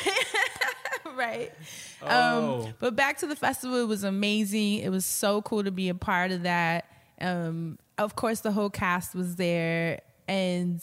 [1.16, 1.54] right.
[2.02, 2.66] Oh.
[2.66, 4.80] Um, but back to the festival, it was amazing.
[4.80, 6.86] It was so cool to be a part of that.
[7.20, 10.82] Um, of course, the whole cast was there, and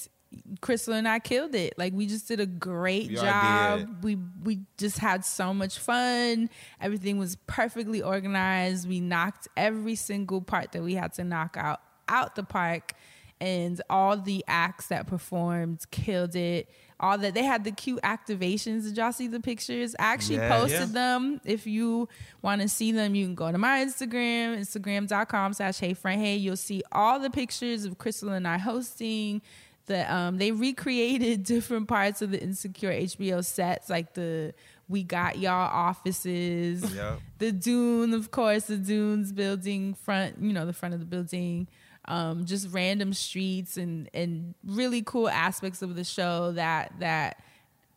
[0.60, 1.74] Crystal and I killed it.
[1.78, 3.78] Like we just did a great Y'all job.
[3.78, 4.04] did.
[4.04, 6.50] We we just had so much fun.
[6.80, 8.88] Everything was perfectly organized.
[8.88, 12.92] We knocked every single part that we had to knock out out the park
[13.40, 16.68] and all the acts that performed killed it.
[17.04, 18.84] All that they had the cute activations.
[18.84, 19.94] Did y'all see the pictures?
[19.98, 20.56] I actually Yeah.
[20.56, 20.86] posted Yeah.
[21.00, 21.40] them.
[21.44, 22.08] If you
[22.40, 26.36] want to see them, you can go to my Instagram, instagram.com slash hey friend hey.
[26.36, 29.42] You'll see all the pictures of Crystal and I hosting.
[29.86, 34.54] the um they recreated different parts of the Insecure HBO sets, like the
[34.88, 37.20] we got y'all offices, Yep.
[37.38, 41.68] the Dune, of course, the Dunes building front, you know, the front of the building.
[42.06, 47.42] Um, just random streets and and really cool aspects of the show that that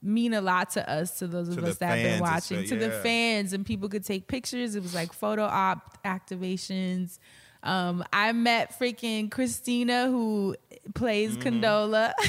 [0.01, 2.59] mean a lot to us, to those of To the us that have been watching,
[2.61, 4.75] it's, to uh, the fans, and people could take pictures.
[4.75, 7.19] It was like photo op activations.
[7.63, 10.55] Um, I met freaking Christina who
[10.93, 11.63] plays Mm-hmm.
[11.63, 12.13] Condola.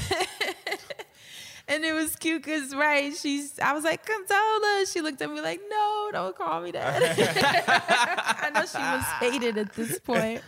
[1.70, 4.90] And it was cute because, right, she's, I was like, Condola.
[4.90, 7.02] She looked at me like, no, don't call me that.
[8.42, 10.40] I know she was hated at this point.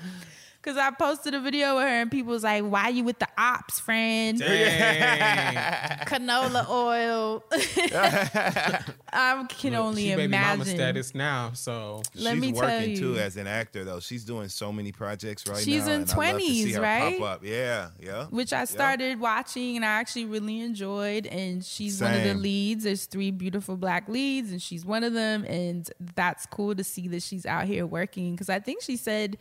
[0.62, 3.27] Cause I posted a video with her and people was like, "Why you with the
[3.39, 4.39] ops, friend?
[4.39, 5.57] Dang.
[6.07, 7.43] Canola oil."
[9.12, 10.74] I can Look, only she baby mama imagine.
[10.77, 12.97] status now, so Let She's me tell working you.
[12.99, 14.01] too as an actor though.
[14.01, 15.73] She's doing so many projects right She's now.
[15.81, 17.19] She's in and I love to see 20s, right?
[17.19, 17.45] Pop up.
[17.45, 18.27] Yeah, yeah.
[18.27, 18.65] which I Yeah.
[18.66, 21.27] started watching and I actually really enjoyed.
[21.27, 22.85] And she's one of the leads.
[22.85, 25.45] There's three beautiful black leads, and she's one of them.
[25.45, 29.39] And that's cool to see that she's out here working because I think she said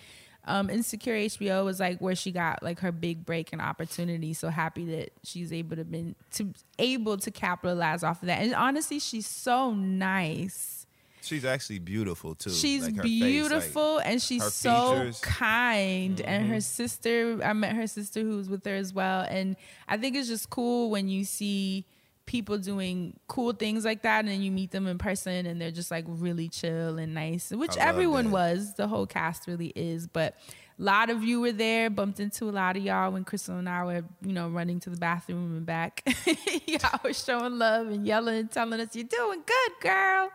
[0.50, 4.34] um, Insecure HBO was like where she got like her big break and opportunity.
[4.34, 8.42] So happy that she's able to been to able to capitalize off of that.
[8.42, 10.76] And honestly, she's so nice.
[11.22, 12.50] She's actually beautiful too.
[12.50, 15.20] She's Like, her face, like, beautiful and she's so features.
[15.22, 16.22] kind.
[16.22, 16.54] And Mm-hmm.
[16.54, 19.26] her sister, I met her sister who was with her as well.
[19.30, 19.56] And
[19.88, 21.86] I think it's just cool when you see
[22.30, 25.72] people doing cool things like that and then you meet them in person and they're
[25.72, 28.32] just like really chill and nice, which everyone that.
[28.32, 28.74] was.
[28.76, 30.06] The whole cast really is.
[30.06, 30.36] But
[30.80, 33.68] a lot of you were there, bumped into a lot of y'all when Crystal and
[33.68, 36.04] I were, you know, running to the bathroom and back.
[36.68, 40.30] y'all were showing love and yelling and telling us, You're doing good, girl.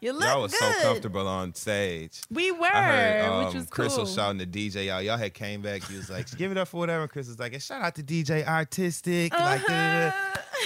[0.00, 0.60] You look Y'all was good.
[0.60, 2.20] so comfortable on stage.
[2.30, 4.14] We were, I heard which um, was Crystal cool.
[4.14, 4.86] shouting to DJ.
[4.86, 5.82] Y'all, y'all had came back.
[5.84, 7.94] He was like, "Give it up for whatever." And Chris was like, "And shout out
[7.96, 10.16] to DJ Artistic." Like, da, da, da.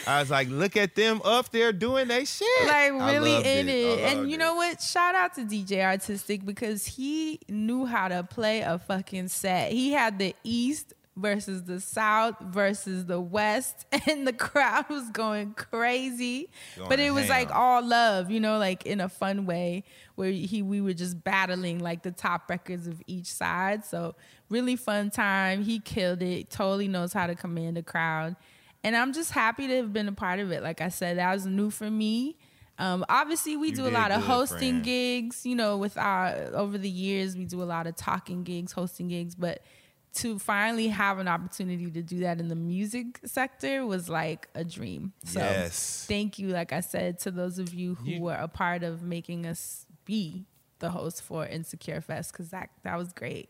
[0.06, 3.98] I was like, "Look at them up there doing they shit." like really in it.
[4.00, 4.38] I And you it.
[4.38, 4.82] know what?
[4.82, 9.72] Shout out to DJ Artistic because he knew how to play a fucking set.
[9.72, 15.54] He had the East versus the South versus the West, and the crowd was going
[15.54, 16.48] crazy.
[16.76, 19.84] Going but it was like all love, you know, like in a fun way
[20.14, 23.84] where he we were just battling like the top records of each side.
[23.84, 24.14] So
[24.48, 25.62] really fun time.
[25.62, 26.50] He killed it.
[26.50, 28.36] Totally knows how to command a crowd.
[28.84, 30.62] And I'm just happy to have been a part of it.
[30.62, 32.36] Like I said, that was new for me.
[32.78, 34.84] Um, obviously, we You do a lot of hosting friend.
[34.84, 35.46] gigs.
[35.46, 39.08] You know, with our over the years, we do a lot of talking gigs, hosting
[39.08, 39.34] gigs.
[39.36, 39.62] But
[40.14, 44.62] to finally have an opportunity to do that in the music sector was like a
[44.64, 45.12] dream.
[45.24, 46.04] So Yes.
[46.06, 49.02] thank you, like I said, to those of you who You- were a part of
[49.02, 50.44] making us be
[50.80, 53.48] the host for Insecure Fest because that that was great.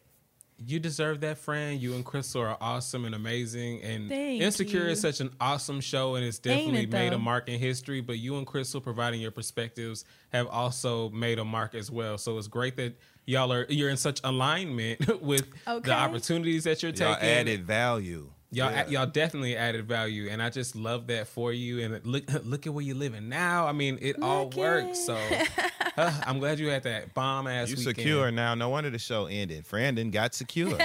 [0.65, 1.81] You deserve that, friend.
[1.81, 3.83] You and Crystal are awesome and amazing.
[3.83, 4.91] And Thank Insecure you.
[4.91, 8.01] is such an awesome show, and it's definitely it, made a mark in history.
[8.01, 12.17] But you and Crystal providing your perspectives have also made a mark as well.
[12.17, 12.97] So it's great that
[13.27, 15.89] y'all are you're in such alignment with Okay.
[15.89, 17.29] the opportunities that you're Y'all taking.
[17.29, 18.31] added value.
[18.55, 18.87] Y'all, Yeah.
[18.89, 21.81] y'all definitely added value, and I just love that for you.
[21.83, 23.67] And look, look at where you're living now.
[23.67, 24.99] I mean, it all Look works.
[24.99, 25.05] it.
[25.07, 25.15] So
[25.97, 27.71] uh, I'm glad you had that bomb ass.
[27.71, 27.97] You weekend.
[27.97, 28.55] secure now.
[28.55, 29.65] No wonder the show ended.
[29.71, 30.77] Brandon got secure.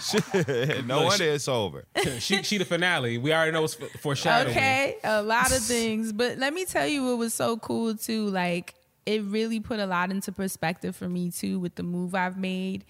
[0.00, 0.86] Shit.
[0.86, 1.84] no Look, wonder it's over.
[2.18, 3.18] she, she the finale.
[3.18, 4.56] We already know it's foreshadowing.
[4.56, 6.12] Okay, a lot of things.
[6.12, 8.26] But let me tell you it was so cool too.
[8.28, 8.74] Like
[9.06, 12.84] it really put a lot into perspective for me too with the move I've made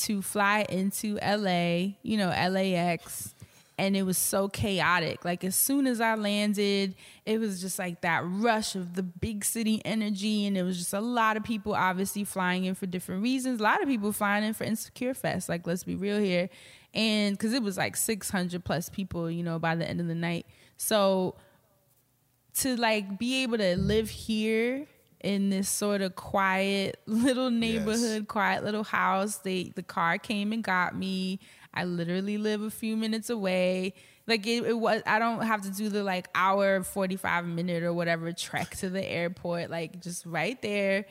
[0.00, 3.34] to fly into LA, you know, LAX.
[3.80, 5.24] And it was so chaotic.
[5.24, 9.44] Like as soon as I landed, it was just like that rush of the big
[9.44, 10.46] city energy.
[10.46, 13.60] And it was just a lot of people obviously flying in for different reasons.
[13.60, 15.48] A lot of people flying in for Insecure Fest.
[15.48, 16.48] Like, let's be real here.
[16.92, 20.14] And because it was like 600 plus people, you know, by the end of the
[20.14, 20.46] night.
[20.76, 21.36] So
[22.54, 24.88] to like be able to live here
[25.20, 29.36] in this sort of quiet little neighborhood, quiet little house.
[29.38, 31.40] They the car came and got me.
[31.74, 33.94] I literally live a few minutes away.
[34.26, 37.92] Like it, it was I don't have to do the like hour 45 minute or
[37.92, 39.70] whatever trek to the airport.
[39.70, 41.06] Like just right there.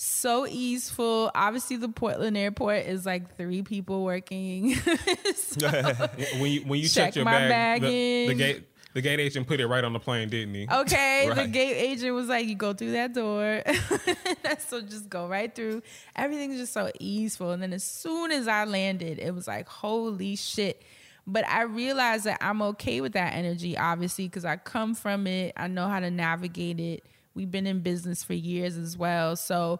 [0.00, 1.30] So easeful.
[1.34, 4.74] Obviously the Portland airport is like three people working.
[5.34, 5.68] So-
[6.38, 8.38] when you when you Check your my bag, the, the baggage.
[8.38, 8.68] gate
[8.98, 10.66] the gate agent put it right on the plane, didn't he?
[10.68, 13.62] Okay, the gate agent was like, "You go through that door."
[14.58, 15.82] so just go right through.
[16.16, 17.52] Everything's just so easeful.
[17.52, 20.82] And then as soon as I landed, it was like, "Holy shit!"
[21.28, 25.52] But I realized that I'm okay with that energy, obviously, because I come from it.
[25.56, 27.06] I know how to navigate it.
[27.34, 29.78] We've been in business for years as well, so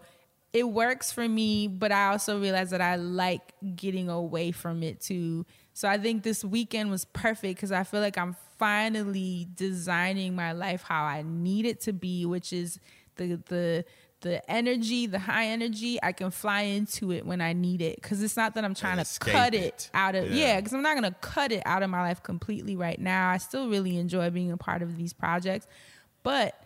[0.52, 5.00] it works for me, but I also realize that I like getting away from it
[5.00, 5.44] too.
[5.72, 10.52] So I think this weekend was perfect because I feel like I'm finally designing my
[10.52, 12.78] life how I need it to be, which is
[13.16, 13.84] the the
[14.20, 18.02] the energy, the high energy, I can fly into it when I need it.
[18.02, 19.90] Cause it's not that I'm trying to cut it, it.
[19.94, 20.36] out of Yeah.
[20.54, 23.30] yeah, because I'm not gonna cut it out of my life completely right now.
[23.30, 25.68] I still really enjoy being a part of these projects.
[26.24, 26.60] But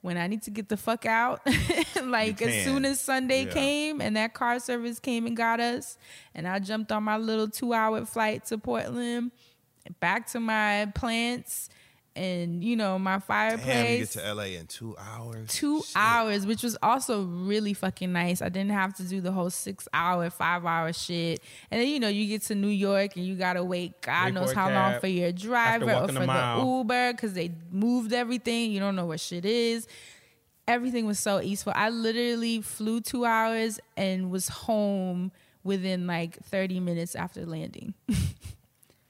[0.00, 1.42] when I need to get the fuck out,
[2.04, 3.52] like as soon as Sunday Yeah.
[3.52, 5.98] came and that car service came and got us,
[6.34, 9.30] and I jumped on my little two hour flight to Portland,
[10.00, 11.68] back to my plants
[12.16, 15.48] and you know my fireplace Damn, you get to LA in two hours.
[15.48, 15.96] two Shit.
[15.96, 18.40] hours, which was also really fucking nice.
[18.40, 21.42] I didn't have to do the whole six hour, five hour shit.
[21.72, 24.34] And then you know you get to New York and you gotta wait God Wait
[24.34, 26.62] knows for a how long for your driver or for the.
[26.64, 28.70] Uber because they moved everything.
[28.70, 29.88] You don't know what shit is.
[30.68, 31.72] Everything was so easeful.
[31.74, 35.32] I literally flew two hours and was home
[35.64, 37.94] within like 30 minutes after landing.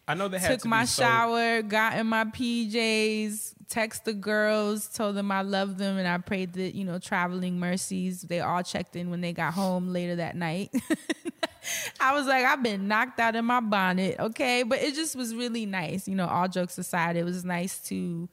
[0.07, 4.05] I know they had took to my be so- shower, got in my PJs, text
[4.05, 8.23] the girls, told them I love them, and I prayed that you know traveling mercies.
[8.23, 10.71] They all checked in when they got home later that night.
[12.01, 15.35] I was like, I've been knocked out in my bonnet, okay, but it just was
[15.35, 16.07] really nice.
[16.07, 18.29] You know, all jokes aside, it was nice to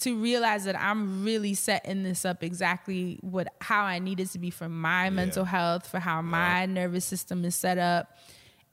[0.00, 4.38] to realize that I'm really setting this up exactly what how I need it to
[4.38, 8.16] be for my mental health, for how my nervous system is set up.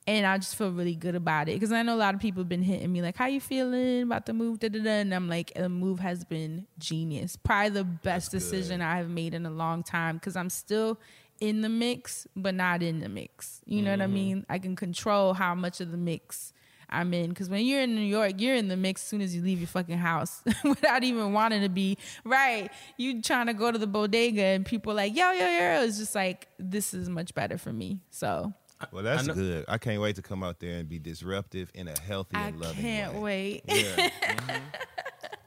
[0.07, 2.41] And I just feel really good about it because I know a lot of people
[2.41, 4.89] have been hitting me like, "How you feeling about the move?" Da, da, da.
[4.89, 7.35] And I'm like, "The move has been genius.
[7.35, 10.99] Probably the best decision I have made in a long time because I'm still
[11.39, 13.61] in the mix, but not in the mix.
[13.65, 14.13] You know what I mm-hmm.
[14.13, 14.45] mean?
[14.49, 16.53] I can control how much of the mix
[16.91, 17.29] I'm in.
[17.29, 19.59] Because when you're in New York, you're in the mix as soon as you leave
[19.59, 21.97] your fucking house without even wanting to be.
[22.23, 22.69] Right.
[22.97, 25.83] You trying to go to the bodega and people like, yo, yo, yo.
[25.83, 28.01] It's just like, this is much better for me.
[28.11, 28.53] So
[28.91, 29.65] Well, that's I know- good.
[29.67, 32.59] I can't wait to come out there and be disruptive in a healthy I and
[32.59, 32.89] loving way.
[32.89, 33.63] I can't wait.
[33.67, 34.09] Yeah.
[34.31, 34.57] Mm-hmm.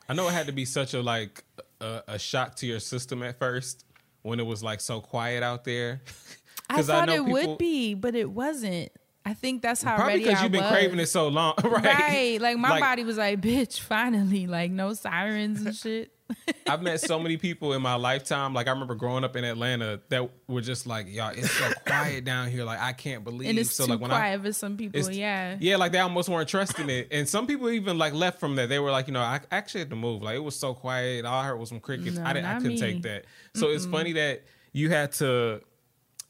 [0.09, 1.43] I know it had to be such a like
[1.81, 3.85] a, a shock to your system at first
[4.23, 6.02] when it was like so quiet out there.
[6.69, 8.90] I thought know it people- would be, but it wasn't.
[9.27, 10.70] I think that's how Probably because you've been was.
[10.70, 11.82] craving it so long, right?
[11.85, 12.39] Right.
[12.40, 14.47] Like my body was like, bitch, finally.
[14.47, 16.12] Like no sirens and shit.
[16.66, 18.55] I've met so many people in my lifetime.
[18.55, 22.24] Like I remember growing up in Atlanta that were just like, "Y'all, it's so quiet
[22.24, 22.65] down here.
[22.65, 25.11] Like I can't believe." And it's so too like when quiet I, for some people,
[25.11, 25.56] yeah.
[25.61, 28.69] yeah, like they almost weren't trusting it, and some people even like left from that.
[28.69, 30.23] They were like, you know, I actually had to move.
[30.23, 31.24] Like it was so quiet.
[31.24, 32.16] All I heard was some crickets.
[32.16, 32.47] No, I didn't.
[32.47, 32.81] I couldn't me.
[32.81, 33.24] take that.
[33.55, 34.43] So it's funny that
[34.73, 35.61] you had to.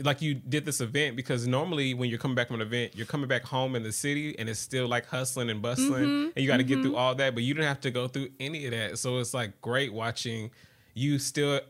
[0.04, 3.06] Like you did this event because normally when you're coming back from an event, you're
[3.06, 6.30] coming back home in the city and it's still like hustling and bustling, Mm-hmm.
[6.36, 8.28] and you got to get through all that, but you didn't have to go through
[8.38, 8.98] any of that.
[8.98, 10.50] So it's like great watching
[10.92, 11.60] you still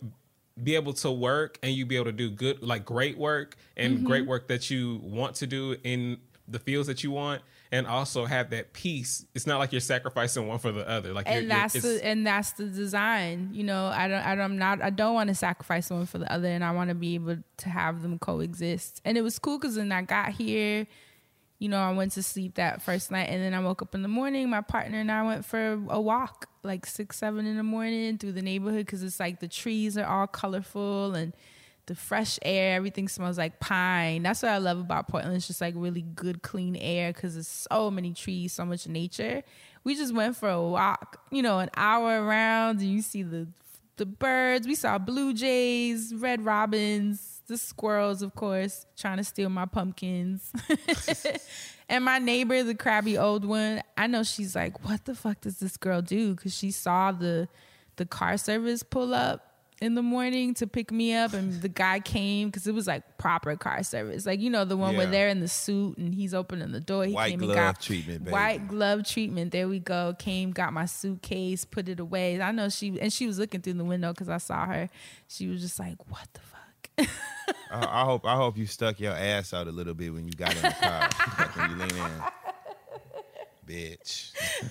[0.62, 3.98] be able to work and you be able to do good like great work and
[3.98, 4.06] Mm-hmm.
[4.06, 7.40] great work that you want to do in the fields that you want
[7.74, 11.26] and also have that peace it's not like you're sacrificing one for the other like
[11.26, 13.51] you're, and you're- that's the and that's the design.
[13.52, 16.18] You know, I don't I don't I'm not I don't want to sacrifice one for
[16.18, 19.01] the other, and I want to be able to have them coexist.
[19.05, 20.86] And it was cool because when I got here,
[21.59, 24.02] you know, I went to sleep that first night, and then I woke up in
[24.02, 24.48] the morning.
[24.51, 28.32] My partner and I went for a walk, like six seven in the morning through
[28.32, 31.32] the neighborhood because it's like the trees are all colorful and
[31.86, 34.23] the fresh air, everything smells like pine.
[34.23, 35.36] That's what I love about Portland.
[35.36, 39.43] It's just like really good, clean air because there's so many trees, so much nature.
[39.85, 43.47] We just went for a walk, you know, an hour around, and you see the
[43.97, 44.66] the birds.
[44.66, 50.52] We saw blue jays, red robins, the squirrels, of course, trying to steal my pumpkins.
[51.89, 55.59] and my neighbor, the crabby old one, I know she's like, "What the fuck does
[55.59, 57.48] this girl do?" Because she saw the
[57.97, 61.98] the car service pull up in the morning to pick me up and the guy
[62.01, 65.10] came because it was like proper car service like you know the one where Yeah.
[65.10, 67.80] they're in the suit and he's opening the door he White came glove and got
[67.80, 68.32] treatment, baby.
[68.32, 72.68] white glove treatment there we go came got my suitcase put it away i know
[72.68, 74.88] she and she was looking through the window because i saw her
[75.26, 77.09] she was just like what the fuck
[77.72, 80.32] I, I hope I hope you stuck your ass out a little bit when you
[80.32, 81.09] got in the car.
[81.56, 82.12] when you lean in.
[83.66, 84.32] Bitch.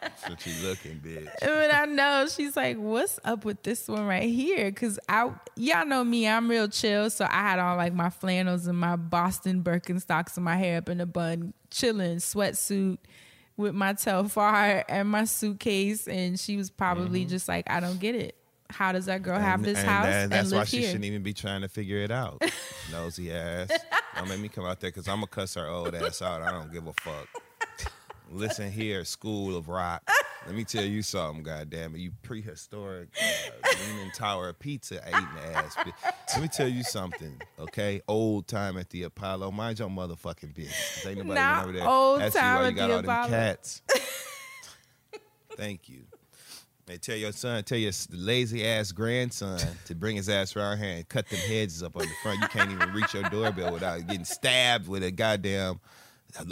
[0.00, 1.28] That's what you looking, bitch.
[1.40, 5.86] but I know she's like, "What's up with this one right here?" Because I, y'all
[5.86, 7.10] know me, I'm real chill.
[7.10, 10.88] So I had on like my flannels and my Boston Birkenstocks and my hair up
[10.88, 12.98] in a bun, chilling, sweatsuit
[13.56, 16.06] with my Telfar and my suitcase.
[16.06, 17.30] And she was probably mm-hmm.
[17.30, 18.36] just like, "I don't get it.
[18.70, 20.78] How does that girl have And- this and house that- and, that's why live she
[20.78, 22.42] here?" shouldn't even be trying to figure it out.
[22.92, 23.70] Nosy ass.
[24.16, 26.42] Don't make me come out there because I'm gonna cuss her old ass out.
[26.42, 27.28] I don't give a fuck.
[28.30, 30.08] Listen here, School of Rock.
[30.46, 31.98] Let me tell you something, goddamn it.
[31.98, 35.76] You prehistoric uh, Leaning Tower of Pizza eating ass.
[36.32, 38.00] Let me tell you something, okay?
[38.06, 39.50] Old time at the Apollo.
[39.50, 41.04] Mind your motherfucking business.
[41.06, 41.88] Ain't nobody Not over there.
[41.88, 43.82] old you time why you got the all them cats.
[45.56, 46.02] Thank you.
[46.86, 50.96] Hey, tell your son, tell your lazy ass grandson to bring his ass around here
[50.96, 52.40] and cut them hedges up on the front.
[52.40, 55.80] You can't even reach your doorbell without getting stabbed with a goddamn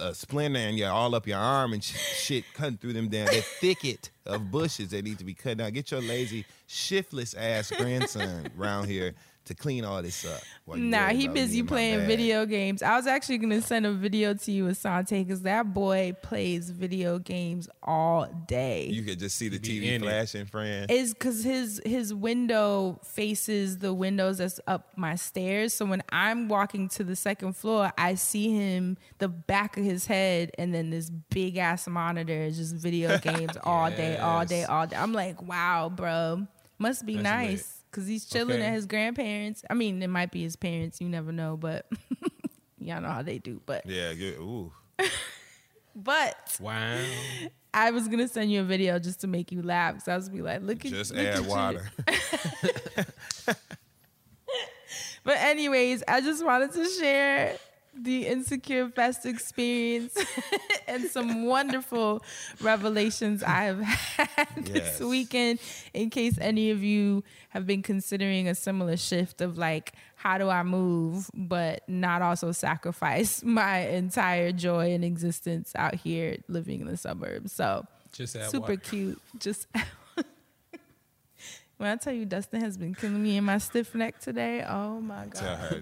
[0.01, 3.27] a splinter and you're all up your arm and sh- shit cutting through them down
[3.27, 5.73] that thicket of bushes that need to be cut down.
[5.73, 9.15] Get your lazy, shiftless ass grandson around here
[9.47, 10.41] to clean all this up.
[10.65, 12.09] while Nah, he busy playing bag.
[12.09, 12.83] video games.
[12.83, 17.19] I was actually gonna send a video to you, Asante, because that boy plays video
[17.19, 18.87] games all day.
[18.87, 20.07] You could just see the TV in it.
[20.07, 20.91] flashing, friend.
[20.91, 25.75] is because his his window faces the windows that's up my stairs.
[25.75, 30.07] So when I'm walking to the second floor, I see him the back of his
[30.07, 34.65] head, and then this big ass monitor is just video games all day, all day,
[34.65, 34.97] all day.
[34.97, 36.47] I'm like, wow, bro,
[36.79, 37.74] must be That's nice lit.
[37.95, 38.67] Because he's chilling Okay.
[38.67, 39.63] at his grandparents.
[39.71, 41.01] I mean, it might be his parents.
[41.01, 41.87] You never know, but
[42.79, 43.61] y'all know how they do.
[43.65, 44.35] But Yeah, good.
[44.39, 44.73] Ooh.
[45.97, 46.99] but Wow.
[47.73, 49.95] I was gonna send you a video just to make you laugh.
[49.95, 51.49] Because I was be like, look at Just look at add you.
[51.49, 51.91] water.
[55.25, 57.57] But anyways, I just wanted to share
[57.97, 60.17] the Insecure Fest experience
[60.89, 62.23] and some wonderful
[62.61, 64.99] revelations I have had Yes.
[64.99, 65.59] this weekend.
[65.93, 70.49] In case any of you have been considering a similar shift of like, how do
[70.49, 76.87] I move, but not also sacrifice my entire joy and existence out here living in
[76.87, 77.53] the suburbs.
[77.53, 78.77] So Just super water.
[78.77, 79.21] cute.
[79.39, 79.67] Just
[81.77, 85.01] when I tell you Dustin has been killing me in my stiff neck today, oh
[85.01, 85.35] my god.
[85.35, 85.81] Tell her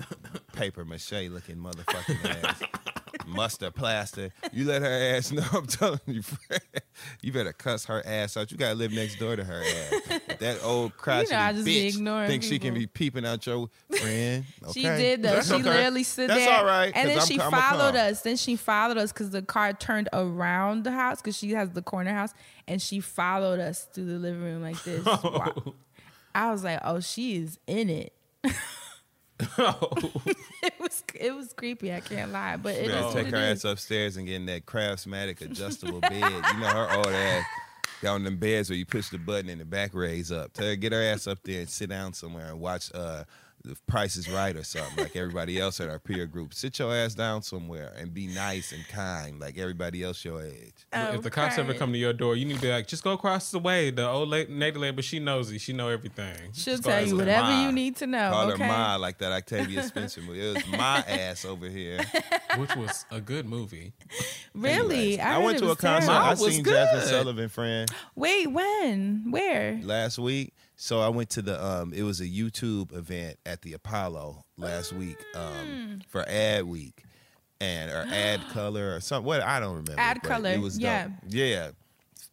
[0.53, 2.63] paper mache looking motherfucking ass.
[3.27, 4.31] Mustard plaster.
[4.53, 5.45] You let her ass know.
[5.53, 6.63] I'm telling you, friend.
[7.23, 8.51] You better cuss her ass out.
[8.51, 10.21] You gotta live next door to her ass.
[10.39, 14.45] That old crotchety I just be bitch thinks she can be peeping out your friend.
[14.73, 15.35] She did though.
[15.35, 15.63] That's she okay.
[15.63, 16.93] literally stood That's there, all right.
[16.95, 18.23] and then I'm- she I'ma followed us.
[18.23, 21.83] Then she followed us because the car turned around the house because she has the
[21.83, 22.33] corner house,
[22.69, 25.05] and she followed us through the living room like this.
[25.23, 25.75] Wow.
[26.35, 28.15] I was like, oh, she is in it.
[30.63, 31.93] it was it was creepy.
[31.93, 33.65] I can't lie, but it what take her is.
[33.65, 36.15] ass upstairs and get in that Craftsmatic adjustable bed.
[36.15, 37.45] You know her old ass
[38.03, 40.53] got on them beds where you push the button and the back raise up.
[40.53, 43.25] Tell her get her ass up there and sit down somewhere and watch uh
[43.65, 46.55] the Price is Right or something like everybody else at our peer group.
[46.55, 50.75] Sit your ass down somewhere and be nice and kind like everybody else your age.
[50.93, 53.05] I'm if the cops ever come to your door, you need to be like, just
[53.05, 53.91] go across the way.
[53.91, 55.61] The old lady, native lady, but she knows it.
[55.61, 56.37] She know everything.
[56.53, 57.63] She'll Just tell you whatever Ma.
[57.65, 58.31] you need to know.
[58.31, 58.63] Call okay.
[58.65, 60.41] her Ma like that Octavia Spencer movie.
[60.41, 62.01] It was my ass over here.
[62.57, 63.93] which was a good movie.
[64.55, 66.07] Really, I, heard went to a concert.
[66.07, 66.27] terrible.
[66.27, 67.09] I It was seen Jazmine good.
[67.09, 67.91] Sullivan, friend.
[68.15, 69.31] Wait, when?
[69.31, 69.81] Where?
[69.83, 70.55] last week.
[70.77, 74.93] So I went to the um it was a YouTube event at the Apollo last
[74.93, 76.07] week um Mm.
[76.07, 77.05] for ad week
[77.61, 79.95] and or ad color or something what I don't remember.
[80.01, 80.83] Ad but Color, It was dope.
[80.83, 81.09] yeah.
[81.29, 81.71] Yeah.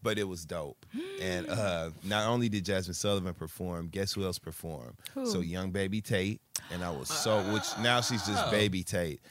[0.02, 0.86] But it was dope.
[1.22, 4.96] and uh not only did Jazmine Sullivan perform, guess who else performed?
[5.14, 5.26] Who?
[5.26, 6.42] So young baby Tate
[6.72, 9.22] and I was so which now she's just baby Tate.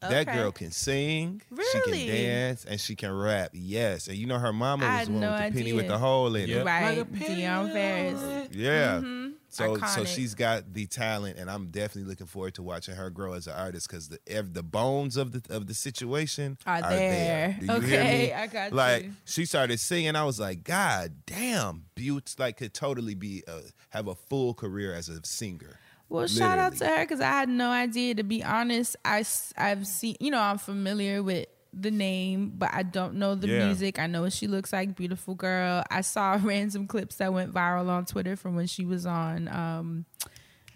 [0.00, 1.42] That girl can sing,
[1.72, 3.50] she can dance, and she can rap.
[3.54, 5.72] Yes, and you know her mama I was had the one no with the penny
[5.72, 5.92] with idea.
[5.92, 6.60] the hole in Yep.
[6.60, 6.64] it.
[6.64, 8.48] Right, Dionne Farris.
[8.54, 9.00] Yeah.
[9.48, 10.06] So so Iconic.
[10.14, 13.54] she's got the talent, and I'm definitely looking forward to watching her grow as an
[13.54, 17.56] artist because the ev- the bones of the of the situation Are there.
[17.58, 18.32] Do you hear Okay, me?
[18.34, 19.12] I got like, you.
[19.24, 23.60] she started singing, I was like, God damn, Butte like could totally be uh,
[23.90, 25.78] have a full career as a singer.
[26.08, 28.14] Well, shout out to her because I had no idea.
[28.14, 29.24] To be honest, I
[29.56, 33.66] I've seen, you know, I'm familiar with the name, but I don't know the Yeah.
[33.66, 33.98] music.
[33.98, 35.82] I know what she looks like, beautiful girl.
[35.90, 40.04] I saw random clips that went viral on Twitter from when she was on um,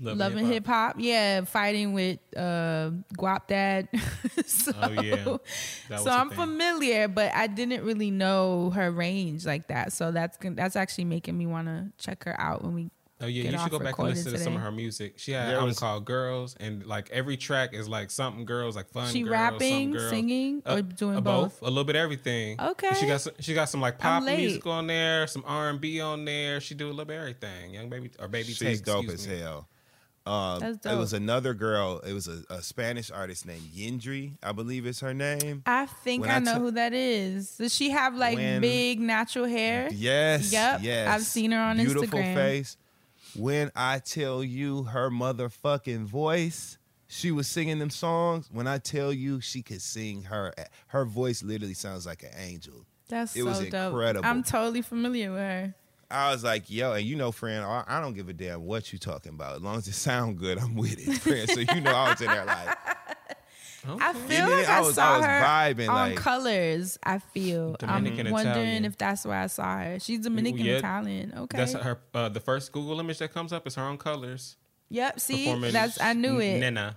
[0.01, 0.97] Love and Hip Hop.
[0.99, 3.89] Yeah, fighting with uh, Guap Dad.
[4.47, 5.97] so, Oh, yeah.
[5.99, 6.37] So I'm thing.
[6.39, 9.93] familiar, but I didn't really know her range like that.
[9.93, 12.91] So that's that's actually making me want to check her out when we.
[13.23, 15.15] Oh yeah, get you should go back and recording listen to some of her music.
[15.19, 18.77] She had There an album called Girls, and like every track is like something girls,
[18.77, 19.13] like fun.
[19.13, 20.09] She girls, rapping, girls.
[20.11, 21.61] singing, or Uh, doing uh, both?
[21.61, 22.59] A little bit of everything.
[22.61, 22.95] Okay.
[22.99, 25.81] She got some, she got some like I'm pop music on there, some R and
[25.81, 26.61] B on there.
[26.61, 27.75] She do a little bit of everything.
[27.75, 28.49] Young baby or baby.
[28.53, 29.39] She's Tate, dope as me.
[29.39, 29.69] hell.
[30.27, 31.99] Um, That's It was another girl.
[32.01, 35.63] It was a, a Spanish artist named Yendry, I believe is her name.
[35.65, 37.57] I think When I, I know who that is.
[37.57, 39.89] Does she have like When- big natural hair?
[39.91, 40.53] Yes.
[40.53, 41.09] Yep, Yes.
[41.09, 42.11] I've seen her on Beautiful Instagram.
[42.11, 42.77] Beautiful face.
[43.37, 48.49] When I tell you her motherfucking voice, she was singing them songs.
[48.53, 50.53] When I tell you she could sing her,
[50.89, 52.87] her voice literally sounds like an angel.
[53.09, 53.93] That's It so was dope.
[53.93, 54.27] incredible.
[54.29, 55.75] I'm totally familiar with her.
[56.13, 58.93] I was like, yo, and you know, friend, I, I don't give a damn what
[58.93, 59.57] you talking about.
[59.57, 61.49] As long as it sound good, I'm with it, friend.
[61.49, 62.79] So you know, I was in there like,
[63.87, 66.99] I feel like I I, was- saw I was her vibing, on like- Colors.
[67.03, 67.77] I feel.
[67.79, 68.85] Dominican I'm wondering Italian.
[68.85, 69.99] if that's where I saw her.
[70.01, 70.79] She's Dominican Yeah.
[70.79, 71.33] Italian.
[71.37, 71.57] Okay.
[71.59, 71.99] That's her.
[72.15, 74.57] Uh, the first Google image that comes up is her own colors.
[74.89, 75.19] yep.
[75.21, 76.59] See, that's I knew it.
[76.61, 76.97] Nena.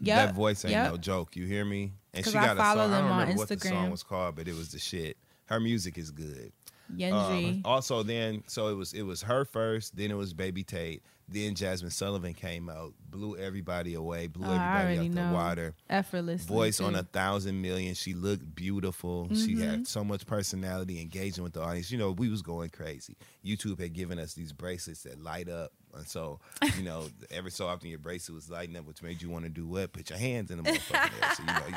[0.00, 0.16] Yep.
[0.28, 0.90] that voice ain't yep.
[0.90, 1.36] no joke.
[1.36, 1.92] You hear me?
[2.12, 2.92] And she I got a follow song.
[2.92, 5.16] I don't on remember what the song was called, but it was the shit.
[5.46, 6.52] Her music is good.
[6.94, 7.56] Yendry.
[7.56, 9.96] Um, also, then so it was it was her first.
[9.96, 11.02] Then it was Baby Tate.
[11.28, 15.28] Then Jazmine Sullivan came out, blew everybody away, blew Oh, everybody out know.
[15.28, 15.74] the water.
[15.90, 16.44] Effortless.
[16.44, 16.84] Voice too.
[16.84, 17.94] on a thousand million.
[17.94, 19.28] She looked beautiful.
[19.30, 19.60] She Mm-hmm.
[19.60, 21.90] had so much personality, engaging with the audience.
[21.90, 23.16] You know, we was going crazy.
[23.44, 26.38] YouTube had given us these bracelets that light up, and so
[26.76, 29.50] you know, every so often your bracelet was lighting up, which made you want to
[29.50, 29.92] do what?
[29.92, 30.74] Put your hands in the.
[30.78, 30.94] So
[31.40, 31.74] you know, you,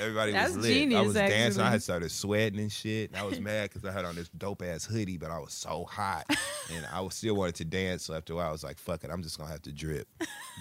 [0.00, 0.70] everybody That's was lit.
[0.70, 1.62] I genius, was dancing.
[1.62, 3.10] I had started sweating and shit.
[3.10, 5.52] And I was mad because I had on this dope ass hoodie, but I was
[5.52, 6.24] so hot,
[6.72, 8.04] and I was still wanted to dance.
[8.04, 10.08] So after a while, I was like, "Fuck it, I'm just gonna have to drip."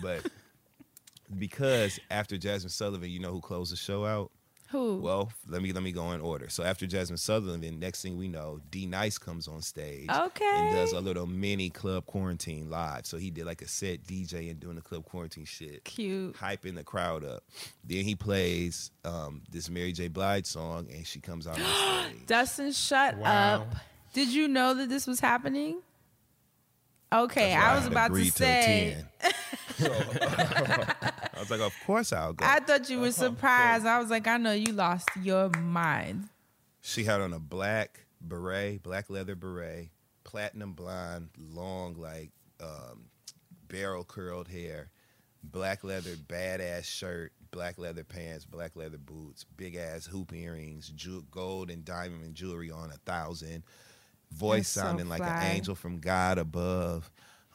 [0.02, 0.28] But
[1.38, 4.32] because after Jazmine Sullivan, you know who closed the show out?
[4.72, 4.98] Who?
[5.00, 6.48] Well, let me let me go in order.
[6.50, 10.46] So after Jazmine Sullivan, next thing we know, D Nice comes on stage Okay.
[10.58, 13.08] and does a little mini club quarantine live.
[13.08, 16.36] So he did like a set DJ and doing the club quarantine shit, Cute.
[16.36, 17.44] hyping the crowd up.
[17.84, 20.08] Then he plays um, this Mary J.
[20.08, 21.66] Blige song, and she comes out on
[22.12, 22.28] stage.
[22.28, 23.62] Dustin, shut Wow.
[23.62, 23.76] up.
[24.14, 25.82] Did you know that this was happening?
[27.12, 28.98] Okay, I was had about to agreed say.
[29.22, 29.32] 10.
[29.80, 29.88] So,
[31.40, 32.46] I was like, of course I'll go.
[32.46, 33.86] I thought you were surprised.
[33.86, 36.28] I was like, I know you lost your mind.
[36.82, 39.90] She had on a black beret, black leather beret,
[40.26, 43.06] platinum blonde, long like um,
[43.70, 44.90] barrel curled hair,
[45.42, 51.24] black leather badass shirt, black leather pants, black leather boots, big ass hoop earrings, ju-
[51.32, 53.64] gold and diamond jewelry on a thousand,
[54.30, 57.10] voice That's so sounding like an angel from God above.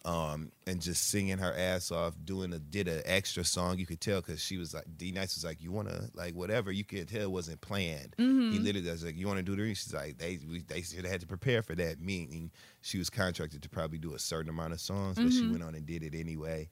[0.06, 3.78] Um, and just singing her ass off, doing a did an extra song.
[3.78, 6.70] You could tell because she was like D Nice was like, you wanna like whatever.
[6.70, 8.14] You could tell it wasn't planned.
[8.18, 8.52] Mm-hmm.
[8.52, 9.66] He literally was like, you want to do the?
[9.74, 12.02] She's like, they we, they should have had to prepare for that.
[12.02, 12.50] Meaning
[12.82, 15.74] she was contracted to probably do a certain amount of songs, but she went on
[15.74, 16.68] and did it anyway.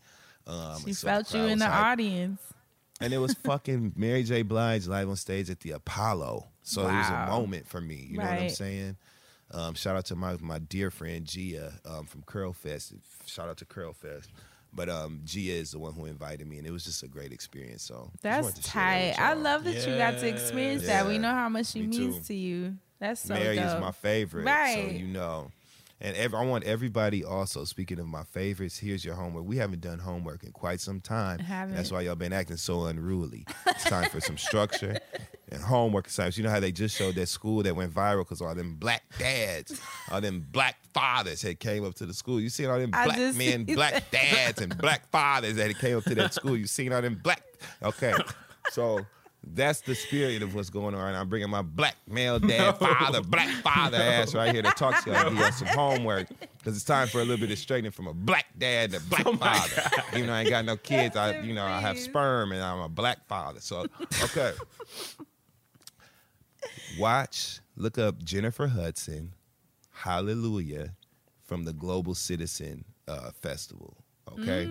[0.47, 0.87] Um, Mm-hmm.
[0.89, 1.85] She so felt you in the hyped.
[1.93, 2.41] audience.
[3.01, 4.43] and it was fucking Mary J.
[4.43, 6.49] Blige live on stage at the Apollo.
[6.65, 8.09] So it was a moment for me.
[8.11, 8.97] You know what I'm saying?
[9.53, 12.95] Um, shout out to my my dear friend Gia um, from Curl Fest.
[13.27, 14.31] Shout out to Curl Fest.
[14.75, 17.31] But um, Gia is the one who invited me, and it was just a great
[17.33, 17.83] experience.
[17.83, 19.15] So That's share that tight.
[19.23, 21.07] I love that you got to experience that.
[21.07, 22.23] We know how much she Me means too.
[22.25, 22.75] to you.
[22.99, 23.67] That's so Mary dope.
[23.67, 24.89] is my favorite, Right.
[24.91, 25.51] so you know.
[26.05, 27.63] And ev- I want everybody also.
[27.65, 29.45] Speaking of my favorites, here's your homework.
[29.47, 31.39] We haven't done homework in quite some time.
[31.77, 33.47] That's why y'all been acting so unruly.
[33.69, 34.99] It's time for some structure
[35.51, 36.37] and homework assignments.
[36.37, 39.03] You know how they just showed that school that went viral because all them black
[39.19, 39.81] dads,
[40.11, 42.41] all them black fathers had came up to the school.
[42.41, 46.15] You seen all them black men, black dads, and black fathers that came up to
[46.17, 46.57] that school.
[46.57, 47.43] You seen all them black.
[47.83, 48.13] Okay,
[48.71, 49.07] so.
[49.45, 51.15] That's the spirit of what's going on.
[51.15, 55.11] I'm bringing my black male dad, father, black father ass right here to talk to
[55.11, 55.31] you.
[55.31, 56.29] Give you some homework
[56.59, 59.25] because it's time for a little bit of straightening from a black dad to black
[59.39, 60.03] father.
[60.15, 62.81] Even though I ain't got no kids, I you know I have sperm and I'm
[62.81, 63.61] a black father.
[63.61, 63.87] So
[64.23, 64.53] okay,
[66.99, 69.35] watch, look up Jennifer Hudson,
[69.91, 70.95] Hallelujah,
[71.45, 73.97] from the Global Citizen uh, Festival.
[74.39, 74.67] Okay.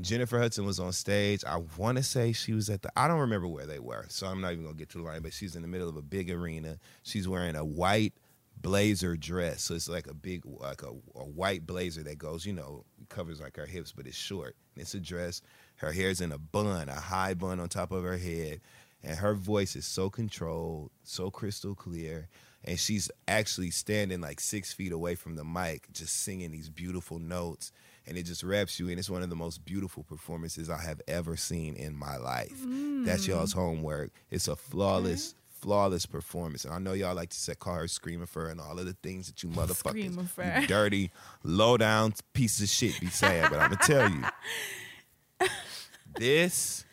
[0.00, 1.42] Jennifer Hudson was on stage.
[1.44, 2.90] I want to say she was at the.
[2.96, 5.22] I don't remember where they were, so I'm not even gonna get to the line.
[5.22, 6.78] But she's in the middle of a big arena.
[7.02, 8.12] She's wearing a white
[8.60, 12.52] blazer dress, so it's like a big, like a, a white blazer that goes, you
[12.52, 14.56] know, covers like her hips, but it's short.
[14.74, 15.40] And it's a dress.
[15.76, 18.60] Her hair's in a bun, a high bun on top of her head,
[19.02, 22.28] and her voice is so controlled, so crystal clear.
[22.64, 27.18] And she's actually standing like six feet away from the mic, just singing these beautiful
[27.18, 27.72] notes
[28.06, 31.00] and it just wraps you And It's one of the most beautiful performances I have
[31.08, 32.56] ever seen in my life.
[33.04, 33.28] That's mm.
[33.28, 34.12] y'all's homework.
[34.30, 36.64] It's a flawless, flawless performance.
[36.64, 38.96] And I know y'all like to say, call her screaming for and all of the
[39.02, 41.10] things that you motherfuckers, you dirty,
[41.42, 43.46] low down pieces of shit be saying.
[43.50, 45.48] But I'm gonna tell you,
[46.16, 46.85] this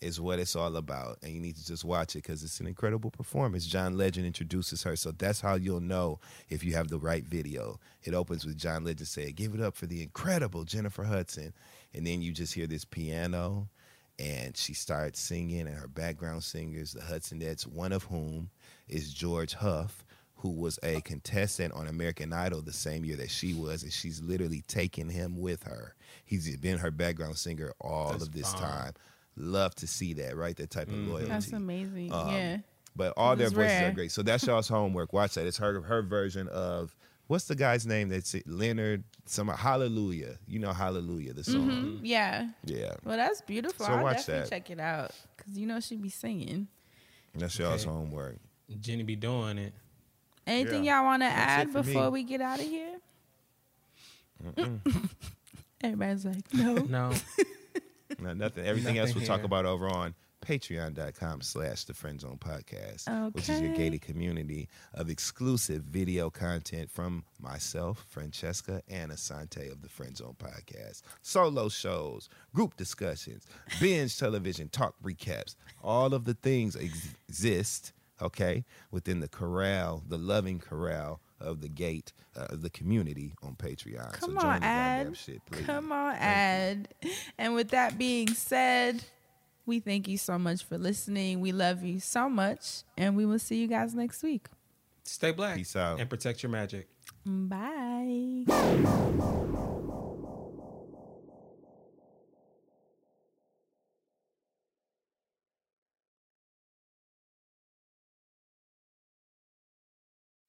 [0.00, 1.18] is what it's all about.
[1.22, 3.66] And you need to just watch it because it's an incredible performance.
[3.66, 4.96] John Legend introduces her.
[4.96, 7.80] So that's how you'll know if you have the right video.
[8.04, 11.52] It opens with John Legend saying, Give it up for the incredible Jennifer Hudson.
[11.94, 13.68] And then you just hear this piano
[14.18, 18.48] and she starts singing, and her background singers, the Hudsonettes, one of whom
[18.88, 20.04] is George Huff.
[20.40, 24.20] Who was a contestant on American Idol the same year that she was, and she's
[24.20, 25.94] literally taken him with her.
[26.26, 28.62] He's been her background singer all That's of this bomb.
[28.62, 28.92] time.
[29.36, 30.56] Love to see that, right?
[30.56, 31.26] That type of loyalty.
[31.26, 32.12] That's amazing.
[32.12, 32.58] Um, yeah.
[32.96, 33.88] But all It their voices rare.
[33.90, 34.10] are great.
[34.12, 35.12] So that's y'all's homework.
[35.12, 35.46] Watch that.
[35.46, 36.96] It's her her version of
[37.26, 38.46] what's the guy's name that's it?
[38.48, 40.38] Leonard some Hallelujah.
[40.48, 41.68] You know Hallelujah, the song.
[41.68, 42.48] Mhm, Yeah.
[42.64, 42.94] Yeah.
[43.04, 43.84] Well, that's beautiful.
[43.84, 44.48] So I'll watch definitely that.
[44.50, 46.68] check it out because you know she be singing.
[47.34, 47.90] That's y'all's Okay.
[47.90, 48.36] homework.
[48.80, 49.74] Jenny be doing it.
[50.46, 51.00] Anything Yeah.
[51.00, 51.92] y'all want to add it for me.
[51.92, 52.96] before we get out of here?
[55.82, 56.74] Everybody's like, no.
[56.88, 57.12] No.
[58.20, 58.64] No, nothing.
[58.66, 60.14] Everything else we'll talk about over on
[60.44, 66.90] patreon.com slash the friend zone podcast which is your gated community of exclusive video content
[66.90, 71.02] from myself Francheska and Assante of the friend zone podcast.
[71.22, 73.46] Solo shows group discussions
[73.80, 75.56] binge television talk recaps.
[75.82, 77.92] All of the things ex- exist
[78.22, 83.54] okay within the corral the loving corral of the gate uh, of the community on
[83.54, 85.16] patreon Come so join on, the goddamn Ad.
[85.16, 86.88] shit please Come on, Ad.
[87.38, 89.04] And with that being said,
[89.66, 91.40] we thank you so much for listening.
[91.40, 92.84] We love you so much.
[92.96, 94.46] And we will see you guys next week.
[95.02, 95.56] Stay black.
[95.56, 95.98] Peace out.
[96.00, 96.88] And protect your magic.
[97.24, 98.44] Bye.